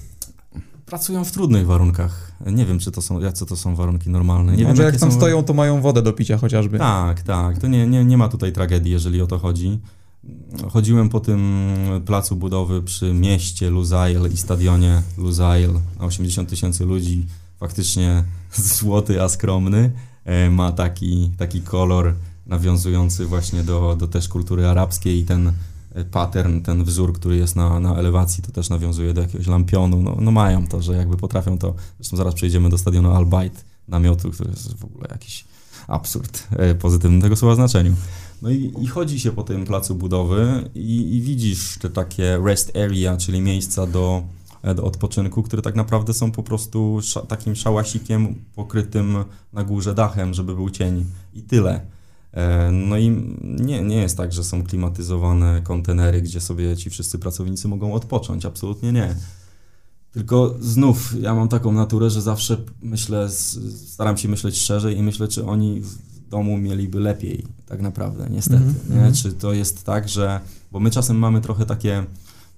Pracują 0.86 1.24
w 1.24 1.30
trudnych 1.30 1.66
warunkach. 1.66 2.32
Nie 2.46 2.66
wiem, 2.66 2.78
czy 2.78 2.90
to 2.90 3.02
są, 3.02 3.20
jacy 3.20 3.46
to 3.46 3.56
są 3.56 3.74
warunki 3.76 4.10
normalne. 4.10 4.56
Nie 4.56 4.64
Może 4.64 4.82
wiem, 4.82 4.92
jak 4.92 5.00
tam 5.00 5.10
są... 5.10 5.16
stoją, 5.16 5.44
to 5.44 5.54
mają 5.54 5.80
wodę 5.80 6.02
do 6.02 6.12
picia 6.12 6.38
chociażby. 6.38 6.78
Tak, 6.78 7.22
tak. 7.22 7.58
To 7.58 7.66
nie, 7.66 7.86
nie, 7.86 8.04
nie 8.04 8.16
ma 8.16 8.28
tutaj 8.28 8.52
tragedii, 8.52 8.92
jeżeli 8.92 9.22
o 9.22 9.26
to 9.26 9.38
chodzi. 9.38 9.78
Chodziłem 10.70 11.08
po 11.08 11.20
tym 11.20 11.64
placu 12.06 12.36
budowy 12.36 12.82
przy 12.82 13.14
mieście 13.14 13.70
Luzail 13.70 14.32
i 14.32 14.36
stadionie 14.36 15.02
Luzail 15.18 15.70
na 15.98 16.04
80 16.04 16.48
tysięcy 16.48 16.84
ludzi. 16.84 17.26
Faktycznie 17.60 18.24
złoty, 18.78 19.22
a 19.22 19.28
skromny. 19.28 19.92
E, 20.24 20.50
ma 20.50 20.72
taki, 20.72 21.30
taki 21.38 21.60
kolor 21.60 22.14
nawiązujący 22.46 23.26
właśnie 23.26 23.62
do, 23.62 23.96
do 23.98 24.08
też 24.08 24.28
kultury 24.28 24.66
arabskiej 24.66 25.18
i 25.18 25.24
ten 25.24 25.52
pattern, 26.10 26.60
ten 26.60 26.84
wzór, 26.84 27.12
który 27.12 27.36
jest 27.36 27.56
na, 27.56 27.80
na 27.80 27.96
elewacji, 27.96 28.42
to 28.42 28.52
też 28.52 28.70
nawiązuje 28.70 29.14
do 29.14 29.20
jakiegoś 29.20 29.46
lampionu. 29.46 30.02
No, 30.02 30.16
no 30.20 30.30
mają 30.30 30.66
to, 30.66 30.82
że 30.82 30.92
jakby 30.92 31.16
potrafią 31.16 31.58
to. 31.58 31.74
Zresztą 31.98 32.16
zaraz 32.16 32.34
przejdziemy 32.34 32.70
do 32.70 32.78
stadionu 32.78 33.10
Albayt, 33.10 33.64
namiotu, 33.88 34.30
który 34.30 34.50
jest 34.50 34.76
w 34.76 34.84
ogóle 34.84 35.08
jakiś 35.10 35.44
absurd 35.88 36.48
e, 36.50 36.74
pozytywnym 36.74 37.20
tego 37.20 37.36
słowa 37.36 37.54
znaczeniu. 37.54 37.94
No 38.42 38.50
i, 38.50 38.72
i 38.80 38.86
chodzi 38.86 39.20
się 39.20 39.32
po 39.32 39.42
tym 39.42 39.64
placu 39.64 39.94
budowy 39.94 40.70
i, 40.74 41.16
i 41.16 41.20
widzisz 41.20 41.78
te 41.78 41.90
takie 41.90 42.38
rest 42.44 42.76
area, 42.76 43.16
czyli 43.16 43.40
miejsca 43.40 43.86
do, 43.86 44.22
e, 44.62 44.74
do 44.74 44.84
odpoczynku, 44.84 45.42
które 45.42 45.62
tak 45.62 45.74
naprawdę 45.74 46.14
są 46.14 46.32
po 46.32 46.42
prostu 46.42 47.00
takim 47.28 47.56
szałasikiem 47.56 48.34
pokrytym 48.54 49.24
na 49.52 49.64
górze 49.64 49.94
dachem, 49.94 50.34
żeby 50.34 50.54
był 50.54 50.70
cień 50.70 51.04
i 51.34 51.42
tyle. 51.42 51.80
E, 52.32 52.70
no 52.72 52.98
i 52.98 53.10
nie, 53.42 53.82
nie 53.82 53.96
jest 53.96 54.16
tak, 54.16 54.32
że 54.32 54.44
są 54.44 54.64
klimatyzowane 54.64 55.60
kontenery, 55.64 56.22
gdzie 56.22 56.40
sobie 56.40 56.76
ci 56.76 56.90
wszyscy 56.90 57.18
pracownicy 57.18 57.68
mogą 57.68 57.94
odpocząć. 57.94 58.46
Absolutnie 58.46 58.92
nie. 58.92 59.14
Tylko 60.12 60.54
znów 60.60 61.14
ja 61.20 61.34
mam 61.34 61.48
taką 61.48 61.72
naturę, 61.72 62.10
że 62.10 62.22
zawsze 62.22 62.56
myślę, 62.82 63.28
staram 63.86 64.16
się 64.16 64.28
myśleć 64.28 64.60
szerzej 64.60 64.98
i 64.98 65.02
myślę, 65.02 65.28
czy 65.28 65.46
oni 65.46 65.80
w 65.80 66.12
domu 66.28 66.58
mieliby 66.58 67.00
lepiej, 67.00 67.46
tak 67.66 67.80
naprawdę, 67.80 68.28
niestety. 68.30 68.62
Mm 68.62 68.74
-hmm. 68.74 69.06
nie? 69.06 69.12
Czy 69.12 69.32
to 69.32 69.52
jest 69.52 69.84
tak, 69.84 70.08
że. 70.08 70.40
Bo 70.72 70.80
my 70.80 70.90
czasem 70.90 71.18
mamy 71.18 71.40
trochę 71.40 71.66
takie 71.66 72.04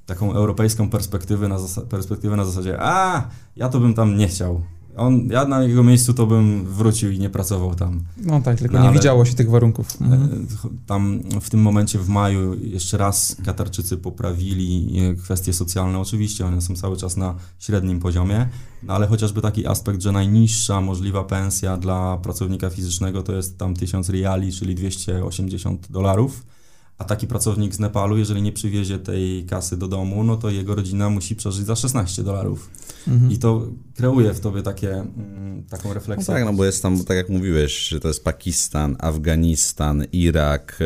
taką 0.07 0.33
europejską 0.33 0.91
perspektywę 0.91 1.49
na, 1.49 1.59
perspektywę 1.91 2.37
na 2.37 2.45
zasadzie, 2.45 2.77
a 2.81 3.29
ja 3.57 3.69
to 3.69 3.81
bym 3.81 3.95
tam 3.95 4.17
nie 4.17 4.29
chciał. 4.29 4.61
On, 4.97 5.29
ja 5.31 5.45
na 5.45 5.63
jego 5.63 5.83
miejscu 5.83 6.15
to 6.15 6.27
bym 6.27 6.65
wrócił 6.65 7.11
i 7.11 7.19
nie 7.19 7.31
pracował 7.31 7.75
tam. 7.75 8.01
No 8.17 8.41
tak, 8.41 8.59
tylko 8.59 8.79
no, 8.79 8.85
nie 8.85 8.93
widziało 8.93 9.25
się 9.25 9.35
tych 9.35 9.51
warunków. 9.51 9.89
E, 10.01 10.05
mhm. 10.05 10.47
Tam 10.87 11.21
w 11.41 11.51
tym 11.51 11.63
momencie 11.63 11.99
w 11.99 12.09
maju 12.09 12.55
jeszcze 12.55 12.99
raz 12.99 13.37
Katarczycy 13.45 13.97
poprawili 13.97 15.01
e, 15.01 15.15
kwestie 15.15 15.53
socjalne. 15.53 15.99
Oczywiście 15.99 16.47
one 16.47 16.61
są 16.61 16.77
cały 16.77 16.97
czas 16.97 17.17
na 17.17 17.35
średnim 17.59 18.01
poziomie, 18.01 18.49
no 18.83 18.95
ale 18.95 19.07
chociażby 19.07 19.41
taki 19.41 19.67
aspekt, 19.67 20.03
że 20.03 20.13
najniższa 20.13 20.81
możliwa 20.81 21.25
pensja 21.25 21.77
dla 21.77 22.19
pracownika 22.19 22.71
fizycznego 22.71 23.23
to 23.23 23.33
jest 23.33 23.59
tam 23.59 23.75
1000 23.75 24.11
riali, 24.11 24.53
czyli 24.53 24.75
280 24.75 25.87
dolarów 25.91 26.54
a 26.99 27.05
taki 27.05 27.27
pracownik 27.27 27.75
z 27.75 27.81
Nepalu, 27.81 28.19
jeżeli 28.19 28.43
nie 28.43 28.53
przywiezie 28.53 28.99
tej 28.99 29.47
kasy 29.47 29.77
do 29.77 29.89
domu, 29.89 30.25
no 30.25 30.37
to 30.37 30.51
jego 30.51 30.75
rodzina 30.75 31.11
musi 31.11 31.37
przeżyć 31.37 31.67
za 31.67 31.77
16 31.77 32.23
dolarów. 32.23 32.71
Mhm. 33.09 33.33
I 33.33 33.39
to 33.39 33.67
kreuje 33.97 34.35
w 34.35 34.41
tobie 34.41 34.63
takie, 34.63 34.93
mm, 34.93 35.65
taką 35.71 35.95
refleksję. 35.95 36.35
No 36.35 36.39
tak, 36.39 36.45
no 36.45 36.53
bo 36.53 36.65
jest 36.65 36.83
tam, 36.83 37.05
tak 37.05 37.17
jak 37.17 37.29
mówiłeś, 37.29 37.89
że 37.89 38.01
to 38.01 38.09
jest 38.09 38.25
Pakistan, 38.25 38.97
Afganistan, 38.99 40.05
Irak, 40.13 40.79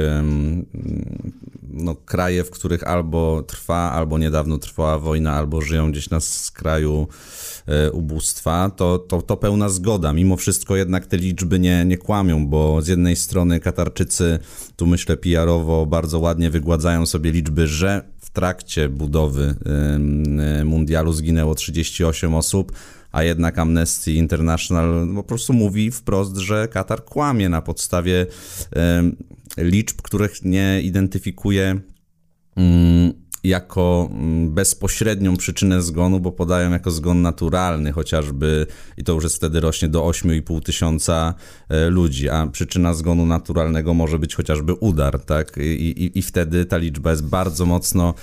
no 1.71 1.95
kraje, 1.95 2.45
w 2.45 2.51
których 2.51 2.85
albo 2.85 3.43
trwa, 3.43 3.93
albo 3.93 4.19
niedawno 4.19 4.59
trwała 4.59 4.99
wojna, 4.99 5.33
albo 5.33 5.61
żyją 5.61 5.93
gdzieś 5.93 6.11
na 6.11 6.21
skraju 6.21 7.09
ubóstwa, 7.93 8.71
to, 8.77 8.99
to, 8.99 9.23
to 9.23 9.37
pełna 9.37 9.69
zgoda. 9.69 10.13
Mimo 10.13 10.37
wszystko 10.37 10.77
jednak 10.77 11.07
te 11.07 11.17
liczby 11.17 11.59
nie, 11.59 11.85
nie 11.85 11.99
kłamią, 11.99 12.47
bo 12.47 12.83
z 12.83 12.89
jednej 12.89 13.17
strony 13.17 13.61
Katarczycy, 13.61 14.39
tu 14.77 14.87
myślę 14.87 15.17
PR-owo, 15.17 15.87
bardzo 15.87 16.19
ładnie 16.19 16.51
wygładzają 16.51 17.07
sobie 17.07 17.33
liczby, 17.33 17.67
że 17.67 18.03
w 18.19 18.31
trakcie 18.31 18.89
budowy 18.89 19.55
e, 20.61 20.65
mundialu 20.65 21.13
zginęło 21.13 21.55
38 21.55 22.35
osób, 22.35 22.73
a 23.13 23.23
jednak 23.23 23.59
Amnesty 23.59 24.13
International 24.13 25.09
po 25.15 25.23
prostu 25.23 25.53
mówi 25.53 25.91
wprost, 25.91 26.37
że 26.37 26.69
Katar 26.69 27.05
kłamie 27.05 27.49
na 27.49 27.63
podstawie 27.63 28.27
liczb, 29.57 30.03
których 30.03 30.45
nie 30.45 30.81
identyfikuje 30.83 31.81
mm, 32.57 33.13
jako 33.45 34.09
mm, 34.11 34.51
bezpośrednią 34.55 35.37
przyczynę 35.37 35.83
zgonu, 35.83 36.21
bo 36.21 36.33
podają 36.33 36.71
jako 36.71 36.91
zgon 36.91 37.23
naturalny 37.23 37.93
chociażby 37.93 38.67
i 38.97 39.05
to 39.05 39.13
już 39.13 39.25
jest 39.25 39.37
wtedy 39.37 39.61
rośnie 39.61 39.89
do 39.89 40.03
8,5 40.03 40.63
tysiąca 40.63 41.35
e, 41.69 41.91
ludzi, 41.91 42.29
a 42.29 42.47
przyczyna 42.47 42.95
zgonu 42.95 43.27
naturalnego 43.27 43.95
może 43.95 44.19
być 44.19 44.35
chociażby 44.35 44.75
udar, 44.75 45.21
tak? 45.21 45.57
I, 45.57 45.61
i, 45.61 46.19
i 46.19 46.23
wtedy 46.23 46.65
ta 46.65 46.77
liczba 46.77 47.11
jest 47.11 47.25
bardzo 47.25 47.67
mocno, 47.67 48.15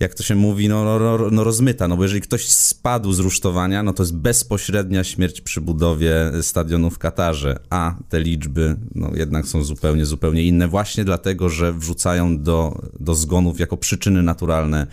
jak 0.00 0.14
to 0.14 0.22
się 0.22 0.34
mówi, 0.34 0.68
no, 0.68 0.84
no, 0.84 0.98
no, 0.98 1.30
no 1.30 1.44
rozmyta, 1.44 1.88
no 1.88 1.96
bo 1.96 2.02
jeżeli 2.02 2.20
ktoś 2.20 2.48
spadł 2.48 3.12
z 3.12 3.18
rusztowania, 3.18 3.82
no 3.82 3.92
to 3.92 4.02
jest 4.02 4.16
bezpośrednia 4.16 5.04
śmierć 5.04 5.40
przy 5.40 5.60
budowie 5.60 6.32
stadionu 6.42 6.90
w 6.90 6.98
Katarze, 6.98 7.58
a 7.70 7.94
te 8.08 8.20
liczby 8.20 8.76
no 8.94 9.10
jednak 9.14 9.46
są 9.46 9.64
zupełnie, 9.64 10.06
zupełnie 10.06 10.42
inne 10.42 10.68
właśnie 10.68 11.04
dlatego, 11.04 11.48
że 11.48 11.72
wrzucają 11.72 12.42
do, 12.42 12.82
do 13.00 13.14
zgonów 13.14 13.60
jako 13.60 13.76
przyczyny 13.76 14.22
naturalne 14.22 14.35
naturalne 14.36 14.86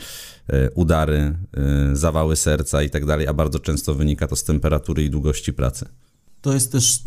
e, 0.47 0.69
udary, 0.71 1.19
e, 1.19 1.95
zawały 1.95 2.35
serca 2.35 2.83
i 2.83 2.89
tak 2.89 3.05
dalej, 3.05 3.27
a 3.27 3.33
bardzo 3.33 3.59
często 3.59 3.93
wynika 3.95 4.27
to 4.27 4.35
z 4.35 4.43
temperatury 4.43 5.03
i 5.03 5.09
długości 5.09 5.53
pracy. 5.53 5.85
To 6.41 6.53
jest 6.53 6.71
też, 6.71 6.99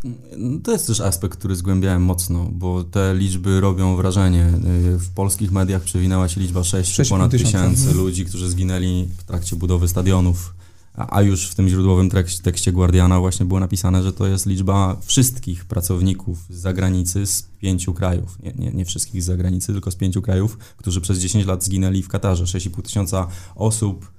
to 0.64 0.72
jest 0.72 0.86
też 0.86 1.00
aspekt, 1.00 1.38
który 1.38 1.56
zgłębiałem 1.56 2.02
mocno, 2.02 2.48
bo 2.52 2.84
te 2.84 3.14
liczby 3.14 3.60
robią 3.60 3.96
wrażenie. 3.96 4.44
E, 4.44 4.98
w 4.98 5.10
polskich 5.14 5.52
mediach 5.52 5.82
przewinęła 5.82 6.28
się 6.28 6.40
liczba 6.40 6.64
6 6.64 7.08
ponad 7.08 7.30
tysięcy 7.30 7.94
ludzi, 7.94 8.24
którzy 8.24 8.50
zginęli 8.50 9.08
w 9.18 9.24
trakcie 9.24 9.56
budowy 9.56 9.88
stadionów. 9.88 10.54
A 10.96 11.22
już 11.22 11.48
w 11.48 11.54
tym 11.54 11.68
źródłowym 11.68 12.10
tekście 12.42 12.72
Guardiana 12.72 13.20
właśnie 13.20 13.46
było 13.46 13.60
napisane, 13.60 14.02
że 14.02 14.12
to 14.12 14.26
jest 14.26 14.46
liczba 14.46 14.96
wszystkich 15.04 15.64
pracowników 15.64 16.38
z 16.50 16.56
zagranicy 16.56 17.26
z 17.26 17.42
pięciu 17.42 17.94
krajów. 17.94 18.38
Nie, 18.42 18.52
nie, 18.52 18.70
nie 18.72 18.84
wszystkich 18.84 19.22
z 19.22 19.26
zagranicy, 19.26 19.72
tylko 19.72 19.90
z 19.90 19.96
pięciu 19.96 20.22
krajów, 20.22 20.58
którzy 20.76 21.00
przez 21.00 21.18
10 21.18 21.46
lat 21.46 21.64
zginęli 21.64 22.02
w 22.02 22.08
Katarze. 22.08 22.44
6,5 22.44 22.82
tysiąca 22.82 23.26
osób, 23.54 24.10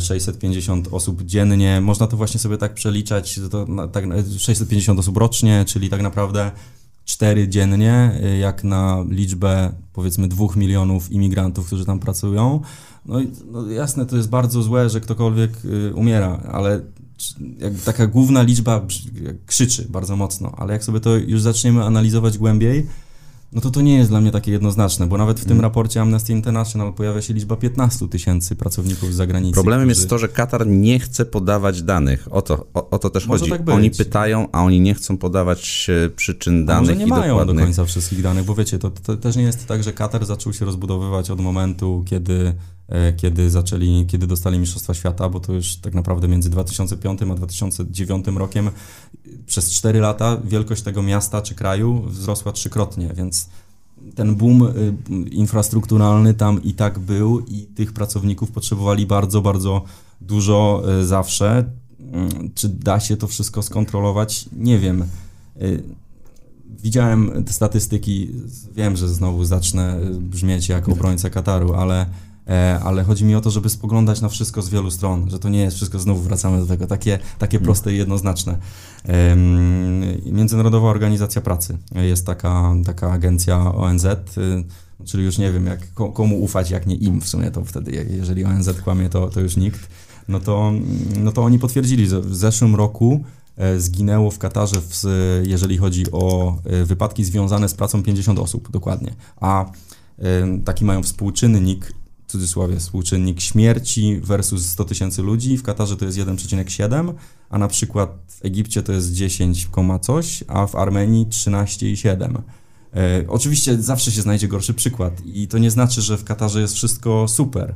650 0.00 0.86
e, 0.86 0.90
osób 0.90 1.22
dziennie. 1.22 1.80
Można 1.80 2.06
to 2.06 2.16
właśnie 2.16 2.40
sobie 2.40 2.56
tak 2.56 2.74
przeliczać, 2.74 3.40
to 3.50 3.66
tak 3.92 4.04
650 4.38 5.00
osób 5.00 5.16
rocznie, 5.16 5.64
czyli 5.66 5.88
tak 5.88 6.02
naprawdę 6.02 6.50
4 7.04 7.48
dziennie, 7.48 8.20
e, 8.22 8.38
jak 8.38 8.64
na 8.64 9.04
liczbę 9.08 9.72
powiedzmy 9.92 10.28
2 10.28 10.46
milionów 10.56 11.12
imigrantów, 11.12 11.66
którzy 11.66 11.84
tam 11.84 12.00
pracują. 12.00 12.60
No, 13.08 13.18
no 13.52 13.70
jasne, 13.70 14.06
to 14.06 14.16
jest 14.16 14.28
bardzo 14.28 14.62
złe, 14.62 14.90
że 14.90 15.00
ktokolwiek 15.00 15.64
y, 15.64 15.94
umiera, 15.94 16.40
ale 16.52 16.80
taka 17.84 18.06
główna 18.06 18.42
liczba 18.42 18.86
krzyczy 19.46 19.86
bardzo 19.88 20.16
mocno, 20.16 20.52
ale 20.56 20.72
jak 20.72 20.84
sobie 20.84 21.00
to 21.00 21.16
już 21.16 21.40
zaczniemy 21.40 21.84
analizować 21.84 22.38
głębiej, 22.38 22.86
no 23.52 23.60
to 23.60 23.70
to 23.70 23.80
nie 23.80 23.96
jest 23.96 24.10
dla 24.10 24.20
mnie 24.20 24.30
takie 24.30 24.52
jednoznaczne, 24.52 25.06
bo 25.06 25.18
nawet 25.18 25.40
w 25.40 25.42
tym 25.42 25.52
mm. 25.52 25.62
raporcie 25.62 26.00
Amnesty 26.00 26.32
International 26.32 26.92
pojawia 26.92 27.22
się 27.22 27.34
liczba 27.34 27.56
15 27.56 28.08
tysięcy 28.08 28.56
pracowników 28.56 29.12
z 29.12 29.16
zagranicy. 29.16 29.54
Problemem 29.54 29.88
którzy... 29.88 30.00
jest 30.00 30.10
to, 30.10 30.18
że 30.18 30.28
Katar 30.28 30.66
nie 30.66 30.98
chce 30.98 31.24
podawać 31.24 31.82
danych. 31.82 32.28
O 32.30 32.42
to, 32.42 32.66
o, 32.74 32.90
o 32.90 32.98
to 32.98 33.10
też 33.10 33.26
może 33.26 33.40
chodzi. 33.40 33.64
Tak 33.64 33.68
oni 33.68 33.90
pytają, 33.90 34.48
a 34.52 34.62
oni 34.62 34.80
nie 34.80 34.94
chcą 34.94 35.18
podawać 35.18 35.90
e, 36.06 36.08
przyczyn 36.08 36.66
danych. 36.66 36.90
A 36.90 36.92
może 36.92 36.96
nie 36.96 37.06
mają 37.06 37.28
dokładnych... 37.28 37.56
do 37.56 37.62
końca 37.62 37.84
wszystkich 37.84 38.22
danych, 38.22 38.44
bo 38.44 38.54
wiecie, 38.54 38.78
to, 38.78 38.90
to 38.90 39.16
też 39.16 39.36
nie 39.36 39.42
jest 39.42 39.66
tak, 39.66 39.82
że 39.82 39.92
Katar 39.92 40.26
zaczął 40.26 40.52
się 40.52 40.64
rozbudowywać 40.64 41.30
od 41.30 41.40
momentu, 41.40 42.04
kiedy 42.06 42.54
kiedy 43.16 43.50
zaczęli, 43.50 44.06
kiedy 44.06 44.26
dostali 44.26 44.58
Mistrzostwa 44.58 44.94
Świata, 44.94 45.28
bo 45.28 45.40
to 45.40 45.52
już 45.52 45.76
tak 45.76 45.94
naprawdę 45.94 46.28
między 46.28 46.50
2005 46.50 47.22
a 47.22 47.34
2009 47.34 48.26
rokiem 48.26 48.70
przez 49.46 49.70
4 49.70 50.00
lata 50.00 50.36
wielkość 50.44 50.82
tego 50.82 51.02
miasta 51.02 51.42
czy 51.42 51.54
kraju 51.54 52.02
wzrosła 52.02 52.52
trzykrotnie, 52.52 53.12
więc 53.16 53.48
ten 54.14 54.36
boom 54.36 54.62
y, 54.62 54.94
infrastrukturalny 55.30 56.34
tam 56.34 56.62
i 56.62 56.74
tak 56.74 56.98
był 56.98 57.40
i 57.40 57.66
tych 57.66 57.92
pracowników 57.92 58.50
potrzebowali 58.50 59.06
bardzo, 59.06 59.40
bardzo 59.40 59.82
dużo 60.20 60.82
y, 61.00 61.06
zawsze. 61.06 61.64
Mm, 62.12 62.50
czy 62.54 62.68
da 62.68 63.00
się 63.00 63.16
to 63.16 63.26
wszystko 63.26 63.62
skontrolować? 63.62 64.48
Nie 64.52 64.78
wiem. 64.78 65.04
Y, 65.62 65.82
widziałem 66.82 67.44
te 67.44 67.52
statystyki, 67.52 68.30
wiem, 68.74 68.96
że 68.96 69.08
znowu 69.08 69.44
zacznę 69.44 70.00
brzmieć 70.20 70.68
jak 70.68 70.88
obrońca 70.88 71.30
Kataru, 71.30 71.74
ale 71.74 72.06
E, 72.06 72.27
ale 72.84 73.04
chodzi 73.04 73.24
mi 73.24 73.34
o 73.34 73.40
to, 73.40 73.50
żeby 73.50 73.68
spoglądać 73.68 74.20
na 74.20 74.28
wszystko 74.28 74.62
z 74.62 74.68
wielu 74.68 74.90
stron, 74.90 75.30
że 75.30 75.38
to 75.38 75.48
nie 75.48 75.60
jest 75.60 75.76
wszystko, 75.76 75.98
znowu 75.98 76.22
wracamy 76.22 76.60
do 76.60 76.66
tego, 76.66 76.86
takie, 76.86 77.18
takie 77.38 77.56
mm. 77.56 77.64
proste 77.64 77.92
i 77.92 77.96
jednoznaczne. 77.96 78.58
Międzynarodowa 80.26 80.88
Organizacja 80.88 81.42
Pracy 81.42 81.78
jest 81.94 82.26
taka, 82.26 82.74
taka 82.86 83.12
agencja 83.12 83.74
ONZ, 83.74 84.04
y, 84.04 84.18
czyli 85.04 85.24
już 85.24 85.38
nie 85.38 85.52
wiem, 85.52 85.66
jak, 85.66 85.94
komu 86.14 86.42
ufać, 86.42 86.70
jak 86.70 86.86
nie 86.86 86.94
im 86.94 87.20
w 87.20 87.28
sumie, 87.28 87.50
to 87.50 87.64
wtedy, 87.64 88.06
jeżeli 88.10 88.44
ONZ 88.44 88.80
kłamie, 88.84 89.08
to, 89.08 89.28
to 89.28 89.40
już 89.40 89.56
nikt, 89.56 89.88
no 90.28 90.40
to, 90.40 90.72
no 91.20 91.32
to 91.32 91.42
oni 91.42 91.58
potwierdzili, 91.58 92.08
że 92.08 92.20
w 92.20 92.36
zeszłym 92.36 92.74
roku 92.74 93.24
e, 93.56 93.80
zginęło 93.80 94.30
w 94.30 94.38
Katarze, 94.38 94.80
w, 94.80 95.02
jeżeli 95.42 95.78
chodzi 95.78 96.12
o 96.12 96.56
e, 96.64 96.84
wypadki 96.84 97.24
związane 97.24 97.68
z 97.68 97.74
pracą 97.74 98.02
50 98.02 98.38
osób 98.38 98.70
dokładnie, 98.70 99.14
a 99.40 99.64
taki 100.64 100.84
mają 100.84 101.02
współczynnik 101.02 101.92
w 102.28 102.30
cudzysłowie 102.30 102.76
współczynnik 102.76 103.40
śmierci 103.40 104.20
versus 104.20 104.66
100 104.66 104.84
tysięcy 104.84 105.22
ludzi, 105.22 105.56
w 105.56 105.62
Katarze 105.62 105.96
to 105.96 106.04
jest 106.04 106.18
1,7, 106.18 107.14
a 107.50 107.58
na 107.58 107.68
przykład 107.68 108.10
w 108.28 108.44
Egipcie 108.44 108.82
to 108.82 108.92
jest 108.92 109.12
10, 109.12 109.68
coś, 110.02 110.44
a 110.48 110.66
w 110.66 110.76
Armenii 110.76 111.26
13,7. 111.26 112.42
E, 112.94 113.24
oczywiście 113.28 113.82
zawsze 113.82 114.12
się 114.12 114.22
znajdzie 114.22 114.48
gorszy 114.48 114.74
przykład 114.74 115.20
i 115.26 115.48
to 115.48 115.58
nie 115.58 115.70
znaczy, 115.70 116.02
że 116.02 116.18
w 116.18 116.24
Katarze 116.24 116.60
jest 116.60 116.74
wszystko 116.74 117.28
super, 117.28 117.74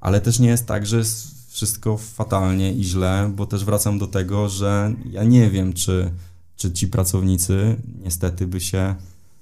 ale 0.00 0.20
też 0.20 0.38
nie 0.38 0.48
jest 0.48 0.66
tak, 0.66 0.86
że 0.86 0.96
jest 0.96 1.48
wszystko 1.48 1.96
fatalnie 1.96 2.72
i 2.72 2.84
źle, 2.84 3.32
bo 3.36 3.46
też 3.46 3.64
wracam 3.64 3.98
do 3.98 4.06
tego, 4.06 4.48
że 4.48 4.94
ja 5.10 5.24
nie 5.24 5.50
wiem, 5.50 5.72
czy, 5.72 6.10
czy 6.56 6.72
ci 6.72 6.88
pracownicy 6.88 7.76
niestety 8.04 8.46
by 8.46 8.60
się 8.60 8.94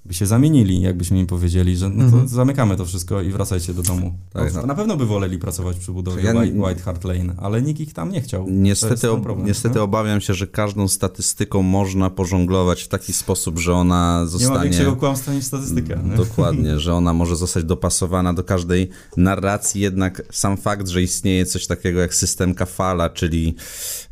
by 0.05 0.15
się 0.15 0.27
zamienili, 0.27 0.81
jakbyśmy 0.81 1.19
im 1.19 1.27
powiedzieli, 1.27 1.77
że 1.77 1.89
no 1.89 2.11
to 2.11 2.17
mm 2.17 2.27
-hmm. 2.27 2.29
zamykamy 2.29 2.77
to 2.77 2.85
wszystko 2.85 3.23
i 3.23 3.31
wracajcie 3.31 3.75
do 3.75 3.83
domu. 3.83 4.15
Tak, 4.33 4.55
no. 4.55 4.67
Na 4.67 4.75
pewno 4.75 4.97
by 4.97 5.07
woleli 5.07 5.39
pracować 5.39 5.77
przy 5.77 5.93
budowie 5.93 6.23
ja 6.23 6.33
White 6.33 6.83
Hart 6.83 7.05
Lane, 7.05 7.35
ale 7.37 7.63
nikt 7.63 7.81
ich 7.81 7.93
tam 7.93 8.13
nie 8.13 8.21
chciał. 8.21 8.47
Niestety, 8.51 9.09
problem, 9.23 9.47
niestety 9.47 9.75
no? 9.75 9.83
obawiam 9.83 10.21
się, 10.21 10.35
że 10.35 10.47
każdą 10.47 10.89
statystyką 10.89 11.63
można 11.63 12.11
pożonglować 12.11 12.83
w 12.83 12.89
taki 12.89 13.13
sposób, 13.13 13.59
że 13.59 13.75
ona 13.75 14.27
zostanie... 14.27 14.51
Nie 14.51 14.59
ma 14.59 14.65
większego 14.65 14.97
kłamstwa 14.97 15.33
niż 15.33 15.45
statystyka. 15.45 15.95
Nie? 15.95 16.17
Dokładnie, 16.17 16.79
że 16.79 16.95
ona 16.95 17.13
może 17.13 17.37
zostać 17.37 17.65
dopasowana 17.65 18.35
do 18.35 18.45
każdej 18.45 18.89
narracji, 19.17 19.81
jednak 19.81 20.23
sam 20.33 20.57
fakt, 20.57 20.89
że 20.89 21.03
istnieje 21.03 21.47
coś 21.47 21.67
takiego 21.67 22.01
jak 22.01 22.15
system 22.15 22.55
kafala, 22.55 23.11
czyli 23.11 23.55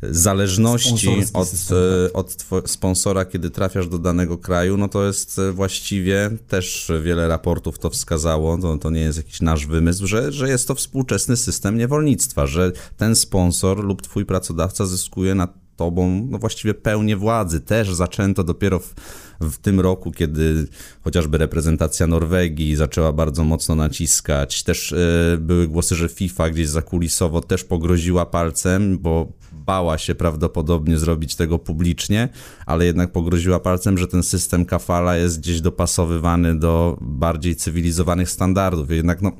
zależności 0.01 1.09
od, 1.33 1.47
system, 1.47 1.77
tak. 2.07 2.17
od 2.17 2.45
sponsora, 2.69 3.25
kiedy 3.25 3.49
trafiasz 3.49 3.87
do 3.87 3.97
danego 3.99 4.37
kraju, 4.37 4.77
no 4.77 4.87
to 4.87 5.05
jest 5.05 5.41
właściwie 5.53 5.76
właściwie 5.77 6.29
też 6.47 6.91
wiele 7.03 7.27
raportów 7.27 7.79
to 7.79 7.89
wskazało, 7.89 8.57
to, 8.57 8.77
to 8.77 8.89
nie 8.89 9.01
jest 9.01 9.17
jakiś 9.17 9.41
nasz 9.41 9.65
wymysł, 9.65 10.07
że, 10.07 10.31
że 10.31 10.49
jest 10.49 10.67
to 10.67 10.75
współczesny 10.75 11.37
system 11.37 11.77
niewolnictwa, 11.77 12.45
że 12.45 12.71
ten 12.97 13.15
sponsor 13.15 13.83
lub 13.83 14.01
twój 14.01 14.25
pracodawca 14.25 14.85
zyskuje 14.85 15.35
na 15.35 15.47
tobą 15.75 16.27
no 16.29 16.37
właściwie 16.37 16.73
pełnię 16.73 17.17
władzy. 17.17 17.61
Też 17.61 17.93
zaczęto 17.93 18.43
dopiero 18.43 18.79
w, 18.79 18.95
w 19.41 19.57
tym 19.57 19.79
roku, 19.79 20.11
kiedy 20.11 20.67
chociażby 21.01 21.37
reprezentacja 21.37 22.07
Norwegii 22.07 22.75
zaczęła 22.75 23.13
bardzo 23.13 23.43
mocno 23.43 23.75
naciskać. 23.75 24.63
Też 24.63 24.93
e, 24.93 25.37
były 25.39 25.67
głosy, 25.67 25.95
że 25.95 26.09
FIFA 26.09 26.49
gdzieś 26.49 26.67
zakulisowo 26.67 27.41
też 27.41 27.63
pogroziła 27.63 28.25
palcem, 28.25 28.97
bo 28.97 29.31
bała 29.67 29.97
się 29.97 30.15
prawdopodobnie 30.15 30.97
zrobić 30.97 31.35
tego 31.35 31.59
publicznie, 31.59 32.29
ale 32.65 32.85
jednak 32.85 33.11
pogroziła 33.11 33.59
palcem, 33.59 33.97
że 33.97 34.07
ten 34.07 34.23
system 34.23 34.65
kafala 34.65 35.17
jest 35.17 35.39
gdzieś 35.39 35.61
dopasowywany 35.61 36.59
do 36.59 36.97
bardziej 37.01 37.55
cywilizowanych 37.55 38.29
standardów. 38.29 38.91
Jednak 38.91 39.21
no, 39.21 39.31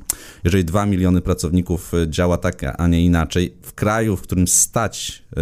jeżeli 0.44 0.64
2 0.64 0.86
miliony 0.86 1.20
pracowników 1.20 1.94
e, 1.94 2.10
działa 2.10 2.36
tak, 2.36 2.62
a 2.78 2.86
nie 2.86 3.04
inaczej, 3.04 3.54
w 3.62 3.72
kraju, 3.74 4.16
w 4.16 4.22
którym 4.22 4.48
stać 4.48 5.22
e, 5.36 5.40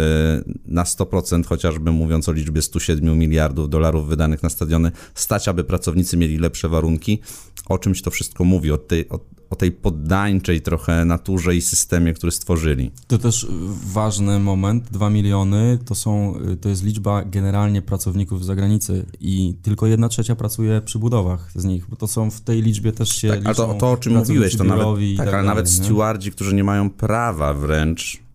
na 0.65 0.83
100%, 0.83 1.45
chociażby 1.45 1.91
mówiąc 1.91 2.29
o 2.29 2.31
liczbie 2.31 2.61
107 2.61 3.17
miliardów 3.17 3.69
dolarów 3.69 4.07
wydanych 4.07 4.43
na 4.43 4.49
stadiony, 4.49 4.91
stać, 5.15 5.47
aby 5.47 5.63
pracownicy 5.63 6.17
mieli 6.17 6.37
lepsze 6.37 6.69
warunki, 6.69 7.21
o 7.69 7.77
czymś 7.77 8.01
to 8.01 8.11
wszystko 8.11 8.43
mówi, 8.43 8.71
o 8.71 8.77
tej, 8.77 9.09
o, 9.09 9.19
o 9.49 9.55
tej 9.55 9.71
poddańczej 9.71 10.61
trochę 10.61 11.05
naturze 11.05 11.55
i 11.55 11.61
systemie, 11.61 12.13
który 12.13 12.31
stworzyli. 12.31 12.91
To 13.07 13.17
też 13.17 13.47
ważny 13.93 14.39
moment, 14.39 14.83
2 14.91 15.09
miliony 15.09 15.79
to 15.85 15.95
są, 15.95 16.39
to 16.61 16.69
jest 16.69 16.83
liczba 16.83 17.23
generalnie 17.23 17.81
pracowników 17.81 18.43
z 18.43 18.47
zagranicy 18.47 19.05
i 19.19 19.55
tylko 19.61 19.87
jedna 19.87 20.09
trzecia 20.09 20.35
pracuje 20.35 20.81
przy 20.81 20.99
budowach 20.99 21.51
z 21.55 21.65
nich, 21.65 21.85
bo 21.89 21.95
to 21.95 22.07
są 22.07 22.31
w 22.31 22.41
tej 22.41 22.61
liczbie 22.61 22.91
też 22.91 23.09
się 23.09 23.29
tak, 23.29 23.45
ale 23.45 23.55
to, 23.55 23.73
to 23.73 23.91
o 23.91 23.97
czym 23.97 24.17
mówiłeś, 24.17 24.57
to 24.57 24.63
nawet, 24.63 24.85
tak, 24.85 25.17
tak 25.17 25.19
ale 25.19 25.31
dalej, 25.31 25.47
nawet 25.47 25.69
stewardzi, 25.69 26.31
którzy 26.31 26.55
nie 26.55 26.63
mają 26.63 26.89
prawa 26.89 27.53
wręcz 27.53 28.26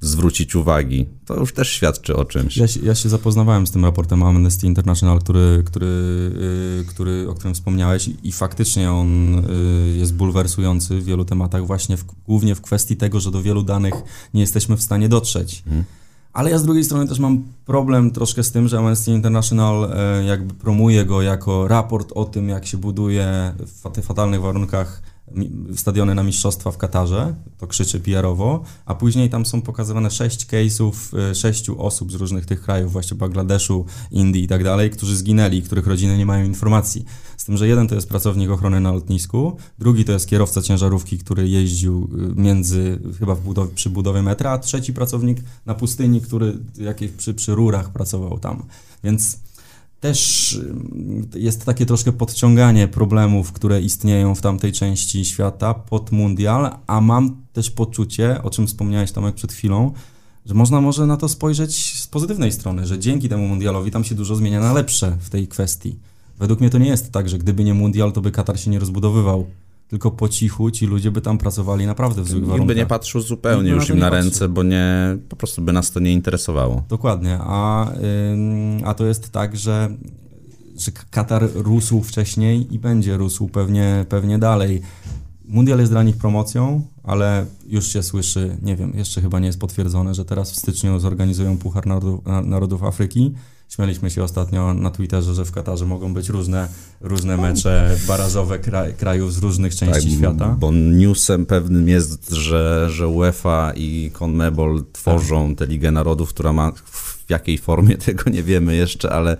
zwrócić 0.00 0.54
uwagi. 0.54 1.06
To 1.24 1.36
już 1.40 1.52
też 1.52 1.68
świadczy 1.68 2.16
o 2.16 2.24
czymś. 2.24 2.56
Ja 2.56 2.68
się, 2.68 2.80
ja 2.82 2.94
się 2.94 3.08
zapoznawałem 3.08 3.66
z 3.66 3.70
tym 3.70 3.84
raportem 3.84 4.22
Amnesty 4.22 4.66
International, 4.66 5.18
który, 5.18 5.62
który, 5.66 5.86
yy, 6.78 6.84
który, 6.84 7.28
o 7.28 7.34
którym 7.34 7.54
wspomniałeś 7.54 8.10
i 8.22 8.32
faktycznie 8.32 8.92
on 8.92 9.30
yy, 9.88 9.96
jest 9.96 10.14
bulwersujący 10.14 11.00
w 11.00 11.04
wielu 11.04 11.24
tematach, 11.24 11.66
właśnie 11.66 11.96
w, 11.96 12.04
głównie 12.26 12.54
w 12.54 12.60
kwestii 12.60 12.96
tego, 12.96 13.20
że 13.20 13.30
do 13.30 13.42
wielu 13.42 13.62
danych 13.62 13.94
nie 14.34 14.40
jesteśmy 14.40 14.76
w 14.76 14.82
stanie 14.82 15.08
dotrzeć. 15.08 15.62
Hmm. 15.64 15.84
Ale 16.32 16.50
ja 16.50 16.58
z 16.58 16.64
drugiej 16.64 16.84
strony 16.84 17.08
też 17.08 17.18
mam 17.18 17.44
problem 17.66 18.10
troszkę 18.10 18.42
z 18.42 18.52
tym, 18.52 18.68
że 18.68 18.78
Amnesty 18.78 19.10
International 19.10 19.90
yy, 20.18 20.24
jakby 20.24 20.54
promuje 20.54 21.04
go 21.04 21.22
jako 21.22 21.68
raport 21.68 22.12
o 22.14 22.24
tym, 22.24 22.48
jak 22.48 22.66
się 22.66 22.76
buduje 22.76 23.54
w 23.58 24.02
fatalnych 24.02 24.40
warunkach 24.40 25.02
stadiony 25.76 26.14
na 26.14 26.22
mistrzostwa 26.22 26.70
w 26.70 26.78
Katarze, 26.78 27.34
to 27.58 27.66
krzyczy 27.66 28.00
PR-owo, 28.00 28.62
a 28.86 28.94
później 28.94 29.30
tam 29.30 29.46
są 29.46 29.62
pokazywane 29.62 30.10
sześć 30.10 30.46
case'ów 30.46 30.92
e, 31.30 31.34
sześciu 31.34 31.82
osób 31.82 32.12
z 32.12 32.14
różnych 32.14 32.46
tych 32.46 32.62
krajów, 32.62 32.92
właśnie 32.92 33.16
Bangladeszu, 33.16 33.86
Indii 34.10 34.44
i 34.44 34.48
tak 34.48 34.64
dalej, 34.64 34.90
którzy 34.90 35.16
zginęli, 35.16 35.62
których 35.62 35.86
rodziny 35.86 36.18
nie 36.18 36.26
mają 36.26 36.44
informacji. 36.44 37.04
Z 37.36 37.44
tym, 37.44 37.56
że 37.56 37.68
jeden 37.68 37.88
to 37.88 37.94
jest 37.94 38.08
pracownik 38.08 38.50
ochrony 38.50 38.80
na 38.80 38.92
lotnisku, 38.92 39.56
drugi 39.78 40.04
to 40.04 40.12
jest 40.12 40.28
kierowca 40.28 40.62
ciężarówki, 40.62 41.18
który 41.18 41.48
jeździł 41.48 42.08
e, 42.12 42.40
między, 42.40 42.98
chyba 43.18 43.36
przy 43.74 43.90
budowie 43.90 44.22
metra, 44.22 44.50
a 44.50 44.58
trzeci 44.58 44.92
pracownik 44.92 45.38
na 45.66 45.74
pustyni, 45.74 46.20
który 46.20 46.58
jakieś 46.78 47.10
przy, 47.10 47.34
przy 47.34 47.54
rurach 47.54 47.92
pracował 47.92 48.38
tam. 48.38 48.62
Więc 49.04 49.38
też 50.00 50.52
y, 51.34 51.38
jest 51.38 51.64
takie 51.64 51.86
troszkę 51.86 52.12
podciąganie 52.12 52.88
problemów, 52.88 53.52
które 53.52 53.80
istnieją 53.80 54.34
w 54.34 54.40
tamtej 54.40 54.72
części 54.72 55.24
świata 55.24 55.74
pod 55.74 56.12
mundial, 56.12 56.70
a 56.86 57.00
mam 57.00 57.36
też 57.52 57.70
poczucie, 57.70 58.42
o 58.42 58.50
czym 58.50 58.66
wspomniałeś 58.66 59.12
Tomek 59.12 59.34
przed 59.34 59.52
chwilą, 59.52 59.92
że 60.46 60.54
można 60.54 60.80
może 60.80 61.06
na 61.06 61.16
to 61.16 61.28
spojrzeć 61.28 62.00
z 62.00 62.06
pozytywnej 62.06 62.52
strony, 62.52 62.86
że 62.86 62.98
dzięki 62.98 63.28
temu 63.28 63.48
mundialowi 63.48 63.90
tam 63.90 64.04
się 64.04 64.14
dużo 64.14 64.36
zmienia 64.36 64.60
na 64.60 64.72
lepsze 64.72 65.16
w 65.20 65.30
tej 65.30 65.48
kwestii. 65.48 65.98
Według 66.38 66.60
mnie 66.60 66.70
to 66.70 66.78
nie 66.78 66.88
jest 66.88 67.12
tak, 67.12 67.28
że 67.28 67.38
gdyby 67.38 67.64
nie 67.64 67.74
mundial, 67.74 68.12
to 68.12 68.20
by 68.20 68.30
Katar 68.30 68.60
się 68.60 68.70
nie 68.70 68.78
rozbudowywał. 68.78 69.46
Tylko 69.88 70.10
po 70.10 70.28
cichu 70.28 70.70
ci 70.70 70.86
ludzie 70.86 71.10
by 71.10 71.20
tam 71.20 71.38
pracowali 71.38 71.86
naprawdę 71.86 72.22
w 72.22 72.26
złych 72.28 72.34
Nikt 72.36 72.48
warunkach. 72.48 72.66
by 72.74 72.80
nie 72.80 72.86
patrzył 72.86 73.20
zupełnie 73.20 73.70
Nikt 73.70 73.80
już 73.82 73.90
im 73.90 73.98
na 73.98 74.10
ręce, 74.10 74.48
bo 74.48 74.62
nie, 74.62 75.16
po 75.28 75.36
prostu 75.36 75.62
by 75.62 75.72
nas 75.72 75.90
to 75.90 76.00
nie 76.00 76.12
interesowało. 76.12 76.82
Dokładnie, 76.88 77.38
a, 77.40 77.90
ym, 78.32 78.80
a 78.84 78.94
to 78.94 79.06
jest 79.06 79.30
tak, 79.30 79.56
że, 79.56 79.88
że 80.78 80.92
Katar 81.10 81.48
rósł 81.54 82.02
wcześniej 82.02 82.74
i 82.74 82.78
będzie 82.78 83.16
rósł 83.16 83.48
pewnie, 83.48 84.06
pewnie 84.08 84.38
dalej. 84.38 84.82
Mundial 85.48 85.78
jest 85.78 85.92
dla 85.92 86.02
nich 86.02 86.16
promocją, 86.16 86.82
ale 87.04 87.46
już 87.66 87.86
się 87.86 88.02
słyszy, 88.02 88.56
nie 88.62 88.76
wiem, 88.76 88.92
jeszcze 88.96 89.20
chyba 89.20 89.38
nie 89.38 89.46
jest 89.46 89.60
potwierdzone, 89.60 90.14
że 90.14 90.24
teraz 90.24 90.52
w 90.52 90.56
styczniu 90.56 90.98
zorganizują 91.00 91.58
Puchar 91.58 91.86
Narodów, 91.86 92.26
na- 92.26 92.42
Narodów 92.42 92.82
Afryki. 92.82 93.34
Śmialiśmy 93.68 94.10
się 94.10 94.22
ostatnio 94.22 94.74
na 94.74 94.90
Twitterze, 94.90 95.34
że 95.34 95.44
w 95.44 95.52
Katarze 95.52 95.86
mogą 95.86 96.14
być 96.14 96.28
różne, 96.28 96.68
różne 97.00 97.36
mecze 97.36 97.96
barażowe 98.06 98.58
kraj, 98.58 98.94
krajów 98.94 99.34
z 99.34 99.38
różnych 99.38 99.74
części 99.74 100.10
świata. 100.10 100.56
Bo 100.58 100.72
newsem 100.72 101.46
pewnym 101.46 101.88
jest, 101.88 102.30
że, 102.30 102.88
że 102.90 103.08
UEFA 103.08 103.72
i 103.76 104.10
CONMEBOL 104.12 104.84
tworzą 104.92 105.54
tę 105.54 105.66
Ligę 105.66 105.90
Narodów, 105.90 106.28
która 106.28 106.52
ma 106.52 106.72
w 107.28 107.30
jakiej 107.30 107.58
formie 107.58 107.96
tego 108.06 108.30
nie 108.30 108.42
wiemy 108.42 108.76
jeszcze, 108.76 109.10
ale 109.12 109.36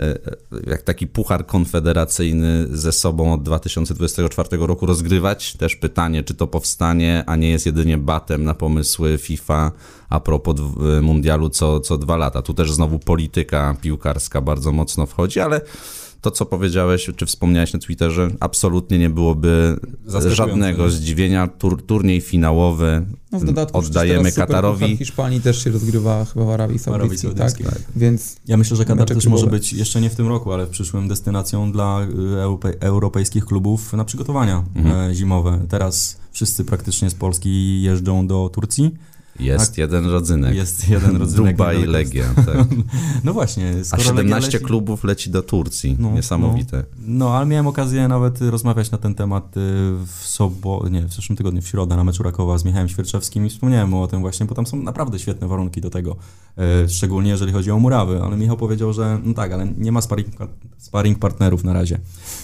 e, 0.00 0.18
jak 0.66 0.82
taki 0.82 1.06
puchar 1.06 1.46
konfederacyjny 1.46 2.66
ze 2.70 2.92
sobą 2.92 3.32
od 3.32 3.42
2024 3.42 4.48
roku 4.56 4.86
rozgrywać. 4.86 5.56
Też 5.56 5.76
pytanie, 5.76 6.22
czy 6.22 6.34
to 6.34 6.46
powstanie, 6.46 7.24
a 7.26 7.36
nie 7.36 7.50
jest 7.50 7.66
jedynie 7.66 7.98
batem 7.98 8.44
na 8.44 8.54
pomysły 8.54 9.18
FIFA 9.18 9.72
a 10.08 10.20
propos 10.20 10.56
dw- 10.56 11.02
mundialu 11.02 11.48
co, 11.48 11.80
co 11.80 11.98
dwa 11.98 12.16
lata. 12.16 12.42
Tu 12.42 12.54
też 12.54 12.72
znowu 12.72 12.98
polityka 12.98 13.76
piłkarska 13.80 14.40
bardzo 14.40 14.72
mocno 14.72 15.06
wchodzi, 15.06 15.40
ale 15.40 15.60
to, 16.22 16.30
co 16.30 16.46
powiedziałeś, 16.46 17.10
czy 17.16 17.26
wspomniałeś 17.26 17.72
na 17.72 17.78
Twitterze, 17.78 18.30
absolutnie 18.40 18.98
nie 18.98 19.10
byłoby 19.10 19.80
żadnego 20.28 20.90
zdziwienia. 20.90 21.46
Tur, 21.48 21.82
turniej 21.86 22.20
finałowy 22.20 23.06
No 23.32 23.38
w 23.38 23.44
dodatku 23.44 23.78
oddajemy 23.78 24.32
Katarowi. 24.32 24.96
Hiszpanii 24.96 25.40
też 25.40 25.64
się 25.64 25.70
rozgrywa 25.70 26.24
chyba 26.24 26.44
w 26.44 26.50
Arabii 26.50 26.78
Arabii 26.86 27.18
Saudyjskiej, 27.18 27.30
tak? 27.34 27.50
Saudyjskiej. 27.50 27.84
Więc 27.96 28.36
Ja 28.46 28.56
myślę, 28.56 28.76
że 28.76 28.84
Katar 28.84 29.08
też 29.08 29.18
klubowe. 29.18 29.30
może 29.42 29.50
być 29.50 29.72
jeszcze 29.72 30.00
nie 30.00 30.10
w 30.10 30.14
tym 30.14 30.28
roku, 30.28 30.52
ale 30.52 30.66
w 30.66 30.70
przyszłym 30.70 31.08
destynacją 31.08 31.72
dla 31.72 32.06
europe- 32.42 32.76
europejskich 32.80 33.44
klubów 33.44 33.92
na 33.92 34.04
przygotowania 34.04 34.64
Mhm. 34.74 35.10
e, 35.10 35.14
zimowe. 35.14 35.60
Teraz 35.68 36.16
wszyscy 36.32 36.64
praktycznie 36.64 37.10
z 37.10 37.14
Polski 37.14 37.82
jeżdżą 37.82 38.26
do 38.26 38.50
Turcji. 38.52 38.90
Jest 39.40 39.78
jeden 39.78 40.06
rodzynek. 40.06 40.54
Jest 40.54 40.88
jeden 40.88 41.16
rodzynek. 41.16 41.56
Dubaj. 41.56 41.86
Legia. 41.86 42.24
Tak. 42.46 42.66
No 43.24 43.32
właśnie. 43.32 43.72
A 43.80 43.84
skoro 43.84 44.02
Legia 44.02 44.22
17 44.22 44.58
leci- 44.58 44.64
klubów 44.64 45.04
leci 45.04 45.30
do 45.30 45.42
Turcji. 45.42 45.96
No, 45.98 46.12
Niesamowite. 46.12 46.84
No, 47.06 47.36
ale 47.36 47.46
miałem 47.46 47.66
okazję 47.66 48.08
nawet 48.08 48.40
rozmawiać 48.40 48.90
na 48.90 48.98
ten 48.98 49.14
temat 49.14 49.56
y, 49.56 49.60
w 50.06 50.20
sobo, 50.22 50.88
nie, 50.90 51.02
w 51.02 51.12
zeszłym 51.14 51.36
tygodniu, 51.36 51.62
w 51.62 51.68
środę 51.68 51.96
na 51.96 52.04
meczu 52.04 52.22
Rakowa 52.22 52.58
z 52.58 52.64
Michałem 52.64 52.88
Świerczewskim 52.88 53.46
i 53.46 53.50
wspomniałem 53.50 53.88
mu 53.88 54.02
o 54.02 54.06
tym 54.06 54.20
właśnie, 54.20 54.46
bo 54.46 54.54
tam 54.54 54.66
są 54.66 54.82
naprawdę 54.82 55.18
świetne 55.18 55.48
warunki 55.48 55.80
do 55.80 55.90
tego, 55.90 56.16
y, 56.84 56.88
szczególnie 56.88 57.30
jeżeli 57.30 57.52
chodzi 57.52 57.70
o 57.70 57.78
murawy, 57.78 58.20
ale 58.22 58.36
Michał 58.36 58.56
powiedział, 58.56 58.92
że 58.92 59.20
no 59.24 59.34
tak, 59.34 59.52
ale 59.52 59.66
nie 59.78 59.92
ma 59.92 60.00
sparring, 60.00 60.28
sparring 60.78 61.18
partnerów 61.18 61.64
na 61.64 61.72
razie. 61.72 61.98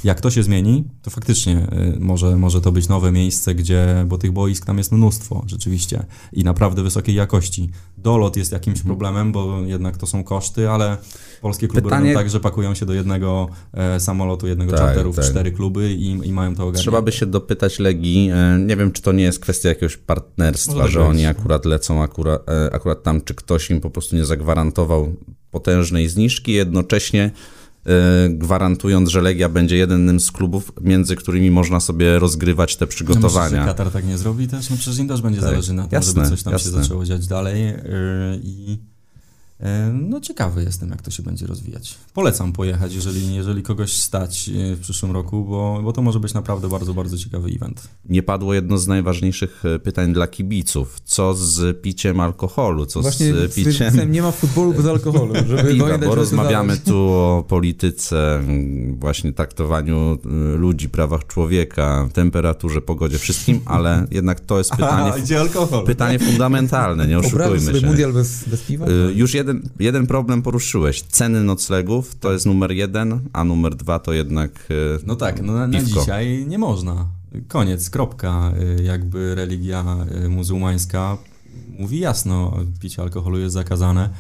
Jak 0.05 0.21
to 0.21 0.31
się 0.31 0.43
zmieni, 0.43 0.85
to 1.03 1.11
faktycznie 1.11 1.67
y, 1.97 2.01
może, 2.01 2.37
może 2.37 2.61
to 2.61 2.73
być 2.73 2.89
nowe 2.89 3.13
miejsce, 3.13 3.55
gdzie, 3.55 4.05
bo 4.09 4.19
tych 4.19 4.33
boisk 4.33 4.67
tam 4.67 4.79
jest 4.79 4.93
mnóstwo 4.93 5.43
rzeczywiście 5.47 6.07
i 6.33 6.45
naprawdę 6.45 6.78
wysokiej 6.83 7.15
jakości. 7.15 7.71
Dolot 7.99 8.37
jest 8.37 8.53
jakimś 8.53 8.83
problemem, 8.83 9.33
bo 9.33 9.61
jednak 9.67 9.97
to 9.97 10.07
są 10.07 10.25
koszty, 10.25 10.71
ale 10.71 10.97
polskie 11.41 11.69
kluby 11.69 11.83
Pytanie- 11.83 12.09
robią 12.13 12.21
tak, 12.21 12.31
że 12.31 12.41
pakują 12.41 12.75
się 12.75 12.87
do 12.87 12.95
jednego 12.95 13.49
e, 13.75 14.01
samolotu, 14.01 14.47
jednego 14.47 14.71
Tak, 14.73 14.81
czarteru 14.81 15.13
w 15.13 15.17
tak. 15.17 15.25
cztery 15.25 15.53
kluby 15.53 15.93
i, 15.93 16.11
i 16.29 16.33
mają 16.33 16.51
to 16.55 16.63
ogarnięte. 16.63 16.81
Trzeba 16.81 17.03
by 17.03 17.13
się 17.13 17.27
dopytać 17.27 17.79
Legii. 17.79 18.31
e, 18.35 18.59
Nie 18.59 18.77
wiem, 18.77 18.93
czy 18.93 19.03
to 19.03 19.13
nie 19.13 19.25
jest 19.25 19.41
kwestia 19.41 19.69
jakiegoś 19.69 19.97
partnerstwa, 19.97 20.89
że 20.89 21.05
oni 21.05 21.27
akurat 21.27 21.65
lecą 21.65 22.03
akurat, 22.03 22.49
e, 22.49 22.71
akurat 22.75 23.03
tam, 23.03 23.21
czy 23.21 23.35
ktoś 23.35 23.71
im 23.71 23.81
po 23.81 23.91
prostu 23.91 24.17
nie 24.17 24.25
zagwarantował 24.25 25.15
potężnej 25.51 26.09
zniżki, 26.09 26.53
jednocześnie 26.53 27.31
gwarantując, 28.31 29.09
że 29.09 29.23
Legia 29.23 29.49
będzie 29.49 29.77
jednym 29.77 30.21
z 30.21 30.33
klubów, 30.33 30.73
między 30.81 31.17
którymi 31.17 31.51
można 31.51 31.81
sobie 31.81 32.19
rozgrywać 32.19 32.77
te 32.77 32.85
No 32.85 32.87
myślisz, 32.87 33.07
przygotowania. 33.07 33.65
Katar 33.65 33.91
tak 33.91 34.07
nie 34.07 34.19
zrobi 34.19 34.49
też? 34.49 34.71
No 34.71 34.77
przecież 34.77 34.99
im 34.99 35.09
też 35.09 35.23
będzie 35.23 35.41
Tak, 35.41 35.51
zależy 35.51 35.73
na 35.73 35.83
tym, 35.83 35.93
jasne, 35.93 36.13
żeby 36.25 36.29
coś 36.37 36.43
tam 36.43 36.53
jasne. 36.53 36.73
się 36.73 36.77
zaczęło 36.83 37.05
dziać 37.05 37.27
dalej 37.27 37.63
yy, 37.63 37.73
i 38.43 38.79
no 39.93 40.21
ciekawy 40.21 40.63
jestem, 40.65 40.91
jak 40.91 41.03
to 41.03 41.11
się 41.11 41.23
będzie 41.23 41.47
rozwijać. 41.47 41.95
Polecam 42.15 42.53
pojechać, 42.53 42.95
jeżeli, 42.95 43.35
jeżeli 43.35 43.63
kogoś 43.63 43.93
stać 43.93 44.49
yy, 44.49 44.77
w 44.77 44.81
przyszłym 44.81 45.13
roku, 45.13 45.45
bo, 45.45 45.81
bo 45.85 45.93
to 45.93 46.03
może 46.03 46.21
być 46.21 46.35
naprawdę 46.35 46.69
bardzo, 46.69 46.95
bardzo 46.95 47.19
ciekawy 47.19 47.51
event. 47.51 47.89
Nie 48.05 48.23
padło 48.23 48.55
jedno 48.55 48.79
z 48.79 48.87
najważniejszych 48.87 49.65
e, 49.65 49.79
pytań 49.79 50.13
dla 50.13 50.27
kibiców. 50.27 51.01
Co 51.05 51.35
z 51.35 51.83
piciem 51.83 52.21
alkoholu? 52.21 52.87
Co 52.87 53.03
właśnie 53.03 53.27
z 53.27 53.55
piciem 53.55 53.73
stwierdzałem, 53.73 54.13
nie 54.13 54.23
ma 54.23 54.31
futbolu 54.31 54.73
bez 54.73 54.87
alkoholu, 54.87 55.35
żeby 55.47 55.65
piwa, 55.75 55.99
bo 55.99 56.15
rozmawiamy 56.15 56.77
tu 56.87 56.97
o 56.97 57.45
polityce, 57.49 58.43
właśnie 58.99 59.33
traktowaniu 59.33 60.19
ludzi, 60.57 60.89
prawach 60.89 61.27
człowieka, 61.27 62.09
temperaturze, 62.13 62.81
pogodzie, 62.81 63.19
wszystkim, 63.19 63.61
ale 63.65 64.07
jednak 64.11 64.41
to 64.41 64.59
jest 64.59 64.71
pytanie, 64.77 65.13
A, 65.13 65.19
gdzie 65.19 65.41
alkohol? 65.41 65.85
pytanie 65.85 66.19
fundamentalne, 66.19 67.07
nie 67.07 67.19
oszukujmy 67.19 67.61
sobie 67.61 67.81
się. 67.81 67.87
mundial 67.87 68.13
bez, 68.13 68.45
bez 68.49 68.63
piwa? 68.63 68.87
Już 69.15 69.35
jeden, 69.35 69.48
jeden 69.81 70.07
problem 70.07 70.43
poruszyłeś. 70.43 71.03
Ceny 71.03 71.45
noclegów 71.45 72.15
to 72.15 72.33
jest 72.33 72.47
numer 72.47 72.73
jeden, 72.73 73.21
a 73.33 73.45
numer 73.45 73.75
dwa 73.75 73.99
to 73.99 74.13
jednak 74.13 74.51
y, 74.71 74.99
No 75.07 75.17
tak, 75.17 75.43
no 75.43 75.53
na, 75.53 75.67
na 75.67 75.83
dzisiaj 75.83 76.47
nie 76.47 76.59
można. 76.59 77.07
Koniec, 77.49 77.91
kropka. 77.91 78.53
Y, 78.79 78.83
Jakby 78.83 79.35
religia 79.35 79.85
y, 80.25 80.29
muzułmańska 80.29 81.19
mówi 81.79 81.99
jasno, 81.99 82.57
picie 82.81 83.03
alkoholu 83.03 83.39
jest 83.39 83.55
zakazane. 83.55 84.11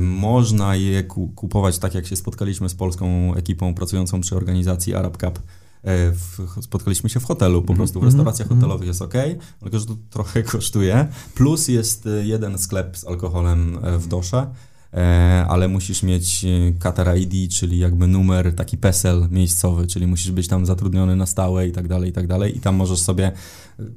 Można 0.00 0.76
je 0.76 1.02
ku- 1.04 1.28
kupować 1.28 1.78
tak, 1.78 1.94
jak 1.94 2.06
się 2.06 2.16
spotkaliśmy 2.16 2.68
z 2.68 2.74
polską 2.74 3.34
ekipą 3.34 3.74
pracującą 3.74 4.20
przy 4.20 4.36
organizacji 4.36 4.94
Arab 4.94 5.16
Cup. 5.16 5.38
Y, 5.88 6.12
W, 6.12 6.62
spotkaliśmy 6.62 7.10
się 7.10 7.20
w 7.20 7.24
hotelu, 7.24 7.62
po 7.62 7.74
prostu 7.74 8.00
w 8.00 8.04
restauracjach 8.04 8.48
hotelowych 8.48 8.86
jest 8.88 9.02
ok, 9.02 9.14
tylko 9.60 9.78
że 9.78 9.86
to 9.86 9.96
trochę 10.10 10.42
kosztuje. 10.52 11.08
Plus 11.34 11.68
jest 11.68 12.06
y, 12.06 12.24
jeden 12.26 12.58
sklep 12.58 12.96
z 12.96 13.06
alkoholem 13.06 13.84
y, 13.84 13.98
w 13.98 14.06
dosze. 14.06 14.46
E, 14.94 15.46
ale 15.48 15.68
musisz 15.68 16.02
mieć 16.02 16.44
e, 16.44 16.72
Qatar 16.78 17.18
ID, 17.18 17.52
czyli 17.52 17.78
jakby 17.78 18.06
numer, 18.06 18.54
taki 18.54 18.78
PESEL 18.78 19.28
miejscowy, 19.30 19.86
czyli 19.86 20.06
musisz 20.06 20.30
być 20.30 20.48
tam 20.48 20.66
zatrudniony 20.66 21.16
na 21.16 21.26
stałe 21.26 21.68
i 21.68 21.72
tak 21.72 21.88
dalej, 21.88 22.10
i 22.10 22.12
tak 22.12 22.26
dalej. 22.26 22.56
I 22.56 22.60
tam 22.60 22.74
możesz 22.74 23.00
sobie, 23.00 23.32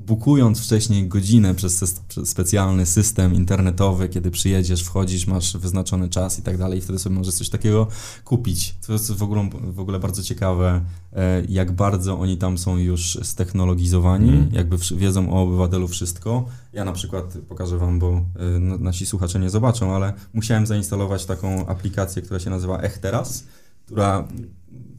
bukując 0.07 0.59
wcześniej 0.59 1.07
godzinę 1.07 1.55
przez, 1.55 2.01
przez 2.07 2.29
specjalny 2.29 2.85
system 2.85 3.33
internetowy, 3.33 4.09
kiedy 4.09 4.31
przyjedziesz, 4.31 4.83
wchodzisz, 4.83 5.27
masz 5.27 5.57
wyznaczony 5.57 6.09
czas 6.09 6.39
i 6.39 6.41
tak 6.41 6.57
dalej, 6.57 6.79
i 6.79 6.81
wtedy 6.81 6.99
sobie 6.99 7.15
możesz 7.15 7.33
coś 7.35 7.49
takiego 7.49 7.87
kupić. 8.23 8.75
To 8.87 8.93
jest 8.93 9.11
w 9.11 9.23
ogóle, 9.23 9.49
w 9.63 9.79
ogóle 9.79 9.99
bardzo 9.99 10.23
ciekawe, 10.23 10.81
e, 11.13 11.41
jak 11.49 11.71
bardzo 11.71 12.19
oni 12.19 12.37
tam 12.37 12.57
są 12.57 12.77
już 12.77 13.19
ztechnologizowani, 13.23 14.29
Mhm. 14.29 14.53
jakby 14.53 14.77
wiedzą 14.95 15.33
o 15.33 15.41
obywatelu 15.43 15.87
wszystko. 15.87 16.45
Ja 16.73 16.85
na 16.85 16.91
przykład 16.91 17.37
pokażę 17.49 17.77
wam, 17.77 17.99
bo 17.99 18.21
no- 18.59 18.77
nasi 18.77 19.05
słuchacze 19.05 19.39
nie 19.39 19.49
zobaczą, 19.49 19.95
ale 19.95 20.13
musiałem 20.33 20.65
zainstalować 20.65 21.25
taką 21.25 21.65
aplikację, 21.67 22.21
która 22.21 22.39
się 22.39 22.49
nazywa 22.49 22.77
Echteras, 22.79 23.43
która 23.85 24.27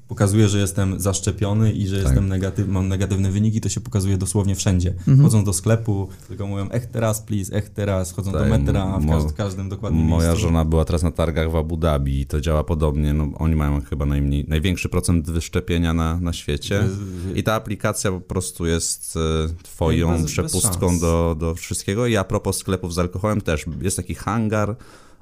pokazuje, 0.09 0.49
że 0.49 0.59
jestem 0.59 1.01
zaszczepiony 1.01 1.73
i 1.73 1.87
że 1.89 1.97
Tak. 1.97 2.05
jestem 2.05 2.29
negatyw, 2.29 2.69
mam 2.69 2.89
negatywny 2.89 3.31
wynik 3.33 3.55
i 3.55 3.61
to 3.61 3.69
się 3.69 3.81
pokazuje 3.81 4.19
dosłownie 4.19 4.55
wszędzie. 4.55 4.91
Mhm. 4.91 5.23
Chodząc 5.23 5.45
do 5.47 5.53
sklepu, 5.53 6.09
tylko 6.29 6.47
mówią 6.47 6.69
Echteras, 6.71 7.21
please, 7.21 7.53
Echteras, 7.53 8.13
chodzą 8.13 8.33
do 8.33 8.39
Tak, 8.39 8.51
metra, 8.51 8.99
w 8.99 9.05
mo- 9.05 9.13
każd- 9.19 9.33
każdym 9.33 9.69
dokładnie 9.69 10.05
Moja 10.05 10.29
miejscu. 10.29 10.47
żona 10.47 10.65
była 10.65 10.85
teraz 10.85 11.03
na 11.03 11.11
targach 11.11 11.51
w 11.51 11.57
Abu 11.57 11.77
Dhabi 11.77 12.21
i 12.21 12.27
to 12.27 12.41
działa 12.41 12.65
podobnie. 12.65 13.13
No, 13.15 13.29
oni 13.39 13.57
mają 13.57 13.81
chyba 13.83 14.07
najmniej, 14.07 14.45
największy 14.49 14.89
procent 14.89 15.31
wyszczepienia 15.31 15.95
na, 15.95 16.21
na 16.21 16.33
świecie. 16.33 16.81
Bez- 16.83 17.37
I 17.37 17.43
ta 17.43 17.55
aplikacja 17.55 18.11
po 18.13 18.21
prostu 18.21 18.67
jest 18.67 19.17
e, 19.17 19.49
twoją 19.63 20.13
Bez- 20.13 20.23
bez 20.23 20.31
przepustką 20.31 20.89
szans. 20.89 21.01
do, 21.01 21.37
do 21.39 21.55
wszystkiego. 21.55 22.07
I 22.07 22.17
a 22.17 22.25
propos 22.25 22.57
sklepów 22.57 22.95
z 22.95 22.99
alkoholem 22.99 23.41
też 23.41 23.65
jest 23.83 23.97
taki 23.97 24.15
hangar, 24.15 24.77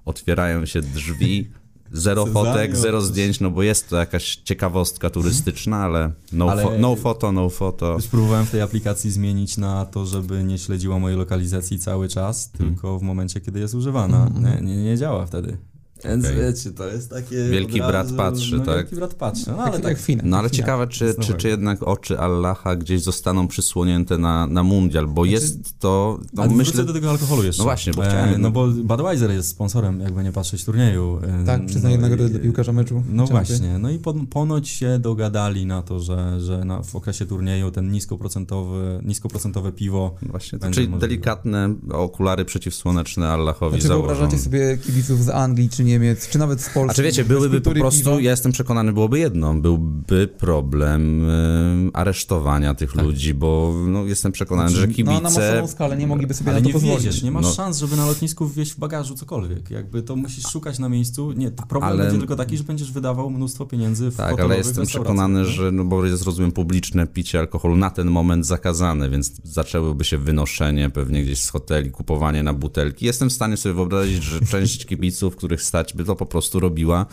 otwierają 0.04 0.66
się 0.66 0.80
drzwi, 0.82 1.50
zero 1.92 2.24
Cezanio, 2.24 2.44
fotek, 2.52 2.76
zero 2.76 3.00
zdjęć, 3.00 3.40
no 3.40 3.50
bo 3.50 3.62
jest 3.62 3.88
to 3.88 3.96
jakaś 3.96 4.36
ciekawostka 4.36 5.10
turystyczna, 5.10 5.76
ale 5.76 6.12
no, 6.32 6.50
Ale- 6.50 6.62
fo, 6.62 6.72
no 6.78 6.96
foto, 6.96 7.32
no 7.32 7.50
foto. 7.50 8.00
Spróbowałem 8.00 8.46
w 8.46 8.50
tej 8.50 8.60
aplikacji 8.60 9.10
zmienić 9.10 9.56
na 9.56 9.86
to, 9.86 10.06
żeby 10.06 10.44
nie 10.44 10.58
śledziła 10.58 10.98
mojej 10.98 11.18
lokalizacji 11.18 11.78
cały 11.78 12.08
czas, 12.08 12.50
Hmm. 12.58 12.74
tylko 12.74 12.98
w 12.98 13.02
momencie, 13.02 13.40
kiedy 13.40 13.60
jest 13.60 13.74
używana. 13.74 14.30
Nie, 14.40 14.66
nie, 14.66 14.76
nie 14.76 14.96
działa 14.98 15.26
wtedy. 15.26 15.56
Więc 16.04 16.24
okay. 16.24 16.36
wiecie, 16.36 16.70
to 16.70 16.88
jest 16.88 17.10
takie. 17.10 17.48
Wielki 17.48 17.78
razu, 17.78 17.92
brat 17.92 18.12
patrzy, 18.12 18.56
no, 18.58 18.64
tak? 18.64 18.76
Wielki 18.76 18.96
brat 18.96 19.14
patrzy. 19.14 19.50
No, 19.50 19.58
ale 19.58 19.72
tak, 19.72 19.82
tak 19.82 19.98
fina. 19.98 20.22
No 20.26 20.38
ale 20.38 20.50
ciekawe, 20.50 20.86
czy, 20.86 21.14
czy, 21.20 21.34
czy 21.34 21.48
jednak 21.48 21.82
oczy 21.82 22.18
Allaha 22.18 22.76
gdzieś 22.76 23.02
zostaną 23.02 23.48
przysłonięte 23.48 24.18
na, 24.18 24.46
na 24.46 24.62
mundial, 24.62 25.06
bo 25.06 25.22
znaczy, 25.22 25.32
jest 25.32 25.78
to. 25.78 26.20
No, 26.32 26.42
ale 26.42 26.54
myślę 26.54 26.84
do 26.84 26.92
tego 26.92 27.10
alkoholu 27.10 27.44
jeszcze. 27.44 27.60
No 27.60 27.64
właśnie, 27.64 27.92
bo 27.92 28.02
chciałem. 28.02 28.34
E, 28.34 28.38
no 28.38 28.50
bo 28.50 28.66
Budweiser 28.68 29.30
jest 29.30 29.48
sponsorem, 29.48 30.00
jakby 30.00 30.24
nie 30.24 30.32
patrzeć 30.32 30.64
turnieju. 30.64 31.20
E, 31.42 31.44
tak, 31.46 31.66
przyznaje 31.66 31.96
no, 31.96 32.02
nagrodę 32.02 32.28
dla 32.28 32.40
piłkarza 32.40 32.72
meczu. 32.72 33.02
No 33.08 33.26
właśnie. 33.26 33.78
No 33.78 33.90
i 33.90 33.98
ponoć 34.30 34.68
się 34.68 34.98
dogadali 34.98 35.66
na 35.66 35.82
to, 35.82 36.00
że, 36.00 36.40
że 36.40 36.64
na, 36.64 36.82
w 36.82 36.96
okresie 36.96 37.26
turnieju 37.26 37.70
ten 37.70 37.90
niskoprocentowy, 37.92 39.00
niskoprocentowe 39.04 39.72
piwo. 39.72 40.14
No 40.22 40.28
właśnie, 40.30 40.58
to, 40.58 40.70
czyli 40.70 40.88
możliwe. 40.88 41.08
delikatne 41.08 41.74
okulary 41.90 42.44
przeciwsłoneczne 42.44 43.28
Allahowi 43.28 43.76
znaczy, 43.76 43.88
założą. 43.88 44.06
wyobrażacie 44.06 44.42
sobie 44.42 44.78
kibiców 44.78 45.24
z 45.24 45.28
Anglii 45.28 45.68
czy 45.68 45.84
Niemiec, 45.94 46.28
czy 46.28 46.38
nawet 46.38 46.60
z 46.60 46.68
Polski? 46.68 46.90
A 46.90 46.94
czy 46.94 47.02
wiecie, 47.02 47.24
byłyby 47.24 47.60
po 47.60 47.70
prostu, 47.70 48.04
piwa? 48.04 48.20
ja 48.20 48.30
jestem 48.30 48.52
przekonany, 48.52 48.92
byłoby 48.92 49.18
jedno, 49.18 49.54
byłby 49.54 50.28
problem 50.28 51.30
y, 51.30 51.90
aresztowania 51.92 52.74
tych 52.74 52.92
tak. 52.92 53.04
ludzi, 53.04 53.34
bo 53.34 53.74
no, 53.88 54.04
jestem 54.04 54.32
przekonany, 54.32 54.68
znaczy, 54.68 54.80
że 54.80 54.88
kibice... 54.88 55.14
No 55.14 55.20
na 55.20 55.30
masową 55.30 55.66
skalę 55.66 55.96
nie 55.96 56.06
mogliby 56.06 56.34
sobie 56.34 56.50
ale 56.50 56.60
na 56.60 56.62
to 56.62 56.68
nie 56.68 56.72
pozwolić. 56.72 57.22
Nie 57.22 57.30
masz 57.30 57.44
no. 57.44 57.52
szans, 57.52 57.78
żeby 57.78 57.96
na 57.96 58.06
lotnisku 58.06 58.46
wwieźć 58.46 58.72
w 58.72 58.78
bagażu 58.78 59.14
cokolwiek. 59.14 59.70
Jakby 59.70 60.02
to 60.02 60.16
musisz 60.16 60.46
szukać 60.46 60.78
na 60.78 60.88
miejscu. 60.88 61.32
Nie, 61.32 61.50
problem 61.50 61.92
ale... 61.92 62.02
będzie 62.02 62.18
tylko 62.18 62.36
taki, 62.36 62.56
że 62.56 62.64
będziesz 62.64 62.92
wydawał 62.92 63.30
mnóstwo 63.30 63.66
pieniędzy 63.66 64.10
w 64.10 64.16
Tak, 64.16 64.40
ale 64.40 64.56
jestem 64.56 64.86
przekonany, 64.86 65.44
że, 65.44 65.72
no 65.72 65.84
bo 65.84 66.04
jest, 66.04 66.22
rozumiem, 66.22 66.52
publiczne 66.52 67.06
picie 67.06 67.38
alkoholu 67.38 67.76
na 67.76 67.90
ten 67.90 68.10
moment 68.10 68.46
zakazane, 68.46 69.10
więc 69.10 69.32
zaczęłyby 69.44 70.04
się 70.04 70.18
wynoszenie 70.18 70.90
pewnie 70.90 71.22
gdzieś 71.22 71.40
z 71.40 71.48
hoteli, 71.48 71.90
kupowanie 71.90 72.42
na 72.42 72.52
butelki. 72.52 73.06
Jestem 73.06 73.30
w 73.30 73.32
stanie 73.32 73.56
sobie 73.56 73.74
wyobrazić, 73.74 74.22
że 74.22 74.40
część 74.40 74.86
kibiców, 74.86 75.36
których 75.36 75.62
stać, 75.74 75.94
by 75.94 76.04
to 76.04 76.16
po 76.16 76.26
prostu 76.26 76.60
robiła 76.60 77.06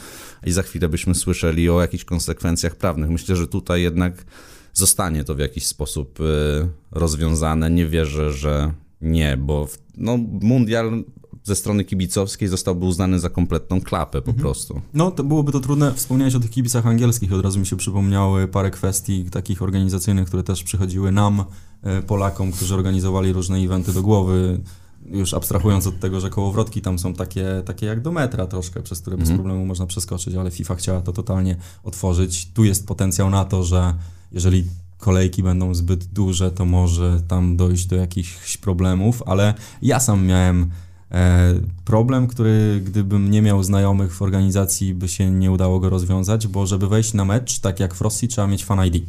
i 0.46 0.52
za 0.52 0.62
chwilę 0.62 0.90
byśmy 0.90 1.16
słyszeli 1.16 1.70
o 1.70 1.82
jakichś 1.82 2.04
konsekwencjach 2.04 2.76
prawnych. 2.76 3.10
Myślę, 3.10 3.36
że 3.36 3.48
tutaj 3.48 3.82
jednak 3.82 4.26
zostanie 4.74 5.24
to 5.24 5.36
w 5.36 5.40
jakiś 5.40 5.68
sposób 5.68 6.20
y, 6.20 6.24
rozwiązane. 6.92 7.70
Nie 7.70 7.88
wierzę, 7.88 8.34
że 8.34 8.74
nie, 9.02 9.38
bo 9.38 9.68
no, 9.98 10.18
mundial 10.42 11.04
ze 11.44 11.56
strony 11.56 11.84
kibicowskiej 11.84 12.48
zostałby 12.48 12.86
uznany 12.86 13.20
za 13.20 13.30
kompletną 13.30 13.82
klapę 13.82 14.22
po 14.22 14.32
mhm. 14.32 14.38
prostu. 14.38 14.82
No, 14.94 15.12
to 15.12 15.24
byłoby 15.24 15.52
to 15.52 15.60
trudne. 15.60 15.94
Wspomniałeś 15.94 16.36
o 16.36 16.40
tych 16.40 16.52
kibicach 16.52 16.86
angielskich, 16.86 17.34
od 17.34 17.44
razu 17.44 17.60
mi 17.60 17.66
się 17.66 17.78
przypomniały 17.78 18.48
parę 18.48 18.72
kwestii 18.72 19.26
takich 19.26 19.62
organizacyjnych, 19.62 20.28
które 20.28 20.44
też 20.44 20.64
przychodziły 20.64 21.12
nam, 21.12 21.44
e, 21.84 22.02
Polakom, 22.02 22.52
którzy 22.52 22.76
organizowali 22.76 23.34
różne 23.34 23.58
eventy 23.58 23.94
do 23.94 24.02
głowy. 24.02 24.60
Już 25.06 25.34
abstrahując 25.34 25.88
od 25.88 26.00
tego, 26.00 26.20
że 26.20 26.30
kołowrotki 26.30 26.82
tam 26.82 27.00
są 27.00 27.14
takie, 27.14 27.62
takie 27.66 27.86
jak 27.86 28.02
do 28.02 28.12
metra 28.12 28.48
troszkę, 28.48 28.82
przez 28.82 29.02
które 29.02 29.18
bez 29.18 29.30
mhm. 29.30 29.40
problemu 29.40 29.66
można 29.66 29.86
przeskoczyć, 29.86 30.36
ale 30.36 30.52
FIFA 30.52 30.76
chciała 30.76 31.02
to 31.02 31.14
totalnie 31.14 31.56
otworzyć. 31.84 32.52
Tu 32.54 32.64
jest 32.64 32.88
potencjał 32.88 33.30
na 33.30 33.46
to, 33.46 33.64
że 33.64 33.94
jeżeli 34.32 34.66
kolejki 34.98 35.44
będą 35.44 35.74
zbyt 35.74 36.06
duże, 36.06 36.52
to 36.52 36.66
może 36.66 37.22
tam 37.28 37.58
dojść 37.58 37.86
do 37.86 37.96
jakichś 37.96 38.58
problemów, 38.58 39.24
ale 39.26 39.54
ja 39.82 40.00
sam 40.00 40.26
miałem 40.26 40.72
E, 41.12 41.54
problem, 41.86 42.28
który 42.28 42.82
gdybym 42.86 43.32
nie 43.32 43.42
miał 43.42 43.64
znajomych 43.64 44.14
w 44.14 44.22
organizacji, 44.22 44.94
by 44.94 45.08
się 45.08 45.32
nie 45.32 45.52
udało 45.52 45.80
go 45.80 45.90
rozwiązać, 45.90 46.48
bo 46.48 46.68
żeby 46.68 46.88
wejść 46.88 47.14
na 47.14 47.26
mecz, 47.26 47.60
tak 47.60 47.80
jak 47.80 47.94
w 47.96 48.02
Rosji, 48.02 48.28
trzeba 48.28 48.48
mieć 48.48 48.66
fan 48.66 48.86
ID. 48.86 49.06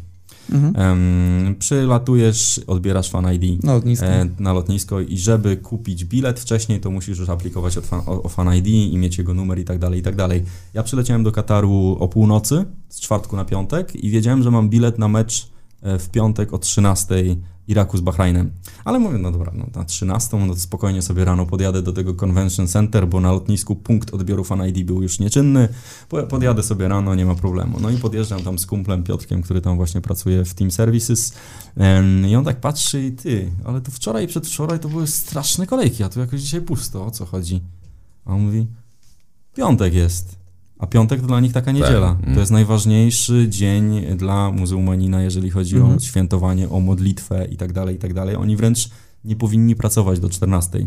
Mhm. 0.50 0.76
Um, 0.76 1.56
przylatujesz, 1.58 2.60
odbierasz 2.66 3.10
fan 3.10 3.34
ID 3.34 3.64
na 3.64 3.72
lotnisko. 3.72 4.06
E, 4.06 4.28
na 4.38 4.52
lotnisko 4.52 5.00
i 5.00 5.18
żeby 5.18 5.56
kupić 5.56 6.04
bilet 6.04 6.40
wcześniej, 6.40 6.80
to 6.80 6.90
musisz 6.90 7.18
już 7.18 7.28
aplikować 7.28 7.74
fan, 7.74 8.00
o, 8.06 8.22
o, 8.22 8.28
fan 8.28 8.54
ID 8.54 8.66
i 8.66 8.98
mieć 8.98 9.18
jego 9.18 9.34
numer 9.34 9.58
i 9.58 9.64
tak 9.64 9.78
dalej, 9.78 10.00
i 10.00 10.02
tak 10.02 10.16
dalej. 10.16 10.44
Ja 10.74 10.82
przyleciałem 10.82 11.22
do 11.22 11.32
Kataru 11.32 11.96
o 12.00 12.08
północy, 12.08 12.64
z 12.88 13.00
czwartku 13.00 13.36
na 13.36 13.44
piątek 13.44 13.96
i 13.96 14.10
wiedziałem, 14.10 14.42
że 14.42 14.50
mam 14.50 14.68
bilet 14.68 14.98
na 14.98 15.08
mecz 15.08 15.48
e, 15.82 15.98
w 15.98 16.08
piątek 16.10 16.52
o 16.52 16.58
13 16.58 17.14
Iraku 17.68 17.98
z 17.98 18.00
Bahrajnem. 18.00 18.50
Ale 18.84 18.98
mówię, 18.98 19.18
no 19.18 19.32
dobra, 19.32 19.52
no 19.54 19.66
na 19.74 19.84
13, 19.84 20.36
no 20.36 20.54
to 20.54 20.60
spokojnie 20.60 21.02
sobie 21.02 21.24
rano 21.24 21.46
podjadę 21.46 21.82
do 21.82 21.92
tego 21.92 22.14
Convention 22.14 22.68
Center, 22.68 23.08
bo 23.08 23.20
na 23.20 23.32
lotnisku 23.32 23.76
punkt 23.76 24.14
odbioru 24.14 24.44
Fan 24.44 24.68
ID 24.68 24.86
był 24.86 25.02
już 25.02 25.18
nieczynny. 25.18 25.68
Podjadę 26.28 26.62
sobie 26.62 26.88
rano, 26.88 27.14
nie 27.14 27.26
ma 27.26 27.34
problemu. 27.34 27.80
No 27.80 27.90
i 27.90 27.96
podjeżdżam 27.96 28.42
tam 28.42 28.58
z 28.58 28.66
kumplem 28.66 29.02
Piotrkiem, 29.02 29.42
który 29.42 29.60
tam 29.60 29.76
właśnie 29.76 30.00
pracuje 30.00 30.44
w 30.44 30.54
Team 30.54 30.70
Services 30.70 31.32
i 32.28 32.36
on 32.36 32.44
tak 32.44 32.60
patrzy 32.60 33.02
i 33.02 33.12
ty, 33.12 33.52
ale 33.64 33.80
to 33.80 33.90
wczoraj 33.90 34.24
i 34.24 34.28
przedwczoraj 34.28 34.80
to 34.80 34.88
były 34.88 35.06
straszne 35.06 35.66
kolejki, 35.66 36.04
a 36.04 36.08
tu 36.08 36.20
jakoś 36.20 36.40
dzisiaj 36.40 36.60
pusto, 36.60 37.06
o 37.06 37.10
co 37.10 37.26
chodzi? 37.26 37.60
A 38.24 38.34
on 38.34 38.40
mówi, 38.40 38.66
piątek 39.54 39.94
jest. 39.94 40.41
A 40.82 40.86
piątek 40.86 41.20
to 41.20 41.26
dla 41.26 41.40
nich 41.40 41.52
taka 41.52 41.72
niedziela. 41.72 42.08
Tak. 42.08 42.20
To 42.20 42.26
mm. 42.26 42.38
jest 42.38 42.52
najważniejszy 42.52 43.46
dzień 43.48 44.16
dla 44.16 44.50
muzułmanina, 44.50 45.22
jeżeli 45.22 45.50
chodzi 45.50 45.76
o 45.76 45.80
mhm. 45.80 46.00
świętowanie, 46.00 46.68
o 46.68 46.80
modlitwę 46.80 47.46
i 47.50 47.56
tak 47.56 47.72
dalej, 47.72 47.96
i 47.96 47.98
tak 47.98 48.14
dalej. 48.14 48.36
Oni 48.36 48.56
wręcz 48.56 48.90
nie 49.24 49.36
powinni 49.36 49.76
pracować 49.76 50.20
do 50.20 50.28
14. 50.28 50.86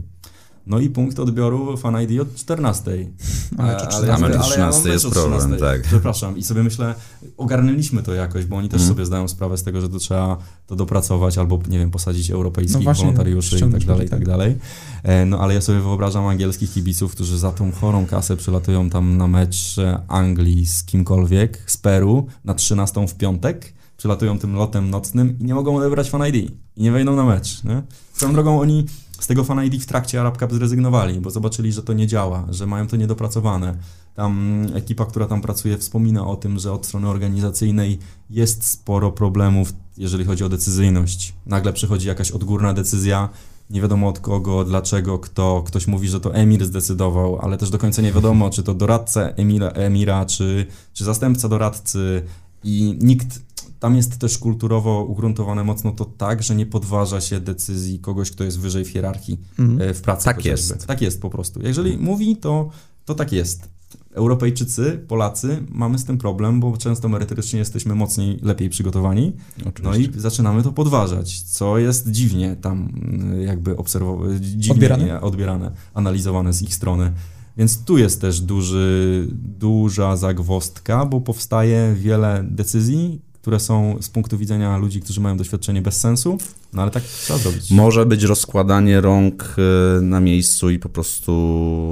No 0.68 0.80
i 0.80 0.89
punkt 0.89 1.20
odbioru 1.20 1.78
Fan 1.78 2.01
ID 2.01 2.22
od 2.22 2.36
14. 2.36 2.91
Ale, 3.57 3.78
ale, 3.78 4.13
ale, 4.13 4.39
13 4.39 4.89
jest 4.89 5.09
problem, 5.09 5.59
tak. 5.59 5.82
Przepraszam. 5.91 6.38
I 6.38 6.43
sobie 6.43 6.63
myślę, 6.63 6.95
ogarnęliśmy 7.38 8.03
to 8.03 8.13
jakoś, 8.13 8.45
bo 8.45 8.55
oni 8.55 8.70
też 8.70 8.82
mm. 8.82 8.93
sobie 8.93 9.05
zdają 9.05 9.28
sprawę 9.28 9.57
z 9.57 9.63
tego, 9.63 9.82
że 9.82 9.89
to 9.89 9.99
trzeba 9.99 10.38
to 10.68 10.76
dopracować 10.76 11.38
albo, 11.38 11.59
nie 11.70 11.80
wiem, 11.80 11.91
posadzić 11.91 12.32
europejskich 12.32 12.78
no 12.78 12.84
właśnie, 12.84 13.03
wolontariuszy 13.03 13.57
i 13.57 13.72
tak 13.72 13.86
dalej, 13.86 14.07
i 14.07 14.09
tak 14.09 14.26
dalej. 14.26 14.55
E, 15.03 15.26
no 15.26 15.39
ale 15.39 15.53
ja 15.53 15.61
sobie 15.61 15.80
wyobrażam 15.80 16.26
angielskich 16.26 16.74
kibiców, 16.74 17.11
którzy 17.11 17.39
za 17.39 17.51
tą 17.51 17.72
chorą 17.72 18.05
kasę 18.05 18.38
przylatują 18.38 18.89
tam 18.89 19.18
na 19.18 19.28
mecz 19.28 19.76
Anglii 20.07 20.66
z 20.66 20.84
kimkolwiek, 20.84 21.63
z 21.68 21.78
Peru, 21.78 22.28
na 22.43 22.53
13 22.53 23.07
w 23.07 23.16
piątek, 23.16 23.74
przylatują 23.97 24.39
tym 24.39 24.55
lotem 24.55 24.89
nocnym 24.89 25.39
i 25.39 25.43
nie 25.43 25.55
mogą 25.55 25.78
odebrać 25.78 26.09
Fan 26.09 26.28
ID 26.28 26.51
i 26.76 26.84
nie 26.84 26.91
wejdą 26.91 27.16
na 27.16 27.24
mecz. 27.24 27.63
Nie? 27.63 27.82
Swoją 28.13 28.34
drogą 28.34 28.59
oni 28.59 28.86
z 29.26 29.28
tego 29.28 29.43
Fan 29.43 29.65
ID 29.65 29.84
w 29.84 29.86
trakcie 29.86 30.21
Arab 30.21 30.38
Cup 30.38 30.53
zrezygnowali, 30.53 31.21
bo 31.21 31.32
zobaczyli, 31.32 31.71
że 31.71 31.84
to 31.84 31.93
nie 31.93 32.07
działa, 32.07 32.47
że 32.49 32.67
mają 32.67 32.88
to 32.88 32.95
niedopracowane. 32.95 33.78
Tam 34.15 34.61
ekipa, 34.73 35.05
która 35.05 35.28
tam 35.28 35.41
pracuje, 35.41 35.78
wspomina 35.78 36.28
o 36.28 36.36
tym, 36.36 36.59
że 36.59 36.71
od 36.71 36.86
strony 36.86 37.07
organizacyjnej 37.07 37.99
jest 38.30 38.65
sporo 38.65 39.11
problemów, 39.11 39.73
jeżeli 39.97 40.26
chodzi 40.26 40.43
o 40.43 40.49
decyzyjność. 40.49 41.34
Nagle 41.45 41.73
przychodzi 41.73 42.07
jakaś 42.07 42.32
odgórna 42.32 42.73
decyzja, 42.73 43.30
nie 43.69 43.82
wiadomo 43.82 44.07
od 44.07 44.19
kogo, 44.19 44.65
dlaczego, 44.65 45.19
kto. 45.19 45.63
Ktoś 45.67 45.88
mówi, 45.88 46.07
że 46.07 46.19
to 46.19 46.34
emir 46.36 46.65
zdecydował, 46.65 47.39
ale 47.39 47.57
też 47.57 47.69
do 47.69 47.78
końca 47.78 48.01
nie 48.01 48.11
wiadomo, 48.11 48.49
czy 48.49 48.63
to 48.63 48.73
doradca 48.73 49.21
emira, 49.30 49.67
emira 49.67 50.26
czy, 50.26 50.65
czy 50.93 51.03
zastępca 51.03 51.49
doradcy 51.49 52.21
i 52.63 52.97
nikt 53.01 53.45
tam 53.80 53.95
jest 53.95 54.17
też 54.17 54.38
kulturowo 54.38 55.03
ugruntowane 55.03 55.63
mocno 55.63 55.91
to 55.91 56.05
tak, 56.05 56.43
że 56.43 56.55
nie 56.55 56.65
podważa 56.65 57.21
się 57.21 57.39
decyzji 57.39 57.99
kogoś, 57.99 58.32
kto 58.32 58.43
jest 58.43 58.59
wyżej 58.59 58.86
w 58.86 58.89
hierarchii 58.89 59.39
mm. 59.59 59.93
w 59.93 60.01
pracy. 60.01 60.26
Tak 60.26 60.36
chociażby. 60.36 60.73
jest. 60.73 60.88
Tak 60.88 61.01
jest 61.01 61.21
po 61.21 61.30
prostu. 61.30 61.59
Jeżeli 61.63 61.97
mówi, 61.97 62.38
to, 62.38 62.69
to 63.05 63.15
tak 63.15 63.32
jest. 63.32 63.76
Europejczycy, 64.13 64.99
Polacy 65.07 65.63
mamy 65.69 65.97
z 65.99 66.05
tym 66.05 66.17
problem, 66.17 66.59
bo 66.59 66.78
często 66.78 67.09
merytorycznie 67.09 67.59
jesteśmy 67.59 67.95
mocniej, 67.95 68.39
lepiej 68.41 68.69
przygotowani. 68.69 69.34
Oczywiście. 69.59 69.82
No 69.84 69.95
i 69.95 70.19
zaczynamy 70.19 70.63
to 70.63 70.71
podważać, 70.71 71.41
co 71.41 71.78
jest 71.78 72.11
dziwnie 72.11 72.55
tam 72.55 72.89
y, 73.34 73.43
jakby 73.43 73.78
obserwowane, 73.78 74.39
dziwnie 74.39 74.71
odbierane? 74.71 75.21
odbierane, 75.21 75.71
analizowane 75.93 76.53
z 76.53 76.61
ich 76.61 76.76
strony. 76.76 77.11
Więc 77.57 77.84
tu 77.84 77.97
jest 77.97 78.21
też 78.21 78.41
duży, 78.41 79.28
duża 79.59 80.17
zagwostka, 80.17 81.05
bo 81.05 81.21
powstaje 81.21 81.95
wiele 81.97 82.45
decyzji, 82.49 83.21
które 83.46 83.60
są 83.60 83.98
z 84.02 84.10
punktu 84.10 84.38
widzenia 84.38 84.78
ludzi, 84.78 85.02
którzy 85.02 85.22
mają 85.22 85.38
doświadczenie 85.38 85.82
bez 85.82 86.00
sensu, 86.00 86.38
no 86.74 86.82
ale 86.82 86.91
tak 86.91 87.04
trzeba 87.04 87.39
zrobić. 87.39 87.72
Może 87.72 88.06
być 88.06 88.24
rozkładanie 88.24 89.02
rąk 89.02 89.56
y, 89.98 90.02
na 90.02 90.20
miejscu 90.20 90.70
i 90.70 90.80
po 90.80 90.89
prostu 90.89 91.32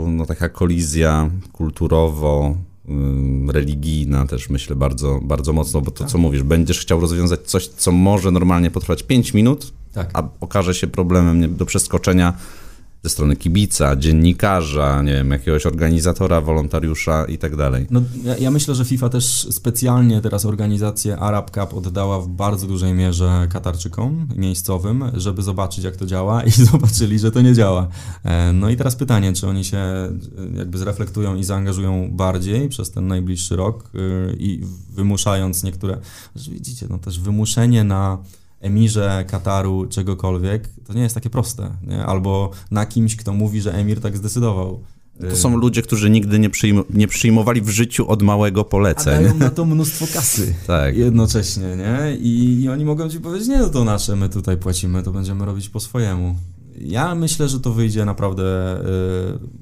no, 0.09 0.25
taka 0.25 0.49
kolizja 0.49 1.29
kulturowo, 1.51 2.55
y, 3.49 3.51
religijna 3.51 4.27
też 4.27 4.49
myślę 4.49 4.75
bardzo, 4.75 5.19
bardzo 5.23 5.53
mocno, 5.53 5.81
bo 5.81 5.91
to 5.91 5.99
tak. 5.99 6.09
co 6.11 6.17
mówisz, 6.17 6.43
będziesz 6.43 6.79
chciał 6.79 6.99
rozwiązać 6.99 7.39
coś, 7.41 7.67
co 7.67 7.91
może 7.91 8.31
normalnie 8.31 8.71
potrwać 8.71 9.03
5 9.03 9.33
minut, 9.33 9.73
tak. 9.91 10.09
a 10.13 10.23
okaże 10.39 10.73
się 10.73 10.87
problemem 10.87 11.55
do 11.55 11.65
przeskoczenia 11.65 12.33
ze 13.03 13.09
strony 13.09 13.35
kibica, 13.35 13.95
dziennikarza, 13.95 15.01
nie 15.01 15.13
wiem, 15.13 15.31
jakiegoś 15.31 15.65
organizatora, 15.65 16.41
wolontariusza 16.41 17.25
i 17.25 17.37
tak 17.37 17.55
dalej. 17.55 17.87
No, 17.91 18.01
ja, 18.23 18.37
ja, 18.37 18.51
myślę, 18.51 18.75
że 18.75 18.85
FIFA 18.85 19.09
też 19.09 19.47
specjalnie 19.51 20.21
teraz 20.21 20.45
organizację 20.45 21.17
Arab 21.17 21.51
Cup 21.51 21.73
oddała 21.73 22.21
w 22.21 22.27
bardzo 22.27 22.67
dużej 22.67 22.93
mierze 22.93 23.47
Katarczykom 23.51 24.27
miejscowym, 24.35 25.03
żeby 25.13 25.41
zobaczyć, 25.41 25.83
jak 25.83 25.95
to 25.95 26.05
działa 26.05 26.43
i 26.43 26.51
zobaczyli, 26.71 27.19
że 27.19 27.31
to 27.31 27.41
nie 27.41 27.53
działa. 27.53 27.87
E, 28.23 28.53
no 28.53 28.69
i 28.69 28.77
teraz 28.77 28.95
pytanie, 28.95 29.33
czy 29.33 29.47
oni 29.47 29.65
się 29.65 29.77
e, 29.77 30.11
jakby 30.57 30.77
zreflektują 30.77 31.35
i 31.35 31.43
zaangażują 31.43 32.11
bardziej 32.11 32.69
przez 32.69 32.91
ten 32.91 33.07
najbliższy 33.07 33.55
rok 33.55 33.91
e, 33.95 34.33
i 34.33 34.61
wymuszając 34.89 35.63
niektóre... 35.63 35.97
Widzicie, 36.35 36.87
no 36.89 36.97
też 36.97 37.19
wymuszenie 37.19 37.83
na 37.83 38.17
emirze 38.63 39.25
Kataru 39.27 39.85
czegokolwiek, 39.85 40.69
to 40.87 40.93
nie 40.93 41.01
jest 41.01 41.15
takie 41.15 41.29
proste. 41.29 41.71
Nie? 41.87 42.05
Albo 42.05 42.51
na 42.71 42.85
kimś, 42.85 43.15
kto 43.15 43.33
mówi, 43.33 43.61
że 43.61 43.73
emir 43.73 44.01
tak 44.01 44.17
zdecydował. 44.17 44.79
To 45.29 45.35
są 45.35 45.57
ludzie, 45.57 45.81
którzy 45.81 46.09
nigdy 46.09 46.39
nie, 46.39 46.49
przyjm 46.49 46.83
nie 46.89 47.07
przyjmowali 47.07 47.61
w 47.61 47.69
życiu 47.69 48.09
od 48.09 48.21
małego 48.21 48.63
poleceń. 48.63 49.13
A 49.13 49.21
dają 49.21 49.37
na 49.37 49.49
to 49.49 49.65
mnóstwo 49.65 50.05
kasy. 50.13 50.55
tak. 50.67 50.97
Jednocześnie, 50.97 51.75
nie? 51.77 52.17
I, 52.17 52.61
I 52.61 52.69
oni 52.69 52.85
mogą 52.85 53.09
ci 53.09 53.19
powiedzieć, 53.19 53.47
nie, 53.47 53.57
no 53.57 53.69
to 53.69 53.83
nasze, 53.83 54.15
my 54.15 54.29
tutaj 54.29 54.57
płacimy, 54.57 55.03
to 55.03 55.11
będziemy 55.11 55.45
robić 55.45 55.69
po 55.69 55.79
swojemu. 55.79 56.35
Ja 56.85 57.15
myślę, 57.15 57.49
że 57.49 57.59
to 57.59 57.73
wyjdzie 57.73 58.05
naprawdę 58.05 58.43
y, 58.79 58.83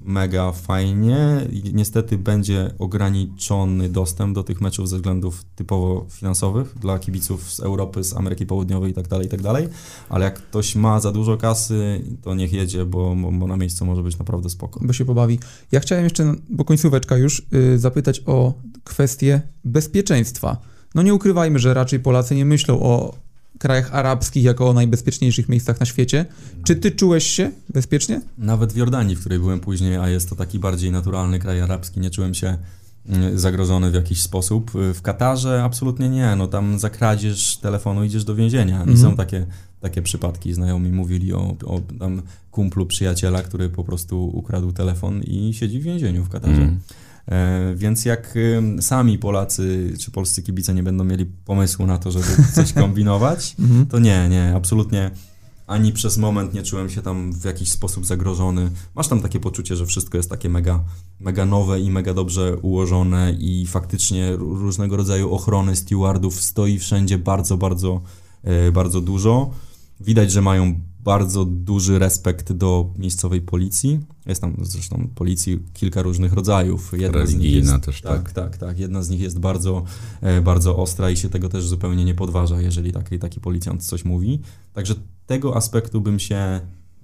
mega 0.04 0.52
fajnie. 0.52 1.48
Niestety 1.74 2.18
będzie 2.18 2.74
ograniczony 2.80 3.90
dostęp 3.90 4.36
do 4.36 4.44
tych 4.44 4.62
meczów 4.62 4.90
ze 4.90 4.96
względów 4.96 5.44
typowo 5.56 6.06
finansowych 6.10 6.76
dla 6.80 7.00
kibiców 7.00 7.54
z 7.54 7.60
Europy, 7.60 8.04
z 8.04 8.14
Ameryki 8.14 8.46
Południowej 8.46 8.92
i 8.92 8.94
tak 8.94 9.08
dalej, 9.08 9.28
tak. 9.30 9.40
Ale 10.10 10.26
jak 10.26 10.36
ktoś 10.36 10.76
ma 10.76 11.00
za 11.00 11.12
dużo 11.12 11.38
kasy, 11.38 12.02
to 12.22 12.36
niech 12.36 12.54
jedzie, 12.54 12.86
bo, 12.86 13.16
bo 13.32 13.48
na 13.48 13.58
miejscu 13.58 13.86
może 13.86 14.04
być 14.04 14.18
naprawdę 14.18 14.50
spoko. 14.50 14.80
Bo 14.84 14.94
się 14.94 15.06
pobawi. 15.06 15.40
Ja 15.72 15.80
chciałem 15.80 16.04
jeszcze, 16.04 16.36
bo 16.50 16.66
końcóweczka 16.66 17.18
już, 17.18 17.48
y, 17.54 17.80
zapytać 17.80 18.22
o 18.26 18.54
kwestię 18.84 19.42
bezpieczeństwa. 19.64 20.58
No 20.96 21.02
nie 21.02 21.14
ukrywajmy, 21.14 21.60
że 21.60 21.74
raczej 21.74 22.00
Polacy 22.00 22.36
nie 22.36 22.46
myślą 22.46 22.80
o 22.80 23.16
krajach 23.60 23.94
arabskich 23.96 24.44
jako 24.44 24.70
o 24.70 24.74
najbezpieczniejszych 24.74 25.50
miejscach 25.50 25.80
na 25.80 25.86
świecie. 25.86 26.26
Czy 26.64 26.76
ty 26.76 26.92
czułeś 26.92 27.28
się 27.28 27.52
bezpiecznie? 27.70 28.22
Nawet 28.38 28.74
w 28.74 28.76
Jordanii, 28.78 29.16
w 29.16 29.20
której 29.20 29.40
byłem 29.40 29.60
później, 29.60 29.96
a 29.96 30.10
jest 30.10 30.30
to 30.30 30.36
taki 30.36 30.60
bardziej 30.60 30.92
naturalny 30.92 31.40
kraj 31.40 31.62
arabski, 31.62 32.00
nie 32.00 32.10
czułem 32.10 32.34
się 32.34 32.58
mm, 33.10 33.40
zagrożony 33.40 33.92
w 33.92 33.94
jakiś 33.94 34.22
sposób. 34.22 34.72
W 34.94 35.02
Katarze 35.02 35.64
absolutnie 35.64 36.10
nie, 36.10 36.36
no 36.36 36.48
tam 36.48 36.80
za 36.80 36.90
kradzież 36.90 37.58
telefonu 37.58 38.04
idziesz 38.04 38.24
do 38.24 38.36
więzienia. 38.36 38.78
I 38.78 38.80
Mhm. 38.82 38.98
są 38.98 39.16
takie, 39.16 39.46
takie 39.80 40.02
przypadki, 40.02 40.54
znajomi 40.54 40.92
mówili 40.92 41.34
o, 41.34 41.56
o 41.66 41.82
tam 42.00 42.22
kumplu 42.52 42.86
przyjaciela, 42.86 43.44
który 43.44 43.70
po 43.70 43.84
prostu 43.84 44.38
ukradł 44.38 44.72
telefon 44.72 45.22
i 45.24 45.54
siedzi 45.54 45.80
w 45.80 45.84
więzieniu 45.84 46.24
w 46.24 46.30
Katarze. 46.30 46.62
Mm. 46.62 46.80
E, 47.28 47.74
więc 47.76 48.06
jak 48.06 48.38
sami 48.82 49.18
Polacy 49.20 49.94
czy 50.00 50.12
polscy 50.12 50.44
kibice 50.44 50.74
nie 50.74 50.84
będą 50.84 51.04
mieli 51.04 51.26
pomysłu 51.26 51.88
na 51.88 51.98
to, 51.98 52.12
żeby 52.12 52.26
coś 52.56 52.74
kombinować, 52.74 53.56
Mhm. 53.60 53.86
to 53.86 54.00
nie, 54.00 54.30
nie, 54.30 54.54
absolutnie 54.56 55.12
ani 55.68 55.94
przez 55.94 56.18
moment 56.18 56.54
nie 56.54 56.64
czułem 56.64 56.90
się 56.90 57.02
tam 57.02 57.34
w 57.34 57.46
jakiś 57.46 57.72
sposób 57.72 58.06
zagrożony. 58.06 58.72
Masz 58.96 59.08
tam 59.08 59.22
takie 59.22 59.40
poczucie, 59.40 59.76
że 59.76 59.86
wszystko 59.86 60.18
jest 60.18 60.30
takie 60.30 60.50
mega, 60.50 60.84
mega 61.20 61.46
nowe 61.46 61.80
i 61.80 61.92
mega 61.92 62.14
dobrze 62.14 62.58
ułożone 62.58 63.36
i 63.40 63.66
faktycznie 63.68 64.32
różnego 64.36 64.98
rodzaju 64.98 65.34
ochrony 65.34 65.76
stewardów 65.76 66.42
stoi 66.42 66.80
wszędzie 66.80 67.18
bardzo, 67.18 67.58
bardzo, 67.58 68.02
e, 68.44 68.72
bardzo 68.72 69.02
dużo. 69.02 69.52
Widać, 70.00 70.32
że 70.32 70.42
mają 70.42 70.80
bardzo 71.04 71.46
duży 71.46 72.00
respekt 72.00 72.52
do 72.52 72.94
miejscowej 72.98 73.42
policji. 73.42 74.00
Jest 74.26 74.42
tam 74.42 74.56
zresztą 74.62 75.08
policji 75.16 75.60
kilka 75.74 76.02
różnych 76.02 76.34
rodzajów. 76.34 76.92
Jedna 76.98 77.26
z 77.26 77.36
nich 77.36 77.54
jest, 77.54 77.84
też, 77.84 78.02
tak, 78.02 78.32
tak, 78.32 78.58
tak. 78.58 78.80
Jedna 78.80 79.04
z 79.04 79.10
nich 79.10 79.20
jest 79.20 79.40
bardzo, 79.40 79.84
e, 80.22 80.42
bardzo 80.42 80.78
ostra 80.78 81.10
i 81.10 81.18
się 81.18 81.30
tego 81.30 81.50
też 81.50 81.68
zupełnie 81.68 82.06
nie 82.06 82.16
podważa, 82.16 82.62
jeżeli 82.62 82.92
taki, 82.92 83.20
taki 83.20 83.40
policjant 83.40 83.84
coś 83.86 84.06
mówi. 84.06 84.40
Także 84.74 84.96
tego 85.26 85.56
aspektu 85.56 86.02
bym 86.02 86.20
się 86.20 86.62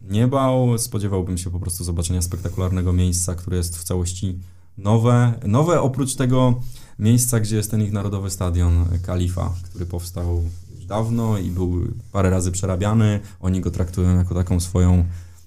nie 0.09 0.27
bał. 0.27 0.77
Spodziewałbym 0.77 1.37
się 1.37 1.51
po 1.51 1.59
prostu 1.59 1.83
zobaczenia 1.83 2.21
spektakularnego 2.21 2.93
miejsca, 2.93 3.35
które 3.35 3.57
jest 3.57 3.77
w 3.77 3.83
całości 3.83 4.39
nowe. 4.77 5.33
Nowe 5.45 5.81
oprócz 5.81 6.15
tego 6.15 6.61
miejsca, 6.99 7.39
gdzie 7.39 7.55
jest 7.55 7.71
ten 7.71 7.81
ich 7.81 7.91
narodowy 7.91 8.29
stadion 8.29 8.85
Kalifa, 9.01 9.53
który 9.63 9.85
powstał 9.85 10.43
dawno 10.87 11.37
i 11.37 11.49
był 11.49 11.87
parę 12.11 12.29
razy 12.29 12.51
przerabiany. 12.51 13.19
Oni 13.39 13.61
go 13.61 13.71
traktują 13.71 14.17
jako 14.17 14.35
taką 14.35 14.59
swoją, 14.59 15.05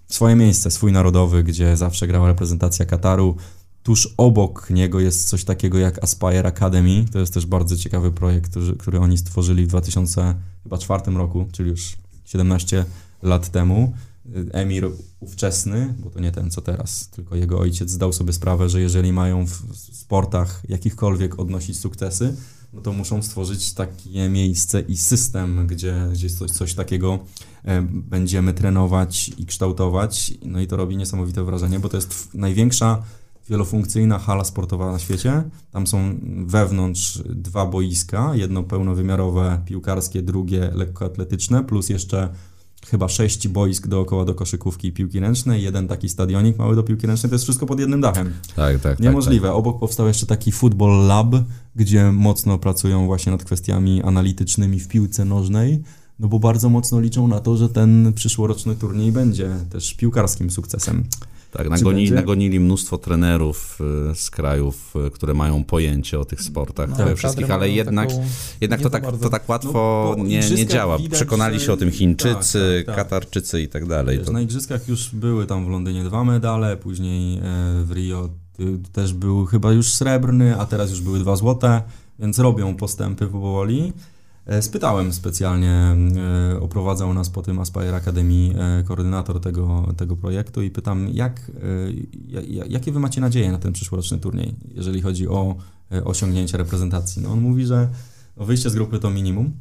swoje 0.08 0.36
miejsce, 0.36 0.70
swój 0.70 0.92
narodowy, 0.92 1.44
gdzie 1.44 1.76
zawsze 1.76 2.06
grała 2.06 2.28
reprezentacja 2.28 2.86
Kataru. 2.86 3.36
Tuż 3.82 4.14
obok 4.16 4.70
niego 4.70 5.00
jest 5.00 5.28
coś 5.28 5.44
takiego 5.44 5.78
jak 5.78 6.04
Aspire 6.04 6.48
Academy. 6.48 7.04
To 7.12 7.18
jest 7.18 7.34
też 7.34 7.46
bardzo 7.46 7.76
ciekawy 7.76 8.12
projekt, 8.12 8.50
który, 8.50 8.76
który 8.76 9.00
oni 9.00 9.18
stworzyli 9.18 9.64
w 9.64 9.68
2004 9.68 11.12
roku, 11.12 11.46
czyli 11.52 11.70
już 11.70 11.96
17 12.24 12.84
lat 13.22 13.48
temu. 13.48 13.92
Emir 14.52 14.90
ówczesny, 15.20 15.94
bo 15.98 16.10
to 16.10 16.20
nie 16.20 16.32
ten 16.32 16.50
co 16.50 16.60
teraz, 16.60 17.08
tylko 17.08 17.36
jego 17.36 17.58
ojciec 17.58 17.90
zdał 17.90 18.12
sobie 18.12 18.32
sprawę, 18.32 18.68
że 18.68 18.80
jeżeli 18.80 19.12
mają 19.12 19.46
w 19.46 19.76
sportach 19.76 20.62
jakichkolwiek 20.68 21.38
odnosić 21.38 21.78
sukcesy, 21.78 22.36
no 22.72 22.80
to 22.80 22.92
muszą 22.92 23.22
stworzyć 23.22 23.74
takie 23.74 24.28
miejsce 24.28 24.80
i 24.80 24.96
system, 24.96 25.66
gdzie, 25.66 26.08
gdzie 26.12 26.30
coś, 26.30 26.50
coś 26.50 26.74
takiego 26.74 27.18
e, 27.64 27.82
będziemy 27.82 28.54
trenować 28.54 29.30
i 29.38 29.46
kształtować. 29.46 30.34
No 30.44 30.60
i 30.60 30.66
to 30.66 30.76
robi 30.76 30.96
niesamowite 30.96 31.44
wrażenie, 31.44 31.80
bo 31.80 31.88
to 31.88 31.96
jest 31.96 32.34
największa 32.34 33.02
wielofunkcyjna 33.50 34.18
hala 34.18 34.44
sportowa 34.44 34.92
na 34.92 34.98
świecie. 34.98 35.42
Tam 35.70 35.86
są 35.86 36.18
wewnątrz 36.46 37.22
dwa 37.28 37.66
boiska, 37.66 38.34
jedno 38.34 38.62
pełnowymiarowe 38.62 39.62
piłkarskie, 39.66 40.22
drugie 40.22 40.70
lekkoatletyczne, 40.74 41.64
plus 41.64 41.88
jeszcze 41.88 42.28
chyba 42.86 43.08
sześć 43.08 43.48
boisk 43.48 43.86
dookoła 43.86 44.24
do 44.24 44.34
koszykówki 44.34 44.88
i 44.88 44.92
piłki 44.92 45.20
ręcznej, 45.20 45.62
jeden 45.62 45.88
taki 45.88 46.08
stadionik 46.08 46.58
mały 46.58 46.76
do 46.76 46.82
piłki 46.82 47.06
ręcznej, 47.06 47.30
to 47.30 47.34
jest 47.34 47.44
wszystko 47.44 47.66
pod 47.66 47.80
jednym 47.80 48.00
dachem. 48.00 48.32
Tak, 48.56 48.80
tak, 48.80 49.00
Niemożliwe. 49.00 49.52
Obok 49.52 49.80
powstał 49.80 50.06
jeszcze 50.06 50.26
taki 50.26 50.52
Football 50.52 51.06
Lab, 51.06 51.34
gdzie 51.76 52.12
mocno 52.12 52.58
pracują 52.58 53.06
właśnie 53.06 53.32
nad 53.32 53.44
kwestiami 53.44 54.02
analitycznymi 54.02 54.80
w 54.80 54.88
piłce 54.88 55.24
nożnej, 55.24 55.82
no 56.18 56.28
bo 56.28 56.38
bardzo 56.38 56.68
mocno 56.68 57.00
liczą 57.00 57.28
na 57.28 57.40
to, 57.40 57.56
że 57.56 57.68
ten 57.68 58.12
przyszłoroczny 58.12 58.76
turniej 58.76 59.12
będzie 59.12 59.50
też 59.70 59.94
piłkarskim 59.94 60.50
sukcesem. 60.50 61.04
Tak, 61.50 61.68
nagoni, 61.70 62.10
nagonili 62.10 62.60
mnóstwo 62.60 62.98
trenerów 62.98 63.78
y, 64.10 64.14
z 64.14 64.30
krajów, 64.30 64.94
y, 65.06 65.10
które 65.10 65.34
mają 65.34 65.64
pojęcie 65.64 66.20
o 66.20 66.24
tych 66.24 66.42
sportach 66.42 66.90
No, 66.98 67.16
wszystkich, 67.16 67.50
ale 67.50 67.70
jednak, 67.70 68.08
taką 68.08 68.24
jednak 68.60 68.80
to 68.80 68.90
tak, 68.90 69.02
bardzo. 69.02 69.22
to 69.22 69.30
tak 69.30 69.48
łatwo 69.48 70.14
No, 70.18 70.24
nie, 70.24 70.40
nie 70.56 70.66
działa. 70.66 70.98
widać, 70.98 71.12
Przekonali 71.12 71.60
się 71.60 71.72
o 71.72 71.76
tym 71.76 71.90
Chińczycy, 71.90 72.84
tak, 72.86 72.86
tak, 72.86 72.96
tak. 72.96 73.04
Katarczycy 73.04 73.62
i 73.62 73.68
tak 73.68 73.86
dalej. 73.86 74.16
Wiesz, 74.18 74.26
To, 74.26 74.32
na 74.32 74.40
igrzyskach 74.40 74.88
już 74.88 75.14
były 75.14 75.46
tam 75.46 75.66
w 75.66 75.68
Londynie 75.68 76.04
dwa 76.04 76.24
medale, 76.24 76.76
później 76.76 77.38
e, 77.38 77.40
w 77.84 77.92
Rio 77.92 78.28
y, 78.60 78.78
też 78.92 79.12
był 79.12 79.46
chyba 79.46 79.72
już 79.72 79.88
srebrny, 79.88 80.56
a 80.60 80.66
teraz 80.66 80.90
już 80.90 81.00
były 81.00 81.18
dwa 81.18 81.36
złote, 81.36 81.82
więc 82.18 82.38
robią 82.38 82.74
postępy 82.76 83.26
powoli. 83.26 83.92
Spytałem 84.60 85.12
specjalnie, 85.12 85.96
e, 86.52 86.60
oprowadzał 86.60 87.14
nas 87.14 87.30
po 87.30 87.42
tym 87.42 87.58
Aspire 87.58 87.94
Academy 87.96 88.54
e, 88.58 88.82
koordynator 88.84 89.40
tego, 89.40 89.92
tego 89.96 90.16
projektu 90.16 90.62
i 90.62 90.70
pytam, 90.70 91.08
jak, 91.08 91.40
e, 91.40 91.62
ja- 92.28 92.40
ja- 92.40 92.64
jakie 92.68 92.92
wy 92.92 93.00
macie 93.00 93.20
nadzieje 93.20 93.52
na 93.52 93.58
ten 93.58 93.72
przyszłoroczny 93.72 94.18
turniej, 94.18 94.54
jeżeli 94.74 95.02
chodzi 95.02 95.28
o 95.28 95.56
e, 95.92 96.04
osiągnięcie 96.04 96.58
reprezentacji? 96.58 97.22
No 97.22 97.30
on 97.32 97.40
mówi, 97.40 97.66
że 97.66 97.88
wyjście 98.36 98.70
z 98.70 98.74
grupy 98.74 98.98
to 98.98 99.10
minimum. 99.10 99.52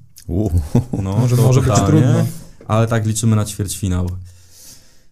No, 1.04 1.18
Może- 1.18 1.36
to 1.36 1.42
może 1.44 1.62
być 1.62 1.70
trudno. 1.88 2.26
Ale 2.68 2.88
tak 2.88 3.06
liczymy 3.06 3.36
na 3.36 3.46
ćwierćfinał. 3.46 4.10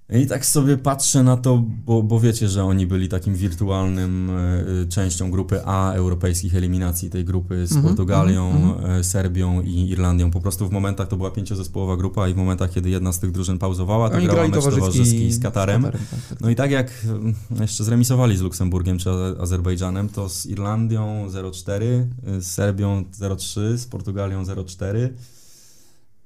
I 0.10 0.28
tak 0.28 0.46
sobie 0.46 0.78
patrzę 0.78 1.24
na 1.24 1.38
to, 1.38 1.64
bo, 1.86 2.04
bo 2.04 2.20
wiecie, 2.20 2.50
że 2.50 2.64
oni 2.64 2.88
byli 2.88 3.10
takim 3.10 3.36
wirtualnym 3.36 4.30
e, 4.30 4.86
częścią 4.86 5.32
grupy 5.32 5.66
A 5.66 5.94
europejskich 5.94 6.56
eliminacji 6.56 7.10
tej 7.10 7.26
grupy 7.26 7.68
z 7.68 7.72
Mhm, 7.72 7.88
Portugalią, 7.88 8.52
mhm, 8.52 8.92
e, 8.92 9.04
Serbią 9.04 9.62
i 9.62 9.90
Irlandią. 9.90 10.32
Po 10.32 10.42
prostu 10.42 10.68
w 10.68 10.72
momentach 10.72 11.08
to 11.08 11.18
była 11.18 11.32
pięciozespołowa 11.32 11.98
grupa 11.98 12.28
i 12.28 12.34
w 12.34 12.38
momentach, 12.38 12.72
kiedy 12.72 12.90
jedna 12.90 13.12
z 13.12 13.20
tych 13.20 13.32
drużyn 13.32 13.58
pauzowała, 13.58 14.10
to 14.10 14.22
grała 14.22 14.44
mecz 14.44 14.54
towarzyski, 14.54 14.80
towarzyski 14.80 15.32
z 15.32 15.40
Katarem. 15.40 15.84
tak, 15.84 15.92
tak. 15.92 16.42
No 16.42 16.50
i 16.50 16.56
tak 16.56 16.72
jak 16.72 16.92
mm, 17.06 17.34
jeszcze 17.62 17.84
zremisowali 17.84 18.38
z 18.38 18.42
Luksemburgiem 18.42 18.98
czy 18.98 19.10
Azerbejdżanem, 19.40 20.10
to 20.10 20.30
z 20.30 20.46
Irlandią 20.46 21.28
0-4, 21.30 21.82
y, 21.82 22.42
z 22.42 22.52
Serbią 22.52 23.04
0-3, 23.20 23.78
z 23.78 23.86
Portugalią 23.86 24.44
0-4. 24.44 25.10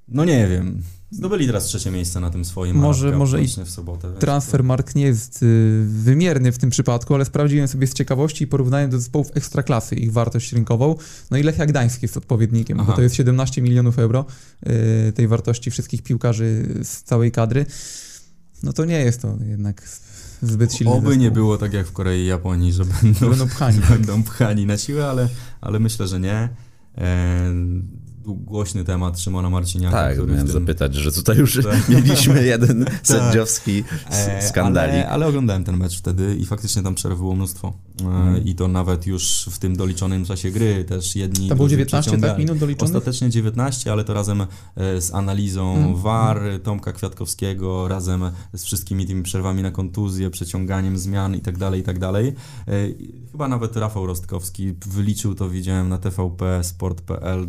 No 0.08 0.26
nie 0.26 0.48
wiem. 0.48 0.84
Zdobyli 1.12 1.46
teraz 1.48 1.64
trzecie 1.66 1.92
miejsce 1.92 2.20
na 2.20 2.30
tym 2.30 2.46
swoim 2.46 2.76
Może- 2.78 3.18
może 3.18 3.44
i 3.44 3.48
w 3.48 3.70
sobotę. 3.70 4.08
więc 4.08 4.20
Transfer 4.20 4.64
mark 4.64 4.96
nie 4.96 5.04
jest 5.04 5.44
y, 5.44 5.84
wymierny 5.88 6.52
w 6.52 6.58
tym 6.58 6.70
przypadku, 6.70 7.16
ale 7.16 7.26
sprawdziłem 7.26 7.68
sobie 7.68 7.88
z 7.88 7.94
ciekawości 7.94 8.44
i 8.44 8.48
porównałem 8.48 8.90
do 8.90 9.00
zespołów 9.00 9.28
ekstraklasy 9.34 9.96
ich 9.96 10.12
wartość 10.12 10.54
rynkową. 10.54 10.96
No 11.32 11.38
i 11.38 11.44
Lechia 11.44 11.66
Gdańsk 11.66 12.02
jest 12.02 12.18
odpowiednikiem, 12.18 12.78
bo 12.78 12.84
Aha. 12.84 12.94
to 12.94 13.02
jest 13.02 13.16
17 13.16 13.62
milionów 13.62 14.00
euro 14.00 14.26
y, 15.10 15.12
tej 15.14 15.28
wartości 15.28 15.72
wszystkich 15.72 16.04
piłkarzy 16.04 16.68
z 16.84 17.04
całej 17.04 17.32
kadry. 17.32 17.66
No 18.64 18.74
to 18.74 18.86
nie 18.86 19.00
jest 19.00 19.22
to 19.22 19.38
jednak 19.50 19.88
zbyt 20.42 20.74
silny 20.74 20.94
Oby 20.94 21.02
zespół. 21.08 21.22
nie 21.22 21.32
było 21.32 21.58
tak 21.58 21.74
jak 21.74 21.88
w 21.88 21.92
Korei 21.92 22.22
i 22.22 22.26
Japonii, 22.26 22.74
że 22.74 22.84
będą, 22.86 23.30
Będą 23.30 23.48
pchani. 23.48 23.80
będą 23.90 24.24
pchani 24.24 24.66
na 24.66 24.78
siłę, 24.78 25.08
ale, 25.08 25.30
ale 25.62 25.80
myślę, 25.80 26.08
że 26.08 26.20
nie. 26.20 26.50
E, 26.98 27.52
głośny 28.26 28.84
temat 28.84 29.20
Szymona 29.20 29.50
Marciniaka. 29.50 29.98
Tak, 29.98 30.14
który 30.14 30.32
miałem 30.32 30.48
tym... 30.48 30.54
zapytać, 30.54 30.96
że 30.96 31.12
tutaj 31.12 31.38
już 31.38 31.60
tak. 31.64 31.90
mieliśmy 31.90 32.46
jeden 32.46 32.86
sędziowski 33.04 33.84
e, 34.10 34.42
skandalik. 34.48 34.94
Ale, 34.94 35.10
ale, 35.10 35.28
oglądałem 35.28 35.64
ten 35.64 35.78
mecz 35.78 35.98
wtedy 35.98 36.36
i 36.36 36.46
faktycznie 36.46 36.84
tam 36.84 36.96
przerw 36.96 37.18
było 37.18 37.36
mnóstwo. 37.36 37.74
Mm. 38.02 38.46
I 38.46 38.56
to 38.56 38.68
nawet 38.68 39.08
już 39.08 39.50
w 39.52 39.60
tym 39.60 39.76
doliczonym 39.76 40.26
czasie 40.26 40.52
gry 40.52 40.86
też 40.86 41.16
jedni... 41.16 41.50
To 41.50 41.56
było 41.56 41.70
19 41.70 42.18
tak, 42.18 42.38
minut 42.38 42.58
doliczonych? 42.58 42.96
Ostatecznie 42.96 43.30
19, 43.30 43.92
ale 43.92 44.04
to 44.04 44.14
razem 44.14 44.42
e, 44.42 45.02
z 45.02 45.14
analizą 45.14 45.76
mm. 45.76 45.96
VAR 45.96 46.42
Tomka 46.64 46.94
Kwiatkowskiego, 46.94 47.88
razem 47.88 48.24
z 48.54 48.64
wszystkimi 48.64 49.06
tymi 49.06 49.24
przerwami 49.24 49.62
na 49.62 49.72
kontuzję, 49.72 50.30
przeciąganiem 50.30 50.98
zmian 50.98 51.36
i 51.36 51.42
tak 51.42 51.58
dalej, 51.58 51.82
i 51.82 51.84
tak 51.84 52.00
dalej. 52.00 52.34
Chyba 53.32 53.48
nawet 53.48 53.76
Rafał 53.78 54.06
Rostkowski 54.06 54.74
wyliczył 54.88 55.36
to, 55.36 55.50
widziałem 55.50 55.90
na 55.90 55.98
TVP 55.98 56.64
Sport.pl 56.64 57.48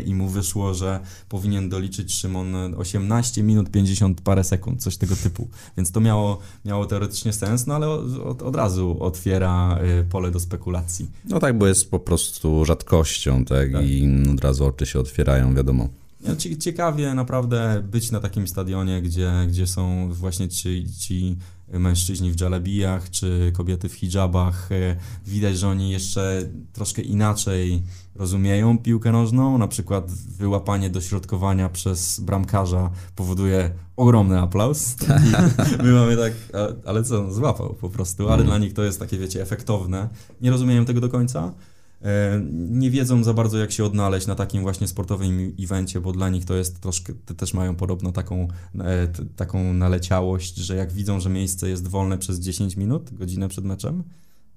i 0.00 0.14
mu 0.14 0.28
wyszło, 0.28 0.74
że 0.74 1.00
powinien 1.28 1.68
doliczyć 1.68 2.14
Szymon 2.14 2.54
18 2.76 3.42
minut 3.42 3.70
50 3.70 4.20
parę 4.20 4.44
sekund, 4.44 4.82
coś 4.82 4.96
tego 4.96 5.16
typu. 5.16 5.48
Więc 5.76 5.92
to 5.92 6.00
miało, 6.00 6.38
miało 6.64 6.86
teoretycznie 6.86 7.32
sens, 7.32 7.66
no 7.66 7.74
ale 7.74 7.88
od, 7.88 8.42
od 8.42 8.56
razu 8.56 8.96
otwiera 9.00 9.78
y, 10.00 10.04
pole 10.04 10.30
do 10.30 10.40
spekulacji. 10.40 11.10
No 11.28 11.40
tak, 11.40 11.58
bo 11.58 11.66
jest 11.66 11.90
po 11.90 11.98
prostu 11.98 12.64
rzadkością, 12.64 13.44
tak, 13.44 13.72
tak. 13.72 13.84
i 13.86 14.08
od 14.32 14.40
razu 14.40 14.64
oczy 14.64 14.86
się 14.86 15.00
otwierają, 15.00 15.54
wiadomo. 15.54 15.88
Ciekawie 16.58 17.14
naprawdę 17.14 17.82
być 17.90 18.10
na 18.10 18.20
takim 18.20 18.48
stadionie, 18.48 19.02
gdzie, 19.02 19.32
gdzie 19.48 19.66
są 19.66 20.12
właśnie 20.12 20.48
ci, 20.48 20.86
ci 20.98 21.36
mężczyźni 21.68 22.30
w 22.30 22.36
dżalebijach, 22.36 23.10
czy 23.10 23.52
kobiety 23.54 23.88
w 23.88 23.94
hijabach. 23.94 24.72
E, 24.72 24.96
widać, 25.26 25.58
że 25.58 25.68
oni 25.68 25.90
jeszcze 25.90 26.42
troszkę 26.72 27.02
inaczej 27.02 27.82
rozumieją 28.14 28.78
piłkę 28.78 29.12
nożną. 29.12 29.58
Na 29.58 29.68
przykład 29.68 30.10
wyłapanie 30.10 30.90
dośrodkowania 30.90 31.68
przez 31.68 32.20
bramkarza 32.20 32.90
powoduje 33.16 33.70
ogromny 33.96 34.40
aplauz. 34.40 34.96
Tak. 34.96 35.22
My 35.84 35.92
mamy 35.92 36.16
tak, 36.16 36.32
ale 36.84 37.02
co, 37.02 37.32
złapał 37.32 37.74
po 37.74 37.90
prostu, 37.90 38.26
ale 38.26 38.34
mm. 38.34 38.46
dla 38.46 38.58
nich 38.58 38.72
to 38.72 38.84
jest 38.84 38.98
takie, 38.98 39.18
wiecie, 39.18 39.42
efektowne. 39.42 40.08
Nie 40.40 40.50
rozumieją 40.50 40.84
tego 40.84 41.00
do 41.00 41.08
końca. 41.08 41.52
E, 42.04 42.40
nie 42.52 42.90
wiedzą 42.90 43.24
za 43.24 43.34
bardzo, 43.34 43.58
jak 43.58 43.72
się 43.72 43.84
odnaleźć 43.84 44.26
na 44.26 44.34
takim 44.34 44.62
właśnie 44.62 44.88
sportowym 44.88 45.54
evencie, 45.60 46.00
bo 46.00 46.12
dla 46.12 46.28
nich 46.28 46.44
to 46.44 46.54
jest 46.54 46.80
troszkę, 46.80 47.12
też 47.14 47.54
mają 47.54 47.76
podobno 47.76 48.12
taką, 48.12 48.48
e, 48.80 49.08
taką 49.36 49.74
naleciałość, 49.74 50.56
że 50.56 50.76
jak 50.76 50.92
widzą, 50.92 51.20
że 51.20 51.30
miejsce 51.30 51.68
jest 51.68 51.88
wolne 51.88 52.18
przez 52.18 52.40
10 52.40 52.76
minut, 52.76 53.14
godzinę 53.14 53.48
przed 53.48 53.64
meczem, 53.64 54.02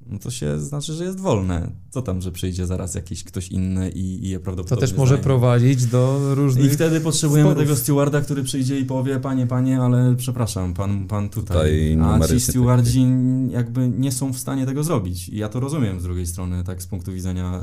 no 0.09 0.19
to 0.19 0.31
się 0.31 0.59
znaczy, 0.59 0.93
że 0.93 1.03
jest 1.03 1.19
wolne. 1.19 1.71
Co 1.89 2.01
tam, 2.01 2.21
że 2.21 2.31
przyjdzie 2.31 2.65
zaraz 2.65 2.95
jakiś 2.95 3.23
ktoś 3.23 3.47
inny 3.47 3.89
i, 3.89 4.25
i 4.25 4.29
je 4.29 4.39
prawdopodobnie 4.39 4.81
To 4.81 4.87
też 4.87 4.97
może 4.97 5.09
zajmie. 5.09 5.23
prowadzić 5.23 5.85
do 5.85 6.35
różnych 6.35 6.65
I 6.65 6.69
wtedy 6.69 7.01
potrzebujemy 7.01 7.49
sporów. 7.49 7.63
tego 7.63 7.75
stewarda, 7.75 8.21
który 8.21 8.43
przyjdzie 8.43 8.79
i 8.79 8.85
powie, 8.85 9.19
panie, 9.19 9.47
panie, 9.47 9.81
ale 9.81 10.15
przepraszam, 10.15 10.73
pan, 10.73 11.07
pan 11.07 11.29
tutaj. 11.29 11.95
tutaj 11.95 12.23
A 12.23 12.27
ci 12.27 12.39
stewardzi 12.39 13.05
jakby 13.49 13.89
nie 13.89 14.11
są 14.11 14.33
w 14.33 14.37
stanie 14.37 14.65
tego 14.65 14.83
zrobić. 14.83 15.29
I 15.29 15.37
ja 15.37 15.49
to 15.49 15.59
rozumiem 15.59 15.99
z 15.99 16.03
drugiej 16.03 16.25
strony, 16.25 16.63
tak 16.63 16.81
z 16.81 16.87
punktu 16.87 17.11
widzenia 17.11 17.61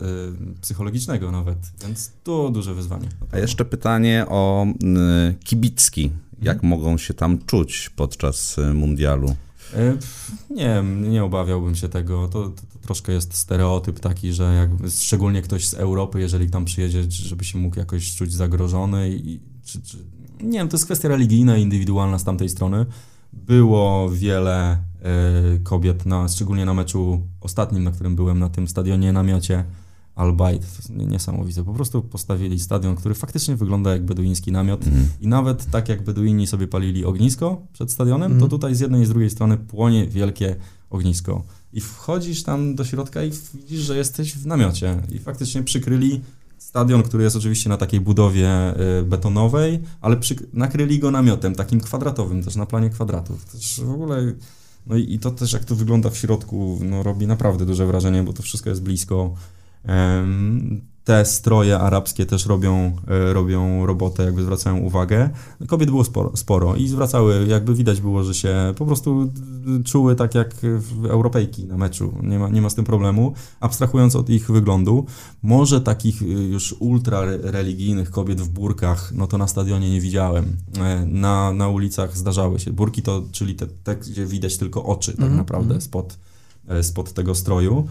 y, 0.56 0.60
psychologicznego 0.60 1.30
nawet. 1.30 1.58
Więc 1.82 2.12
to 2.24 2.50
duże 2.50 2.74
wyzwanie. 2.74 3.08
A 3.32 3.38
jeszcze 3.38 3.64
pytanie 3.64 4.26
o 4.28 4.66
y, 5.30 5.34
kibicki. 5.44 6.10
Jak 6.42 6.60
hmm. 6.60 6.78
mogą 6.78 6.98
się 6.98 7.14
tam 7.14 7.38
czuć 7.46 7.90
podczas 7.96 8.58
y, 8.58 8.74
mundialu? 8.74 9.36
E, 9.76 9.96
nie, 10.50 10.82
nie 11.10 11.24
obawiałbym 11.24 11.74
się 11.74 11.88
tego. 11.88 12.28
To, 12.28 12.48
to, 12.48 12.62
to, 12.72 12.78
troszkę 12.82 13.12
jest 13.12 13.34
stereotyp 13.34 14.00
taki, 14.00 14.32
że 14.32 14.54
jak, 14.54 14.90
szczególnie 14.90 15.42
ktoś 15.42 15.68
z 15.68 15.74
Europy, 15.74 16.20
jeżeli 16.20 16.50
tam 16.50 16.64
przyjedzie, 16.64 17.02
żeby 17.08 17.44
się 17.44 17.58
mógł 17.58 17.78
jakoś 17.78 18.14
czuć 18.16 18.32
zagrożony 18.32 19.10
i 19.10 19.40
czy, 19.64 19.82
czy, 19.82 19.96
nie 20.42 20.58
wiem, 20.58 20.68
to 20.68 20.76
jest 20.76 20.84
kwestia 20.84 21.08
religijna, 21.08 21.56
indywidualna 21.56 22.18
z 22.18 22.24
tamtej 22.24 22.48
strony. 22.48 22.86
Było 23.32 24.10
wiele 24.10 24.78
y, 25.56 25.60
kobiet, 25.60 26.06
na, 26.06 26.28
szczególnie 26.28 26.64
na 26.64 26.74
meczu 26.74 27.20
ostatnim, 27.40 27.84
na 27.84 27.90
którym 27.90 28.16
byłem 28.16 28.38
na 28.38 28.48
tym 28.48 28.68
stadionie 28.68 29.12
namiocie, 29.12 29.64
Al-Bayt. 30.14 30.66
Niesamowite. 30.90 31.64
Po 31.64 31.72
prostu 31.72 32.02
postawili 32.02 32.60
stadion, 32.60 32.96
który 32.96 33.14
faktycznie 33.14 33.56
wygląda 33.56 33.92
jak 33.92 34.04
beduiński 34.04 34.52
namiot 34.52 34.86
mm. 34.86 35.08
i 35.20 35.28
nawet 35.28 35.70
tak 35.70 35.88
jak 35.88 36.04
beduini 36.04 36.46
sobie 36.46 36.66
palili 36.66 37.04
ognisko 37.04 37.62
przed 37.72 37.90
stadionem, 37.90 38.26
mm. 38.26 38.38
to 38.38 38.44
mhm. 38.44 38.50
tutaj 38.50 38.74
z 38.74 38.80
jednej 38.80 39.02
i 39.02 39.06
z 39.06 39.08
drugiej 39.08 39.30
strony 39.30 39.56
płonie 39.56 40.06
wielkie 40.06 40.56
ognisko. 40.90 41.42
I 41.72 41.80
wchodzisz 41.80 42.42
tam 42.42 42.74
do 42.74 42.84
środka 42.84 43.24
i 43.24 43.30
widzisz, 43.54 43.80
że 43.80 43.96
jesteś 43.96 44.34
w 44.34 44.46
namiocie. 44.46 45.02
I 45.12 45.18
faktycznie 45.18 45.62
przykryli 45.62 46.20
stadion, 46.58 47.02
który 47.02 47.24
jest 47.24 47.36
oczywiście 47.36 47.68
na 47.68 47.76
takiej 47.76 48.00
budowie 48.00 48.74
y, 49.00 49.02
betonowej, 49.02 49.80
ale 50.00 50.16
nakryli 50.52 50.98
go 50.98 51.10
namiotem, 51.10 51.54
takim 51.54 51.80
kwadratowym, 51.80 52.42
też 52.42 52.56
na 52.56 52.66
planie 52.66 52.90
kwadratów. 52.90 53.44
Też 53.44 53.80
w 53.80 53.90
ogóle... 53.90 54.32
No 54.86 54.96
i, 54.96 55.14
i 55.14 55.18
to 55.18 55.30
też 55.30 55.52
jak 55.52 55.64
to 55.64 55.74
wygląda 55.74 56.10
w 56.10 56.16
środku, 56.16 56.78
no 56.82 57.02
robi 57.02 57.26
naprawdę 57.26 57.66
duże 57.66 57.86
wrażenie, 57.86 58.22
bo 58.22 58.32
to 58.32 58.42
wszystko 58.42 58.70
jest 58.70 58.82
blisko 58.82 59.34
te 61.04 61.24
stroje 61.24 61.78
arabskie 61.78 62.26
też 62.26 62.46
robią, 62.46 62.96
e, 63.08 63.32
robią 63.32 63.86
robotę, 63.86 64.24
jakby 64.24 64.42
zwracają 64.42 64.78
uwagę. 64.78 65.30
Kobiet 65.66 65.90
było 65.90 66.04
sporo, 66.04 66.36
sporo, 66.36 66.76
i 66.76 66.88
zwracały, 66.88 67.46
jakby 67.48 67.74
widać 67.74 68.00
było, 68.00 68.24
że 68.24 68.34
się 68.34 68.74
po 68.76 68.86
prostu 68.86 69.32
czuły 69.84 70.16
tak 70.16 70.34
jak 70.34 70.54
Europejki 71.08 71.64
na 71.64 71.76
meczu. 71.76 72.14
Nie 72.22 72.38
ma, 72.38 72.48
nie 72.48 72.62
ma 72.62 72.70
z 72.70 72.74
tym 72.74 72.84
problemu. 72.84 73.34
Abstrahując 73.60 74.16
od 74.16 74.30
ich 74.30 74.50
wyglądu, 74.50 75.06
może 75.42 75.80
takich 75.80 76.22
y, 76.22 76.26
już 76.26 76.74
ultra 76.78 77.20
religijnych 77.42 78.10
kobiet 78.10 78.40
w 78.40 78.48
burkach, 78.48 79.12
no 79.14 79.26
to 79.26 79.38
na 79.38 79.48
stadionie 79.48 79.90
nie 79.90 80.00
widziałem. 80.00 80.56
E, 80.78 81.06
na, 81.06 81.52
na 81.52 81.68
ulicach 81.68 82.16
zdarzały 82.16 82.60
się. 82.60 82.72
Burki 82.72 83.02
to, 83.02 83.22
czyli 83.32 83.54
te, 83.54 83.66
te 83.66 83.96
gdzie 83.96 84.26
widać 84.26 84.56
tylko 84.56 84.84
oczy 84.84 85.12
tak 85.12 85.26
mm, 85.26 85.36
naprawdę 85.36 85.80
spod, 85.80 86.18
e, 86.68 86.82
spod 86.82 87.12
tego 87.12 87.34
stroju. 87.34 87.88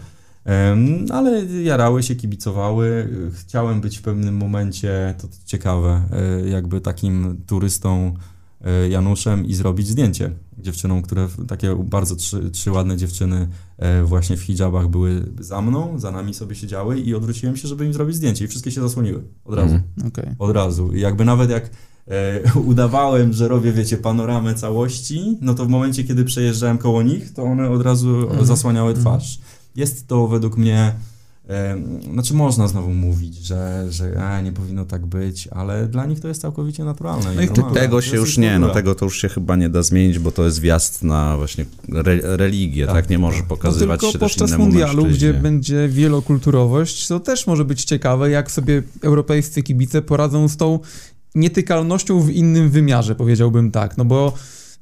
Ale 1.10 1.44
jarały 1.44 2.02
się, 2.02 2.14
kibicowały. 2.16 3.08
Chciałem 3.34 3.80
być 3.80 3.98
w 3.98 4.02
pewnym 4.02 4.36
momencie, 4.36 5.14
to 5.18 5.28
ciekawe, 5.44 6.02
e, 6.12 6.48
jakby 6.48 6.80
takim 6.80 7.42
turystą 7.46 8.14
e, 8.64 8.88
Januszem 8.88 9.46
i 9.46 9.54
zrobić 9.54 9.88
zdjęcie 9.88 10.30
dziewczynom, 10.58 11.02
które 11.02 11.28
takie 11.48 11.76
bardzo 11.84 12.16
trzy, 12.16 12.50
trzy 12.50 12.70
ładne 12.70 12.96
dziewczyny 12.96 13.48
e, 13.78 14.04
właśnie 14.04 14.36
w 14.36 14.42
hijabach 14.42 14.88
były 14.88 15.26
za 15.40 15.62
mną, 15.62 15.98
za 15.98 16.10
nami 16.10 16.34
sobie 16.34 16.54
siedziały 16.54 17.00
i 17.00 17.14
odwróciłem 17.14 17.56
się, 17.56 17.68
żeby 17.68 17.86
im 17.86 17.92
zrobić 17.92 18.16
zdjęcie 18.16 18.44
i 18.44 18.48
wszystkie 18.48 18.70
się 18.70 18.80
zasłoniły 18.80 19.22
od 19.44 19.54
razu. 19.54 19.74
Mm, 19.74 20.08
okay. 20.08 20.34
Od 20.38 20.50
razu. 20.56 20.92
I 20.92 21.00
jakby 21.00 21.24
nawet 21.24 21.50
jak 21.50 21.70
e, 22.08 22.40
udawałem, 22.70 23.32
że 23.32 23.48
robię, 23.48 23.72
wiecie, 23.72 23.96
panoramę 23.96 24.54
całości, 24.54 25.38
no 25.40 25.54
to 25.54 25.64
w 25.64 25.68
momencie, 25.68 26.04
kiedy 26.04 26.24
przejeżdżałem 26.24 26.78
koło 26.78 27.02
nich, 27.02 27.32
to 27.32 27.42
one 27.42 27.70
od 27.70 27.82
razu 27.82 28.30
mm. 28.30 28.44
zasłaniały 28.44 28.94
twarz. 28.94 29.38
Mm. 29.38 29.53
Jest 29.76 30.08
to 30.08 30.28
według 30.28 30.56
mnie, 30.56 30.94
e, 31.48 31.76
znaczy 32.12 32.34
można 32.34 32.68
znowu 32.68 32.90
mówić, 32.94 33.34
że, 33.34 33.86
że 33.90 34.24
a, 34.24 34.40
nie 34.40 34.52
powinno 34.52 34.84
tak 34.84 35.06
być, 35.06 35.48
ale 35.48 35.86
dla 35.86 36.06
nich 36.06 36.20
to 36.20 36.28
jest 36.28 36.40
całkowicie 36.40 36.84
naturalne. 36.84 37.34
No 37.34 37.42
i 37.42 37.74
tego 37.74 38.02
się 38.02 38.16
już 38.16 38.38
nie, 38.38 38.58
no 38.58 38.70
tego 38.70 38.94
to 38.94 39.04
już 39.04 39.20
się 39.20 39.28
chyba 39.28 39.56
nie 39.56 39.68
da 39.68 39.82
zmienić, 39.82 40.18
bo 40.18 40.32
to 40.32 40.44
jest 40.44 40.60
wjazd 40.60 41.02
na 41.02 41.36
właśnie 41.36 41.64
re, 41.94 42.36
religię, 42.36 42.86
tak? 42.86 42.94
tak? 42.94 43.10
Nie 43.10 43.18
może 43.18 43.38
tak. 43.38 43.46
pokazywać 43.46 44.02
no, 44.02 44.08
tylko 44.08 44.12
się 44.12 44.18
podczas 44.18 44.50
też 44.50 44.58
mundialu, 44.58 45.02
mężczyźnie. 45.02 45.28
gdzie 45.28 45.40
będzie 45.40 45.88
wielokulturowość, 45.88 47.08
to 47.08 47.20
też 47.20 47.46
może 47.46 47.64
być 47.64 47.84
ciekawe, 47.84 48.30
jak 48.30 48.50
sobie 48.50 48.82
europejscy 49.02 49.62
kibice 49.62 50.02
poradzą 50.02 50.48
z 50.48 50.56
tą 50.56 50.78
nietykalnością 51.34 52.20
w 52.20 52.30
innym 52.30 52.70
wymiarze, 52.70 53.14
powiedziałbym 53.14 53.70
tak, 53.70 53.96
no 53.96 54.04
bo 54.04 54.32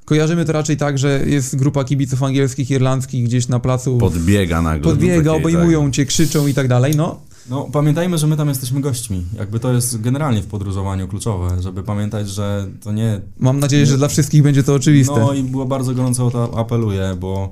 Kojarzymy 0.05 0.45
to 0.45 0.53
raczej 0.53 0.77
tak, 0.77 0.97
że 0.97 1.23
jest 1.25 1.55
grupa 1.55 1.83
kibiców 1.83 2.23
angielskich, 2.23 2.71
irlandzkich 2.71 3.25
gdzieś 3.25 3.47
na 3.47 3.59
placu. 3.59 3.97
Podbiega 3.97 4.61
nagle. 4.61 4.83
Podbiega, 4.83 5.31
takiej, 5.31 5.45
obejmują 5.45 5.83
tak. 5.83 5.93
cię, 5.93 6.05
krzyczą 6.05 6.47
i 6.47 6.53
tak 6.53 6.67
dalej. 6.67 6.95
No. 6.95 7.19
No, 7.49 7.67
pamiętajmy, 7.71 8.17
że 8.17 8.27
my 8.27 8.37
tam 8.37 8.49
jesteśmy 8.49 8.81
gośćmi. 8.81 9.25
Jakby 9.37 9.59
to 9.59 9.73
jest 9.73 10.01
generalnie 10.01 10.41
w 10.41 10.47
podróżowaniu 10.47 11.07
kluczowe, 11.07 11.61
żeby 11.61 11.83
pamiętać, 11.83 12.29
że 12.29 12.67
to 12.81 12.91
nie. 12.91 13.21
Mam 13.39 13.59
nadzieję, 13.59 13.83
nie, 13.83 13.87
że 13.87 13.97
dla 13.97 14.07
wszystkich 14.07 14.43
będzie 14.43 14.63
to 14.63 14.73
oczywiste. 14.73 15.19
No 15.19 15.33
i 15.33 15.43
było 15.43 15.65
bardzo 15.65 15.93
gorąco 15.93 16.27
o 16.27 16.31
to 16.31 16.57
apeluję, 16.57 17.17
bo, 17.19 17.51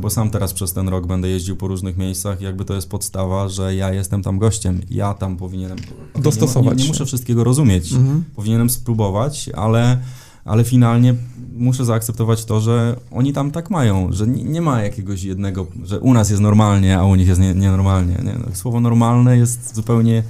bo 0.00 0.10
sam 0.10 0.30
teraz 0.30 0.52
przez 0.52 0.72
ten 0.72 0.88
rok 0.88 1.06
będę 1.06 1.28
jeździł 1.28 1.56
po 1.56 1.68
różnych 1.68 1.96
miejscach 1.96 2.40
i 2.40 2.44
jakby 2.44 2.64
to 2.64 2.74
jest 2.74 2.90
podstawa, 2.90 3.48
że 3.48 3.74
ja 3.74 3.92
jestem 3.92 4.22
tam 4.22 4.38
gościem. 4.38 4.80
Ja 4.90 5.14
tam 5.14 5.36
powinienem. 5.36 5.78
Dostosować. 6.18 6.64
Nie, 6.64 6.76
nie, 6.76 6.82
nie 6.82 6.88
muszę 6.88 7.06
wszystkiego 7.06 7.44
rozumieć. 7.44 7.92
Mhm. 7.92 8.24
Powinienem 8.36 8.70
spróbować, 8.70 9.50
ale 9.56 9.98
ale 10.44 10.64
finalnie 10.64 11.14
muszę 11.56 11.84
zaakceptować 11.84 12.44
to, 12.44 12.60
że 12.60 12.96
oni 13.10 13.32
tam 13.32 13.50
tak 13.50 13.70
mają, 13.70 14.12
że 14.12 14.26
nie, 14.26 14.44
nie 14.44 14.60
ma 14.60 14.82
jakiegoś 14.82 15.22
jednego, 15.22 15.66
że 15.84 16.00
u 16.00 16.14
nas 16.14 16.30
jest 16.30 16.42
normalnie, 16.42 16.98
a 16.98 17.04
u 17.04 17.14
nich 17.14 17.28
jest 17.28 17.40
nie, 17.40 17.54
nienormalnie. 17.54 18.14
Nie? 18.24 18.32
No, 18.32 18.54
słowo 18.54 18.80
normalne 18.80 19.36
jest 19.36 19.74
zupełnie 19.74 20.22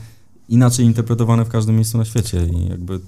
inaczej 0.49 0.87
interpretowane 0.87 1.45
w 1.45 1.49
każdym 1.49 1.75
miejscu 1.75 1.99
na 1.99 2.05
świecie 2.05 2.47
i 2.47 2.69
jakby... 2.69 3.01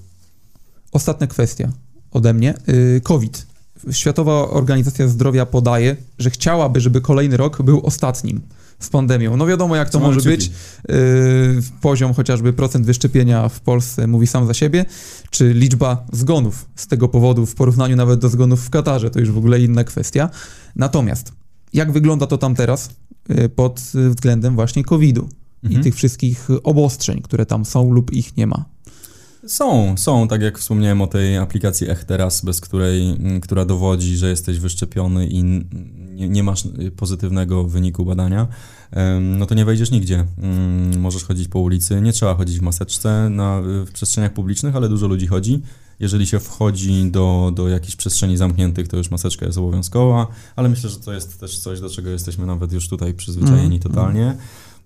Ostatnia 0.91 1.27
kwestia 1.27 1.71
ode 2.11 2.33
mnie. 2.33 2.53
Y, 2.69 3.01
COVID. 3.03 3.54
Światowa 3.91 4.49
Organizacja 4.49 5.07
Zdrowia 5.07 5.45
podaje, 5.45 5.95
że 6.19 6.29
chciałaby, 6.29 6.79
żeby 6.81 7.01
kolejny 7.01 7.37
rok 7.37 7.61
był 7.61 7.85
ostatnim 7.85 8.41
z 8.79 8.89
pandemią. 8.89 9.37
No 9.37 9.45
wiadomo, 9.47 9.75
jak 9.75 9.87
to 9.87 9.91
Trzymamy 9.91 10.15
może 10.15 10.19
kciuki. 10.19 10.37
być. 10.37 10.51
Yy, 10.89 11.61
poziom 11.81 12.13
chociażby 12.13 12.53
procent 12.53 12.85
wyszczepienia 12.85 13.49
w 13.49 13.59
Polsce 13.59 14.07
mówi 14.07 14.27
sam 14.27 14.47
za 14.47 14.53
siebie, 14.53 14.85
czy 15.29 15.53
liczba 15.53 16.05
zgonów 16.13 16.65
z 16.75 16.87
tego 16.87 17.07
powodu 17.07 17.45
w 17.45 17.55
porównaniu 17.55 17.95
nawet 17.95 18.19
do 18.19 18.29
zgonów 18.29 18.61
w 18.65 18.69
Katarze, 18.69 19.09
to 19.09 19.19
już 19.19 19.31
w 19.31 19.37
ogóle 19.37 19.59
inna 19.61 19.83
kwestia. 19.83 20.29
Natomiast 20.75 21.31
jak 21.73 21.91
wygląda 21.91 22.27
to 22.27 22.37
tam 22.37 22.55
teraz 22.55 22.89
yy, 23.29 23.49
pod 23.49 23.79
względem 24.09 24.55
właśnie 24.55 24.83
COVID-u 24.83 25.29
i 25.63 25.67
Mhm. 25.67 25.83
tych 25.83 25.95
wszystkich 25.95 26.47
obostrzeń, 26.63 27.21
które 27.21 27.45
tam 27.45 27.65
są 27.65 27.91
lub 27.91 28.13
ich 28.13 28.37
nie 28.37 28.47
ma? 28.47 28.65
Są, 29.47 29.97
są, 29.97 30.27
tak 30.27 30.41
jak 30.41 30.59
wspomniałem 30.59 31.01
o 31.01 31.07
tej 31.07 31.37
aplikacji 31.37 31.89
Ech 31.89 32.03
Teraz, 32.03 32.45
bez 32.45 32.61
której, 32.61 33.09
m, 33.09 33.41
która 33.41 33.65
dowodzi, 33.65 34.17
że 34.17 34.29
jesteś 34.29 34.59
wyszczepiony 34.59 35.27
i 35.27 35.43
nie, 36.15 36.29
nie 36.29 36.43
masz 36.43 36.63
pozytywnego 36.95 37.63
wyniku 37.63 38.05
badania, 38.05 38.47
no 39.21 39.45
to 39.45 39.55
nie 39.55 39.65
wejdziesz 39.65 39.91
nigdzie. 39.91 40.25
Mm, 40.37 40.99
Możesz 40.99 41.23
chodzić 41.23 41.47
po 41.47 41.59
ulicy, 41.59 42.01
nie 42.01 42.13
trzeba 42.13 42.35
chodzić 42.35 42.59
w 42.59 42.61
maseczce 42.61 43.29
na, 43.29 43.61
w 43.61 43.91
przestrzeniach 43.93 44.33
publicznych, 44.33 44.75
ale 44.75 44.89
dużo 44.89 45.07
ludzi 45.07 45.27
chodzi. 45.27 45.61
Jeżeli 45.99 46.27
się 46.27 46.39
wchodzi 46.39 47.11
do, 47.11 47.51
do 47.55 47.67
jakichś 47.67 47.95
przestrzeni 47.95 48.37
zamkniętych, 48.37 48.87
to 48.87 48.97
już 48.97 49.11
maseczka 49.11 49.45
jest 49.45 49.57
obowiązkowa, 49.57 50.27
ale 50.55 50.69
myślę, 50.69 50.89
że 50.89 50.99
to 50.99 51.13
jest 51.13 51.39
też 51.39 51.59
coś, 51.59 51.79
do 51.79 51.89
czego 51.89 52.09
jesteśmy 52.09 52.45
nawet 52.45 52.73
już 52.73 52.89
tutaj 52.89 53.13
przyzwyczajeni 53.13 53.65
Mm, 53.65 53.79
totalnie. 53.79 54.25
E, 54.25 54.37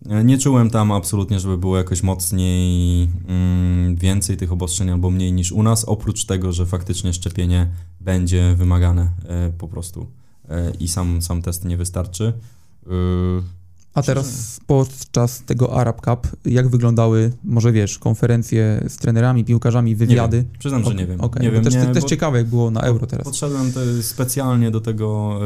Nie 0.05 0.37
czułem 0.37 0.69
tam 0.69 0.91
absolutnie, 0.91 1.39
żeby 1.39 1.57
było 1.57 1.77
jakoś 1.77 2.03
mocniej 2.03 3.09
mm, 3.27 3.95
więcej 3.95 4.37
tych 4.37 4.51
obostrzeń 4.51 4.89
albo 4.89 5.11
mniej 5.11 5.33
niż 5.33 5.51
u 5.51 5.63
nas, 5.63 5.85
oprócz 5.85 6.25
tego, 6.25 6.53
że 6.53 6.65
faktycznie 6.65 7.13
szczepienie 7.13 7.67
będzie 8.01 8.55
wymagane 8.55 9.09
e, 9.27 9.51
po 9.57 9.67
prostu 9.67 10.07
e, 10.49 10.71
i 10.79 10.87
sam, 10.87 11.21
sam 11.21 11.41
test 11.41 11.65
nie 11.65 11.77
wystarczy. 11.77 12.33
A 13.93 14.01
teraz 14.03 14.59
podczas 14.67 15.41
tego 15.45 15.73
Arab 15.73 16.01
Cup, 16.05 16.27
jak 16.45 16.69
wyglądały, 16.69 17.31
może 17.43 17.71
wiesz, 17.71 17.99
konferencje 17.99 18.83
z 18.87 18.97
trenerami, 18.97 19.45
piłkarzami, 19.45 19.95
wywiady? 19.95 20.37
Nie 20.37 20.43
wiem. 20.43 20.51
Przyznam, 20.59 20.83
że 20.83 20.95
nie 20.95 21.07
wiem. 21.07 21.21
Okej, 21.21 21.41
nie 21.41 21.47
bo 21.47 21.53
wiem, 21.55 21.63
też, 21.63 21.73
nie, 21.73 21.85
też 21.85 22.03
ciekawe, 22.03 22.37
jak 22.37 22.47
było 22.47 22.71
na 22.71 22.81
Euro 22.81 23.07
teraz. 23.07 23.25
Podszedłem 23.25 23.71
te, 23.71 24.03
specjalnie 24.03 24.71
do 24.71 24.81
tego 24.81 25.39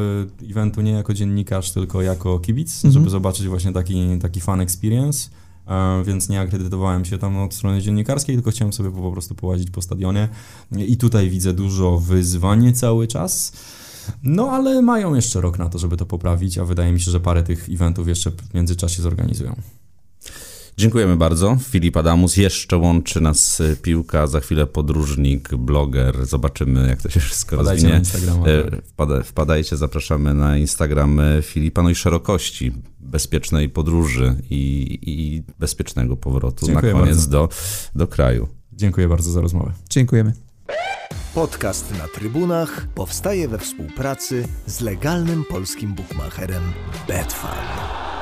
y, 0.46 0.50
eventu 0.50 0.80
nie 0.80 0.92
jako 0.92 1.14
dziennikarz, 1.14 1.70
tylko 1.70 2.02
jako 2.02 2.38
kibic, 2.38 2.74
Mhm. 2.74 2.92
żeby 2.92 3.10
zobaczyć 3.10 3.46
właśnie 3.48 3.72
taki, 3.72 4.18
taki 4.18 4.40
fan 4.40 4.60
experience. 4.60 5.28
E, 5.68 6.02
Więc 6.04 6.28
nie 6.28 6.40
akredytowałem 6.40 7.04
się 7.04 7.18
tam 7.18 7.36
od 7.38 7.54
strony 7.54 7.82
dziennikarskiej, 7.82 8.34
tylko 8.36 8.50
chciałem 8.50 8.72
sobie 8.72 8.90
po 8.90 9.12
prostu 9.12 9.34
połazić 9.34 9.70
po 9.70 9.82
stadionie. 9.82 10.28
I 10.72 10.96
tutaj 10.96 11.30
widzę 11.30 11.52
dużo 11.52 11.98
wyzwań 11.98 12.72
cały 12.74 13.06
czas. 13.06 13.52
No 14.22 14.50
ale 14.50 14.82
mają 14.82 15.14
jeszcze 15.14 15.40
rok 15.40 15.58
na 15.58 15.68
to, 15.68 15.78
żeby 15.78 15.96
to 15.96 16.06
poprawić, 16.06 16.58
a 16.58 16.64
wydaje 16.64 16.92
mi 16.92 17.00
się, 17.00 17.10
że 17.10 17.20
parę 17.20 17.42
tych 17.42 17.68
eventów 17.68 18.08
jeszcze 18.08 18.30
w 18.30 18.54
międzyczasie 18.54 19.02
zorganizują. 19.02 19.56
Dziękujemy 20.76 21.16
bardzo. 21.16 21.58
Filip 21.62 21.96
Adamus. 21.96 22.36
Jeszcze 22.36 22.76
łączy 22.76 23.20
nas 23.20 23.62
piłka, 23.82 24.26
za 24.26 24.40
chwilę 24.40 24.66
podróżnik, 24.66 25.54
bloger. 25.54 26.26
Zobaczymy, 26.26 26.88
jak 26.88 27.02
to 27.02 27.10
się 27.10 27.20
wszystko 27.20 27.56
Wpadajcie 27.56 27.98
rozwinie. 27.98 28.46
E, 28.46 28.82
Wpada, 28.86 29.22
wpadajcie, 29.22 29.76
zapraszamy 29.76 30.34
na 30.34 30.56
Instagram 30.58 31.20
e, 31.20 31.42
Filipa, 31.42 31.82
no 31.82 31.90
i 31.90 31.94
szerokości 31.94 32.72
bezpiecznej 33.00 33.68
podróży 33.68 34.36
i, 34.50 34.98
i 35.02 35.42
bezpiecznego 35.58 36.16
powrotu 36.16 36.66
Dziękuję 36.66 36.94
na 36.94 37.00
koniec 37.00 37.16
bardzo. 37.16 37.30
do, 37.30 37.48
do 37.94 38.06
kraju. 38.06 38.48
Dziękuję 38.72 39.08
bardzo 39.08 39.30
za 39.30 39.40
rozmowę. 39.40 39.72
Dziękujemy. 39.90 40.32
Podcast 41.34 41.98
na 41.98 42.08
trybunach 42.08 42.86
powstaje 42.94 43.48
we 43.48 43.58
współpracy 43.58 44.44
z 44.66 44.80
legalnym 44.80 45.44
polskim 45.44 45.94
bukmacherem 45.94 46.72
Betfair. 47.08 48.13